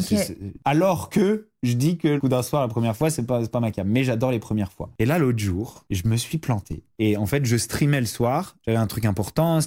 Alors 0.64 1.08
que 1.08 1.48
je 1.62 1.74
dis 1.74 1.96
que 1.96 2.08
le 2.08 2.20
coup 2.20 2.28
d'un 2.28 2.42
soir 2.42 2.62
la 2.62 2.68
première 2.68 2.96
fois 2.96 3.10
c'est 3.10 3.24
pas 3.24 3.46
pas 3.46 3.60
ma 3.60 3.70
cam, 3.70 3.88
mais 3.88 4.04
j'adore 4.04 4.30
les 4.30 4.38
premières 4.38 4.72
fois. 4.72 4.90
Et 4.98 5.06
là 5.06 5.18
l'autre 5.18 5.38
jour 5.38 5.84
je 5.90 6.02
me 6.06 6.16
suis 6.16 6.38
planté 6.38 6.82
et 6.98 7.16
en 7.16 7.26
fait 7.26 7.44
je 7.44 7.56
streamais 7.56 8.00
le 8.00 8.06
soir. 8.06 8.56
J'avais 8.66 8.78
un 8.78 8.86
truc 8.86 9.04
important, 9.04 9.58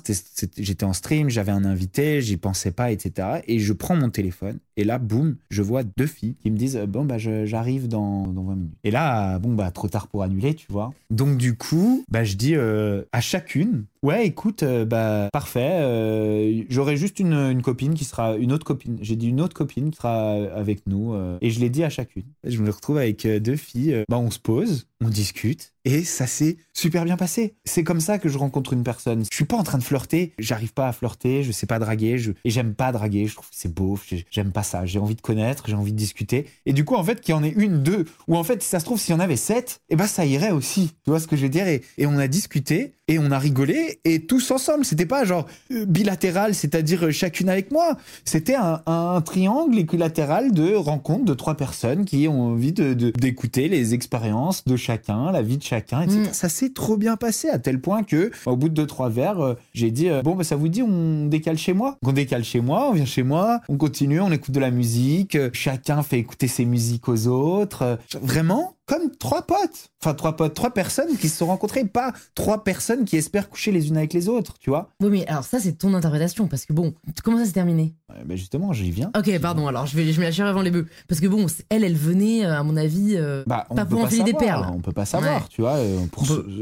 j'étais 0.57 0.83
en 0.83 0.93
stream, 0.93 1.29
j'avais 1.29 1.51
un 1.51 1.65
invité, 1.65 2.21
j'y 2.21 2.37
pensais 2.37 2.71
pas, 2.71 2.91
etc. 2.91 3.41
Et 3.47 3.59
je 3.59 3.73
prends 3.73 3.95
mon 3.95 4.09
téléphone 4.09 4.59
et 4.77 4.83
là 4.83 4.97
boum 4.97 5.35
je 5.49 5.61
vois 5.61 5.83
deux 5.83 6.07
filles 6.07 6.35
qui 6.41 6.51
me 6.51 6.57
disent 6.57 6.77
euh, 6.77 6.85
bon 6.85 7.05
bah 7.05 7.17
j'arrive 7.17 7.87
dans, 7.87 8.27
dans 8.27 8.43
20 8.43 8.55
minutes. 8.55 8.77
Et 8.83 8.91
là 8.91 9.39
bon 9.39 9.53
bah 9.53 9.71
trop 9.71 9.87
tard 9.87 10.07
pour 10.07 10.23
annuler 10.23 10.53
tu 10.53 10.67
vois. 10.69 10.93
Donc 11.09 11.37
du 11.37 11.55
coup 11.55 12.03
bah 12.09 12.23
je 12.23 12.35
dis 12.35 12.55
euh, 12.55 13.03
à 13.11 13.21
chacune 13.21 13.85
ouais 14.03 14.25
écoute 14.25 14.63
euh, 14.63 14.85
bah 14.85 15.29
parfait 15.31 15.79
euh, 15.81 16.63
j'aurai 16.69 16.97
juste 16.97 17.19
une, 17.19 17.61
copine 17.61 17.93
qui 17.93 18.05
sera 18.05 18.35
une 18.35 18.51
autre 18.51 18.65
copine. 18.65 18.97
J'ai 19.01 19.15
dit 19.15 19.27
une 19.27 19.41
autre 19.41 19.55
copine 19.55 19.91
qui 19.91 19.97
sera 19.97 20.33
avec 20.55 20.85
nous 20.87 21.13
euh, 21.13 21.37
et 21.41 21.49
je 21.49 21.59
l'ai 21.59 21.69
dit 21.69 21.83
à 21.83 21.89
chacune. 21.89 22.23
Je 22.43 22.61
me 22.61 22.69
retrouve 22.69 22.97
avec 22.97 23.25
euh, 23.25 23.39
deux 23.39 23.55
filles. 23.55 23.93
euh, 23.93 24.03
bah 24.09 24.17
on 24.17 24.31
se 24.31 24.39
pose, 24.39 24.87
on 25.01 25.09
discute 25.09 25.73
et 25.89 26.03
ça 26.03 26.27
s'est 26.27 26.57
super 26.73 27.03
bien 27.03 27.17
passé. 27.17 27.55
C'est 27.65 27.83
comme 27.83 27.99
ça 27.99 28.19
que 28.19 28.29
je 28.29 28.37
rencontre 28.37 28.73
une 28.73 28.83
personne. 28.83 29.25
Je 29.29 29.35
suis 29.35 29.45
pas 29.45 29.57
en 29.57 29.63
train 29.63 29.77
de 29.77 29.83
flirter, 29.83 30.33
j'arrive 30.39 30.73
pas 30.73 30.87
à 30.87 30.93
flirter, 30.93 31.43
je 31.43 31.51
sais 31.51 31.65
pas 31.65 31.79
draguer, 31.79 32.17
je... 32.17 32.31
et 32.45 32.49
j'aime 32.49 32.73
pas 32.73 32.91
draguer, 32.91 33.27
je 33.27 33.33
trouve 33.33 33.49
que 33.49 33.55
c'est 33.55 33.73
beau, 33.73 33.99
j'ai- 34.07 34.25
j'aime 34.29 34.51
pas 34.51 34.63
ça, 34.63 34.85
j'ai 34.85 34.99
envie 34.99 35.15
de 35.15 35.21
connaître, 35.21 35.65
j'ai 35.67 35.75
envie 35.75 35.91
de 35.91 35.97
discuter. 35.97 36.45
Et 36.65 36.73
du 36.73 36.85
coup, 36.85 36.95
en 36.95 37.03
fait, 37.03 37.21
qu'il 37.21 37.33
y 37.33 37.37
en 37.37 37.43
ait 37.43 37.53
une, 37.55 37.83
deux, 37.83 38.05
ou 38.27 38.37
en 38.37 38.43
fait, 38.43 38.61
si 38.61 38.69
ça 38.69 38.79
se 38.79 38.85
trouve, 38.85 38.99
s'il 38.99 39.13
y 39.13 39.17
en 39.17 39.19
avait 39.19 39.35
sept, 39.35 39.81
et 39.89 39.95
ben 39.95 40.07
ça 40.07 40.25
irait 40.25 40.51
aussi. 40.51 40.91
Tu 41.03 41.09
vois 41.09 41.19
ce 41.19 41.27
que 41.27 41.35
je 41.35 41.43
veux 41.43 41.49
dire? 41.49 41.67
Et, 41.67 41.81
on 42.05 42.17
a 42.17 42.27
discuté, 42.27 42.93
et 43.07 43.19
on 43.19 43.29
a 43.29 43.37
rigolé, 43.37 43.99
et 44.03 44.25
tous 44.25 44.51
ensemble. 44.51 44.83
C'était 44.83 45.05
pas 45.05 45.25
genre 45.25 45.45
euh, 45.71 45.85
bilatéral, 45.85 46.55
c'est-à-dire 46.55 47.05
euh, 47.05 47.11
chacune 47.11 47.49
avec 47.49 47.71
moi. 47.71 47.97
C'était 48.25 48.55
un, 48.55 48.79
triangle 49.21 49.77
équilatéral 49.77 50.51
de 50.51 50.73
rencontres 50.73 51.25
de 51.25 51.33
trois 51.33 51.55
personnes 51.55 52.05
qui 52.05 52.27
ont 52.27 52.41
envie 52.41 52.71
d'écouter 52.71 53.67
les 53.67 53.93
expériences 53.93 54.65
de 54.65 54.75
chacun, 54.75 55.31
la 55.31 55.41
vie 55.41 55.57
de 55.57 55.63
chacun, 55.63 55.78
etc. 55.79 56.03
Mm. 56.07 56.33
Ça 56.33 56.49
s'est 56.49 56.69
trop 56.69 56.97
bien 56.97 57.17
passé 57.17 57.49
à 57.49 57.59
tel 57.59 57.79
point 57.81 58.03
que, 58.03 58.31
au 58.45 58.55
bout 58.55 58.69
de 58.69 58.73
deux 58.73 58.87
trois 58.87 59.09
verres, 59.09 59.39
euh, 59.39 59.53
j'ai 59.73 59.91
dit 59.91 60.09
euh, 60.09 60.21
bon 60.21 60.35
bah 60.35 60.43
ça 60.43 60.55
vous 60.55 60.67
dit 60.67 60.81
on 60.81 61.25
décale 61.25 61.57
chez 61.57 61.73
moi? 61.73 61.97
Donc, 62.01 62.11
on 62.11 62.13
décale 62.13 62.43
chez 62.43 62.61
moi, 62.61 62.89
on 62.89 62.93
vient 62.93 63.05
chez 63.05 63.23
moi, 63.23 63.61
on 63.69 63.77
continue, 63.77 64.19
on 64.19 64.31
écoute 64.31 64.51
de 64.51 64.59
la 64.59 64.71
musique, 64.71 65.35
euh, 65.35 65.49
chacun 65.53 66.03
fait 66.03 66.19
écouter 66.19 66.47
ses 66.47 66.65
musiques 66.65 67.09
aux 67.09 67.27
autres. 67.27 67.97
Vraiment 68.21 68.75
comme 68.89 69.11
trois 69.17 69.43
potes. 69.43 69.89
Enfin, 70.01 70.13
trois 70.13 70.35
potes, 70.35 70.53
trois 70.53 70.71
personnes 70.71 71.15
qui 71.17 71.29
se 71.29 71.37
sont 71.37 71.45
rencontrées, 71.47 71.85
pas 71.85 72.13
trois 72.35 72.63
personnes 72.63 73.05
qui 73.05 73.17
espèrent 73.17 73.49
coucher 73.49 73.71
les 73.71 73.87
unes 73.89 73.97
avec 73.97 74.13
les 74.13 74.27
autres, 74.29 74.55
tu 74.59 74.69
vois. 74.69 74.89
Oui, 75.01 75.09
mais 75.11 75.27
alors 75.27 75.43
ça, 75.43 75.59
c'est 75.59 75.73
ton 75.73 75.93
interprétation, 75.93 76.47
parce 76.47 76.65
que 76.65 76.73
bon, 76.73 76.93
comment 77.23 77.37
ça 77.37 77.45
s'est 77.45 77.51
terminé? 77.51 77.93
Ben 78.25 78.35
justement, 78.37 78.73
j'y 78.73 78.91
viens. 78.91 79.11
Ok, 79.17 79.37
pardon, 79.39 79.67
alors 79.67 79.85
je 79.85 79.95
vais, 79.95 80.11
je 80.11 80.31
chier 80.31 80.43
avant 80.43 80.61
les 80.61 80.71
bœufs. 80.71 80.87
Parce 81.07 81.21
que 81.21 81.27
bon, 81.27 81.45
elle, 81.69 81.83
elle 81.83 81.95
venait, 81.95 82.45
euh, 82.45 82.57
à 82.59 82.63
mon 82.63 82.75
avis, 82.77 83.15
euh, 83.15 83.43
Bah, 83.45 83.67
on 83.69 83.75
pas 83.75 83.85
peut 83.85 83.91
pour 83.95 84.05
enfiler 84.05 84.23
des 84.23 84.33
perles. 84.33 84.65
On 84.73 84.79
peut 84.81 84.91
pas 84.91 85.05
savoir, 85.05 85.41
Ouais. 85.41 85.47
tu 85.49 85.61
vois. 85.61 85.75
euh, 85.75 85.99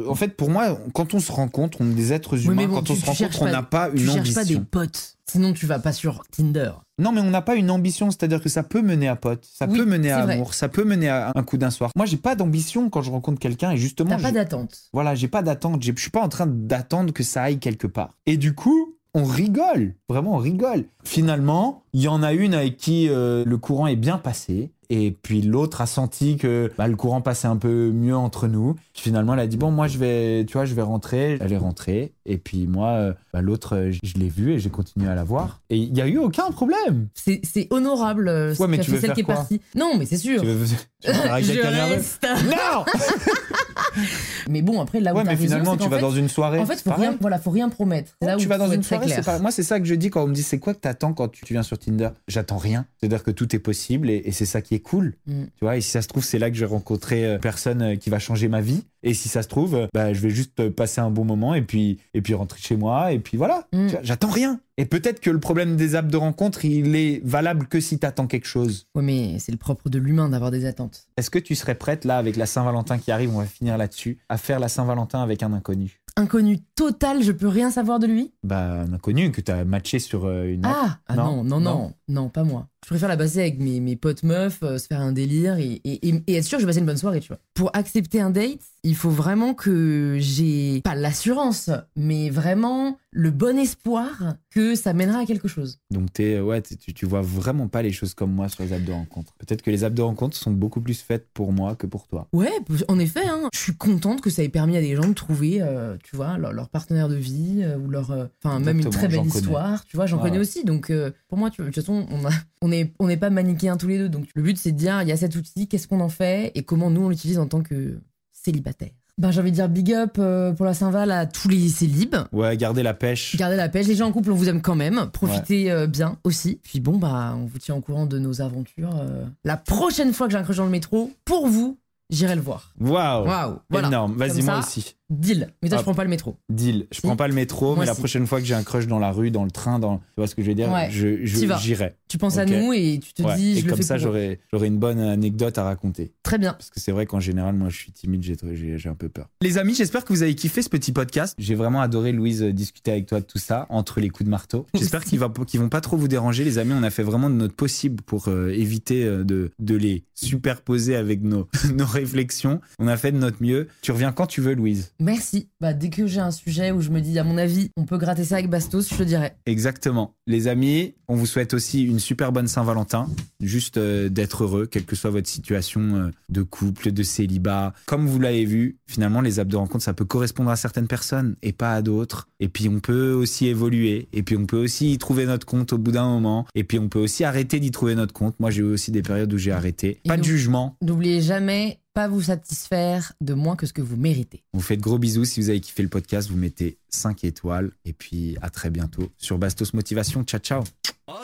En 0.07 0.15
fait, 0.15 0.29
pour 0.35 0.49
moi, 0.49 0.77
quand 0.93 1.13
on 1.13 1.19
se 1.19 1.31
rencontre, 1.31 1.77
on 1.81 1.89
est 1.89 1.93
des 1.95 2.11
êtres 2.13 2.43
humains. 2.45 2.67
bon, 2.67 2.75
quand 2.75 2.83
tu- 2.83 2.91
on 2.91 2.95
se 2.95 3.01
tu 3.01 3.09
rencontre, 3.09 3.41
on 3.43 3.45
n'a 3.45 3.63
pas 3.63 3.89
tu 3.89 3.97
une 4.01 4.05
cherches 4.11 4.33
pas 4.33 4.43
des 4.43 4.55
ambition. 4.57 4.65
potes. 4.69 5.16
Sinon, 5.29 5.51
tu 5.53 5.65
vas 5.65 5.79
pas 5.79 5.91
sur 5.91 6.23
Tinder. 6.31 6.71
Non, 6.99 7.11
mais 7.11 7.19
on 7.21 7.29
n'a 7.29 7.41
pas 7.41 7.55
une 7.55 7.69
ambition, 7.69 8.09
c'est-à-dire 8.11 8.41
que 8.41 8.49
ça 8.49 8.63
peut 8.63 8.81
mener 8.81 9.07
à 9.07 9.15
pote, 9.15 9.45
ça 9.51 9.67
Oui, 9.69 9.77
peut 9.77 9.85
mener 9.85 10.09
à 10.11 10.23
vrai. 10.23 10.33
amour, 10.35 10.53
ça 10.53 10.69
peut 10.69 10.85
mener 10.85 11.09
à 11.09 11.31
un 11.35 11.43
coup 11.43 11.57
d'un 11.57 11.69
soir. 11.69 11.91
Moi, 11.95 12.05
j'ai 12.05 12.17
pas 12.17 12.35
d'ambition 12.35 12.89
quand 12.89 13.01
je 13.01 13.11
rencontre 13.11 13.39
quelqu'un 13.39 13.71
et 13.71 13.77
justement, 13.77 14.11
T'as 14.11 14.21
pas 14.21 14.31
d'attente. 14.31 14.89
voilà, 14.93 15.13
j'ai 15.15 15.27
pas 15.27 15.41
d'attente, 15.41 15.83
je 15.83 15.91
suis 15.97 16.11
pas 16.11 16.21
en 16.21 16.29
train 16.29 16.47
d'attendre 16.47 17.11
que 17.13 17.23
ça 17.23 17.43
aille 17.43 17.59
quelque 17.59 17.87
part. 17.87 18.13
Et 18.25 18.37
du 18.37 18.55
coup, 18.55 18.95
on 19.13 19.25
rigole, 19.25 19.95
vraiment 20.09 20.35
on 20.35 20.37
rigole. 20.37 20.85
Finalement, 21.03 21.83
il 21.93 22.01
y 22.01 22.07
en 22.07 22.21
a 22.23 22.33
une 22.33 22.53
avec 22.53 22.77
qui 22.77 23.09
euh, 23.09 23.43
le 23.45 23.57
courant 23.57 23.87
est 23.87 23.95
bien 23.95 24.17
passé. 24.17 24.71
Et 24.89 25.11
puis 25.11 25.41
l'autre 25.41 25.81
a 25.81 25.85
senti 25.85 26.37
que 26.37 26.71
bah, 26.77 26.87
le 26.87 26.95
courant 26.95 27.19
passait 27.19 27.47
un 27.49 27.57
peu 27.57 27.91
mieux 27.91 28.15
entre 28.15 28.47
nous. 28.47 28.75
Finalement, 28.93 29.33
elle 29.33 29.41
a 29.41 29.47
dit 29.47 29.57
bon, 29.57 29.69
moi 29.69 29.87
je 29.89 29.97
vais, 29.97 30.45
tu 30.45 30.53
vois, 30.53 30.63
je 30.63 30.73
vais 30.75 30.81
rentrer. 30.81 31.37
Elle 31.41 31.51
est 31.51 31.57
rentrée. 31.57 32.13
Et 32.27 32.37
puis 32.37 32.67
moi, 32.67 32.89
euh, 32.89 33.13
bah, 33.33 33.41
l'autre, 33.41 33.75
euh, 33.75 33.91
je 34.03 34.13
l'ai 34.15 34.27
vu 34.27 34.51
et 34.51 34.59
j'ai 34.59 34.69
continué 34.69 35.07
à 35.09 35.15
la 35.15 35.23
voir. 35.23 35.61
Et 35.69 35.77
il 35.77 35.97
y 35.97 36.01
a 36.01 36.07
eu 36.07 36.17
aucun 36.17 36.51
problème. 36.51 37.07
C'est 37.13 37.39
c'est 37.43 37.67
honorable 37.71 38.27
euh, 38.27 38.53
Ouais, 38.59 38.67
mais 38.67 38.77
tu 38.79 38.85
fait 38.85 38.91
veux 38.91 38.99
celle 38.99 39.07
faire 39.07 39.15
qui 39.15 39.21
est 39.21 39.23
quoi 39.23 39.35
partie. 39.35 39.61
Non, 39.75 39.97
mais 39.97 40.05
c'est 40.05 40.17
sûr. 40.17 40.41
Tu 40.41 40.47
veux, 40.47 40.65
tu 41.01 41.07
veux 41.07 41.13
faire 41.13 41.41
Je 41.41 41.93
reste. 41.93 42.27
Non. 42.45 42.85
Mais 44.49 44.61
bon, 44.61 44.81
après, 44.81 44.99
là 44.99 45.13
où 45.13 45.17
Ouais, 45.17 45.23
mais 45.23 45.35
finalement, 45.35 45.75
tu 45.75 45.89
vas 45.89 45.97
fait- 45.97 46.01
dans 46.01 46.11
une 46.11 46.29
soirée. 46.29 46.59
En 46.59 46.65
fait, 46.65 46.81
faut 46.81 46.93
rien, 46.93 47.17
voilà, 47.19 47.39
faut 47.39 47.51
rien 47.51 47.69
promettre. 47.69 48.13
C'est 48.21 48.27
là 48.27 48.35
où 48.35 48.39
tu 48.39 48.47
vas 48.47 48.57
dans 48.57 48.71
une 48.71 48.83
soirée, 48.83 49.05
clair. 49.05 49.17
c'est 49.17 49.25
pas... 49.25 49.39
moi 49.39 49.51
c'est 49.51 49.63
ça 49.63 49.79
que 49.79 49.85
je 49.85 49.95
dis 49.95 50.09
quand 50.09 50.23
on 50.23 50.27
me 50.27 50.33
dit 50.33 50.43
c'est 50.43 50.59
quoi 50.59 50.73
que 50.73 50.79
t'attends 50.79 51.13
quand 51.13 51.29
tu 51.29 51.45
viens 51.49 51.63
sur 51.63 51.77
Tinder? 51.77 52.09
J'attends 52.27 52.57
rien. 52.57 52.85
C'est-à-dire 52.99 53.23
que 53.23 53.31
tout 53.31 53.55
est 53.55 53.59
possible 53.59 54.09
et, 54.09 54.21
et 54.25 54.31
c'est 54.31 54.45
ça 54.45 54.61
qui 54.61 54.75
est 54.75 54.79
cool. 54.79 55.15
Mm. 55.25 55.43
Tu 55.43 55.65
vois, 55.65 55.77
et 55.77 55.81
si 55.81 55.89
ça 55.89 56.01
se 56.01 56.07
trouve, 56.07 56.23
c'est 56.23 56.39
là 56.39 56.49
que 56.49 56.55
je 56.55 56.61
vais 56.61 56.71
rencontrer 56.71 57.25
euh, 57.25 57.37
personne 57.39 57.97
qui 57.97 58.09
va 58.09 58.19
changer 58.19 58.47
ma 58.47 58.61
vie. 58.61 58.83
Et 59.03 59.13
si 59.13 59.29
ça 59.29 59.43
se 59.43 59.47
trouve, 59.47 59.87
bah, 59.93 60.13
je 60.13 60.19
vais 60.19 60.29
juste 60.29 60.69
passer 60.69 61.01
un 61.01 61.11
bon 61.11 61.23
moment 61.23 61.53
et 61.53 61.61
puis, 61.61 61.99
et 62.17 62.21
puis 62.21 62.33
rentrer 62.33 62.59
chez 62.59 62.75
moi. 62.75 63.11
Et 63.11 63.19
puis 63.19 63.37
voilà. 63.37 63.67
Mm. 63.71 63.87
J'attends 64.01 64.29
rien. 64.29 64.59
Et 64.77 64.85
peut-être 64.85 65.19
que 65.19 65.29
le 65.29 65.39
problème 65.39 65.75
des 65.75 65.95
apps 65.95 66.09
de 66.09 66.17
rencontre, 66.17 66.65
il 66.65 66.95
est 66.95 67.21
valable 67.23 67.67
que 67.67 67.79
si 67.79 67.97
t'attends 67.97 68.27
quelque 68.27 68.47
chose. 68.47 68.87
Ouais, 68.95 69.01
mais 69.01 69.39
c'est 69.39 69.51
le 69.51 69.57
propre 69.57 69.89
de 69.89 69.97
l'humain 69.97 70.29
d'avoir 70.29 70.51
des 70.51 70.65
attentes. 70.65 71.07
Est-ce 71.17 71.29
que 71.29 71.39
tu 71.39 71.55
serais 71.55 71.75
prête, 71.75 72.05
là, 72.05 72.17
avec 72.17 72.35
la 72.35 72.45
Saint-Valentin 72.45 72.97
qui 72.97 73.11
arrive, 73.11 73.35
on 73.35 73.39
va 73.39 73.45
finir 73.45 73.77
là-dessus, 73.77 74.19
à 74.29 74.37
faire 74.37 74.59
la 74.59 74.67
Saint-Valentin 74.67 75.21
avec 75.21 75.41
un 75.41 75.53
inconnu? 75.53 76.01
Inconnu 76.15 76.59
total, 76.75 77.21
je 77.21 77.31
peux 77.31 77.47
rien 77.47 77.69
savoir 77.69 77.99
de 77.99 78.07
lui? 78.07 78.33
Bah, 78.43 78.81
un 78.81 78.93
inconnu 78.93 79.31
que 79.31 79.41
t'as 79.41 79.63
matché 79.63 79.99
sur 79.99 80.25
euh, 80.25 80.45
une 80.45 80.65
app. 80.65 80.75
Ah, 80.75 80.97
ah 81.07 81.15
non, 81.15 81.43
non. 81.43 81.59
non, 81.59 81.93
non, 82.07 82.29
pas 82.29 82.43
moi. 82.43 82.67
Je 82.85 82.89
préfère 82.89 83.09
la 83.09 83.17
passer 83.17 83.39
avec 83.39 83.59
mes, 83.59 83.79
mes 83.79 83.95
potes 83.95 84.23
meufs, 84.23 84.59
euh, 84.63 84.77
se 84.77 84.87
faire 84.87 85.01
un 85.01 85.11
délire 85.11 85.57
et, 85.57 85.81
et- 85.83 86.07
et- 86.09 86.23
et 86.27 86.35
être 86.35 86.43
sûr 86.45 86.57
que 86.57 86.61
je 86.61 86.65
vais 86.65 86.69
passer 86.69 86.79
une 86.79 86.85
bonne 86.85 86.97
soirée, 86.97 87.19
tu 87.19 87.29
vois. 87.29 87.39
Pour 87.53 87.75
accepter 87.75 88.21
un 88.21 88.29
date, 88.29 88.59
il 88.83 88.95
faut 88.95 89.09
vraiment 89.09 89.53
que 89.53 90.17
j'ai, 90.19 90.81
pas 90.83 90.95
l'assurance, 90.95 91.69
mais 91.95 92.29
vraiment 92.29 92.97
le 93.11 93.31
bon 93.31 93.57
espoir 93.57 94.35
que 94.51 94.75
ça 94.75 94.93
mènera 94.93 95.19
à 95.19 95.25
quelque 95.25 95.47
chose. 95.47 95.79
Donc 95.89 96.13
t'es, 96.13 96.39
ouais, 96.39 96.61
t'es- 96.61 96.75
tu, 96.75 96.93
tu 96.93 97.05
vois 97.07 97.21
vraiment 97.21 97.67
pas 97.67 97.81
les 97.81 97.91
choses 97.91 98.13
comme 98.13 98.31
moi 98.31 98.47
sur 98.47 98.63
les 98.63 98.71
apps 98.73 98.85
de 98.85 98.91
rencontre. 98.91 99.33
Peut-être 99.39 99.63
que 99.63 99.71
les 99.71 99.83
apps 99.83 99.95
de 99.95 100.01
rencontre 100.03 100.37
sont 100.37 100.51
beaucoup 100.51 100.79
plus 100.79 101.01
faites 101.01 101.27
pour 101.33 101.51
moi 101.51 101.75
que 101.75 101.87
pour 101.87 102.07
toi. 102.07 102.27
Ouais, 102.31 102.51
en 102.87 102.99
effet, 102.99 103.25
hein, 103.27 103.49
je 103.53 103.59
suis 103.59 103.75
contente 103.75 104.21
que 104.21 104.29
ça 104.29 104.43
ait 104.43 104.49
permis 104.49 104.77
à 104.77 104.81
des 104.81 104.95
gens 104.95 105.07
de 105.07 105.13
trouver, 105.13 105.61
euh, 105.61 105.97
tu 106.03 106.15
vois, 106.15 106.37
leur, 106.37 106.53
leur 106.53 106.69
partenaire 106.69 107.09
de 107.09 107.15
vie 107.15 107.61
euh, 107.63 107.77
ou 107.77 107.89
leur, 107.89 108.11
euh, 108.11 108.25
enfin 108.43 108.59
même 108.59 108.79
une 108.79 108.89
très 108.91 109.07
belle 109.07 109.17
connais. 109.19 109.29
histoire, 109.29 109.83
tu 109.85 109.97
vois, 109.97 110.05
j'en 110.05 110.17
Ouais, 110.17 110.23
connais 110.23 110.35
ouais. 110.35 110.41
aussi. 110.41 110.63
Donc 110.63 110.91
euh, 110.91 111.11
pour 111.27 111.37
moi, 111.39 111.49
tu, 111.49 111.61
de 111.61 111.65
toute 111.67 111.75
façon, 111.75 112.05
on 112.11 112.25
a- 112.25 112.29
on 112.61 112.66
on 112.99 113.07
n'est 113.07 113.17
pas 113.17 113.29
manichéens 113.29 113.77
tous 113.77 113.87
les 113.87 113.97
deux. 113.97 114.09
Donc 114.09 114.25
le 114.35 114.41
but 114.41 114.57
c'est 114.57 114.71
de 114.71 114.77
dire, 114.77 115.01
il 115.01 115.07
y 115.07 115.11
a 115.11 115.17
cet 115.17 115.35
outil, 115.35 115.67
qu'est-ce 115.67 115.87
qu'on 115.87 115.99
en 115.99 116.09
fait 116.09 116.51
et 116.55 116.63
comment 116.63 116.89
nous 116.89 117.01
on 117.01 117.09
l'utilise 117.09 117.39
en 117.39 117.47
tant 117.47 117.61
que 117.61 117.99
célibataire. 118.33 118.89
Ben 119.19 119.31
j'ai 119.31 119.41
envie 119.41 119.49
de 119.49 119.55
dire 119.55 119.67
big 119.67 119.91
up 119.93 120.17
euh, 120.19 120.53
pour 120.53 120.63
la 120.63 120.75
Saint-Val 120.75 121.09
à 121.09 121.25
tous 121.25 121.47
les 121.47 121.69
célibes. 121.69 122.17
Ouais, 122.31 122.55
garder 122.55 122.83
la 122.83 122.93
pêche. 122.93 123.35
Gardez 123.35 123.55
la 123.55 123.67
pêche, 123.67 123.87
les 123.87 123.95
gens 123.95 124.09
en 124.09 124.11
couple, 124.11 124.31
on 124.31 124.35
vous 124.35 124.47
aime 124.47 124.61
quand 124.61 124.75
même. 124.75 125.09
Profitez 125.11 125.71
euh, 125.71 125.87
bien 125.87 126.19
aussi. 126.23 126.59
Puis 126.61 126.79
bon, 126.79 126.97
bah, 126.99 127.35
on 127.35 127.45
vous 127.47 127.57
tient 127.57 127.73
au 127.73 127.81
courant 127.81 128.05
de 128.05 128.19
nos 128.19 128.41
aventures. 128.41 128.95
euh. 128.95 129.25
La 129.43 129.57
prochaine 129.57 130.13
fois 130.13 130.27
que 130.27 130.33
j'ai 130.33 130.37
un 130.37 130.43
crush 130.43 130.57
dans 130.57 130.65
le 130.65 130.69
métro, 130.69 131.11
pour 131.25 131.47
vous, 131.47 131.79
j'irai 132.09 132.35
le 132.35 132.41
voir. 132.41 132.73
Waouh. 132.79 133.25
Waouh, 133.27 133.59
voilà. 133.69 133.87
Énorme. 133.87 134.15
Vas-y, 134.15 134.41
moi 134.43 134.59
aussi. 134.59 134.95
Deal. 135.09 135.53
Mais 135.63 135.69
toi, 135.69 135.77
Hop. 135.77 135.81
je 135.81 135.83
prends 135.85 135.93
pas 135.95 136.03
le 136.03 136.09
métro. 136.09 136.35
Deal. 136.49 136.85
Je 136.91 136.97
Si. 136.97 137.01
prends 137.01 137.15
pas 137.15 137.29
le 137.29 137.33
métro, 137.33 137.67
Moi 137.75 137.79
mais 137.79 137.85
la 137.85 137.93
si. 137.93 137.99
prochaine 138.01 138.27
fois 138.27 138.41
que 138.41 138.45
j'ai 138.45 138.55
un 138.55 138.63
crush 138.63 138.87
dans 138.87 138.99
la 138.99 139.11
rue, 139.13 139.31
dans 139.31 139.45
le 139.45 139.51
train, 139.51 139.79
dans, 139.79 139.99
tu 139.99 140.03
vois 140.17 140.27
ce 140.27 140.35
que 140.35 140.41
je 140.43 140.49
veux 140.49 140.53
dire? 140.55 140.69
Ouais. 140.69 140.89
Je, 140.91 141.23
j'irai. 141.25 141.95
Tu 142.09 142.17
penses 142.17 142.37
à 142.37 142.45
nous 142.45 142.73
et 142.73 142.99
tu 143.01 143.13
te 143.13 143.23
Ouais. 143.23 143.35
dis, 143.37 143.51
Et 143.51 143.61
je 143.61 143.65
le 143.65 143.69
comme 143.69 143.77
fais 143.77 143.83
ça, 143.83 143.97
j'aurai, 143.97 144.41
j'aurai 144.51 144.67
une 144.67 144.77
bonne 144.79 144.99
anecdote 144.99 145.57
à 145.57 145.63
raconter. 145.63 146.11
Très 146.23 146.37
bien. 146.37 146.51
Parce 146.53 146.69
que 146.69 146.81
c'est 146.81 146.91
vrai 146.91 147.05
qu'en 147.05 147.21
général, 147.21 147.55
moi, 147.55 147.69
je 147.69 147.77
suis 147.77 147.91
timide, 147.93 148.21
j'ai, 148.21 148.35
j'ai, 148.53 148.77
j'ai 148.77 148.89
un 148.89 148.95
peu 148.95 149.07
peur. 149.07 149.29
Les 149.41 149.57
amis, 149.57 149.75
j'espère 149.75 150.03
que 150.03 150.11
vous 150.11 150.23
avez 150.23 150.35
kiffé 150.35 150.61
ce 150.61 150.67
petit 150.69 150.91
podcast. 150.91 151.35
J'ai 151.37 151.55
vraiment 151.55 151.79
adoré, 151.79 152.11
Louise, 152.11 152.43
euh, 152.43 152.51
discuter 152.51 152.91
avec 152.91 153.05
toi 153.05 153.21
de 153.21 153.25
tout 153.25 153.37
ça, 153.39 153.65
entre 153.69 154.01
les 154.01 154.09
coups 154.09 154.25
de 154.25 154.29
marteau. 154.31 154.65
J'espère 154.73 155.05
qu'ils, 155.05 155.19
va, 155.19 155.31
qu'ils 155.47 155.61
vont 155.61 155.69
pas 155.69 155.79
trop 155.81 155.95
vous 155.95 156.09
déranger, 156.09 156.43
les 156.43 156.57
amis. 156.57 156.73
On 156.75 156.83
a 156.83 156.89
fait 156.89 157.03
vraiment 157.03 157.29
de 157.29 157.35
notre 157.35 157.55
possible 157.55 158.03
pour 158.03 158.27
euh, 158.27 158.49
éviter 158.49 159.05
euh, 159.05 159.23
de, 159.23 159.51
de 159.59 159.75
les 159.77 160.03
superposer 160.15 160.97
avec 160.97 161.21
nos, 161.23 161.47
nos 161.75 161.85
réflexions. 161.97 162.61
On 162.79 162.87
a 162.87 162.97
fait 162.97 163.11
de 163.11 163.17
notre 163.17 163.41
mieux. 163.41 163.67
Tu 163.81 163.91
reviens 163.91 164.11
quand 164.11 164.27
tu 164.27 164.41
veux, 164.41 164.53
Louise. 164.53 164.93
Merci. 164.99 165.49
Bah, 165.61 165.73
dès 165.73 165.89
que 165.89 166.07
j'ai 166.07 166.19
un 166.21 166.31
sujet 166.31 166.71
où 166.71 166.81
je 166.81 166.89
me 166.89 167.01
dis, 167.01 167.17
à 167.19 167.23
mon 167.23 167.37
avis, 167.37 167.71
on 167.77 167.85
peut 167.85 167.97
gratter 167.97 168.23
ça 168.23 168.35
avec 168.35 168.49
Bastos, 168.49 168.89
je 168.89 168.95
te 168.95 169.03
dirai. 169.03 169.33
Exactement. 169.45 170.16
Les 170.29 170.49
amis, 170.49 170.93
on 171.07 171.15
vous 171.15 171.25
souhaite 171.25 171.53
aussi 171.53 171.83
une 171.83 171.99
super 171.99 172.33
bonne 172.33 172.49
Saint-Valentin. 172.49 173.07
Juste 173.39 173.77
euh, 173.77 174.09
d'être 174.09 174.43
heureux, 174.43 174.65
quelle 174.65 174.83
que 174.83 174.97
soit 174.97 175.09
votre 175.09 175.29
situation 175.29 175.95
euh, 175.95 176.11
de 176.27 176.43
couple, 176.43 176.91
de 176.91 177.01
célibat. 177.01 177.73
Comme 177.85 178.07
vous 178.07 178.19
l'avez 178.19 178.43
vu, 178.43 178.75
finalement, 178.87 179.21
les 179.21 179.39
apps 179.39 179.49
de 179.49 179.55
rencontre, 179.55 179.85
ça 179.85 179.93
peut 179.93 180.03
correspondre 180.03 180.49
à 180.49 180.57
certaines 180.57 180.87
personnes 180.87 181.37
et 181.43 181.53
pas 181.53 181.71
à 181.71 181.81
d'autres. 181.81 182.27
Et 182.41 182.49
puis, 182.49 182.67
on 182.67 182.81
peut 182.81 183.13
aussi 183.13 183.47
évoluer. 183.47 184.09
Et 184.11 184.21
puis, 184.21 184.35
on 184.35 184.45
peut 184.45 184.61
aussi 184.61 184.91
y 184.91 184.97
trouver 184.97 185.25
notre 185.25 185.45
compte 185.45 185.71
au 185.71 185.77
bout 185.77 185.93
d'un 185.93 186.09
moment. 186.09 186.45
Et 186.55 186.65
puis, 186.65 186.77
on 186.77 186.89
peut 186.89 186.99
aussi 186.99 187.23
arrêter 187.23 187.61
d'y 187.61 187.71
trouver 187.71 187.95
notre 187.95 188.11
compte. 188.11 188.37
Moi, 188.41 188.51
j'ai 188.51 188.63
eu 188.63 188.65
aussi 188.65 188.91
des 188.91 189.03
périodes 189.03 189.33
où 189.33 189.37
j'ai 189.37 189.53
arrêté. 189.53 190.01
Et 190.03 190.09
Pas 190.09 190.17
de 190.17 190.25
jugement. 190.25 190.75
N'oubliez 190.81 191.21
jamais, 191.21 191.79
pas 191.93 192.09
vous 192.09 192.23
satisfaire 192.23 193.13
de 193.21 193.33
moins 193.33 193.55
que 193.55 193.65
ce 193.65 193.73
que 193.73 193.81
vous 193.81 193.95
méritez. 193.95 194.43
On 194.53 194.57
vous 194.57 194.63
fait 194.63 194.77
de 194.77 194.81
gros 194.81 194.99
bisous. 194.99 195.25
Si 195.25 195.39
vous 195.39 195.49
avez 195.49 195.61
kiffé 195.61 195.83
le 195.83 195.89
podcast, 195.89 196.29
vous 196.29 196.37
mettez 196.37 196.77
5 196.97 197.23
étoiles. 197.23 197.71
Et 197.85 197.93
puis, 197.93 198.37
à 198.41 198.49
très 198.49 198.69
bientôt 198.69 199.09
sur 199.17 199.37
Bastos 199.37 199.73
Motivation. 199.73 200.23
Ciao, 200.23 200.39
ciao. 200.39 200.63
Oh. 201.07 201.23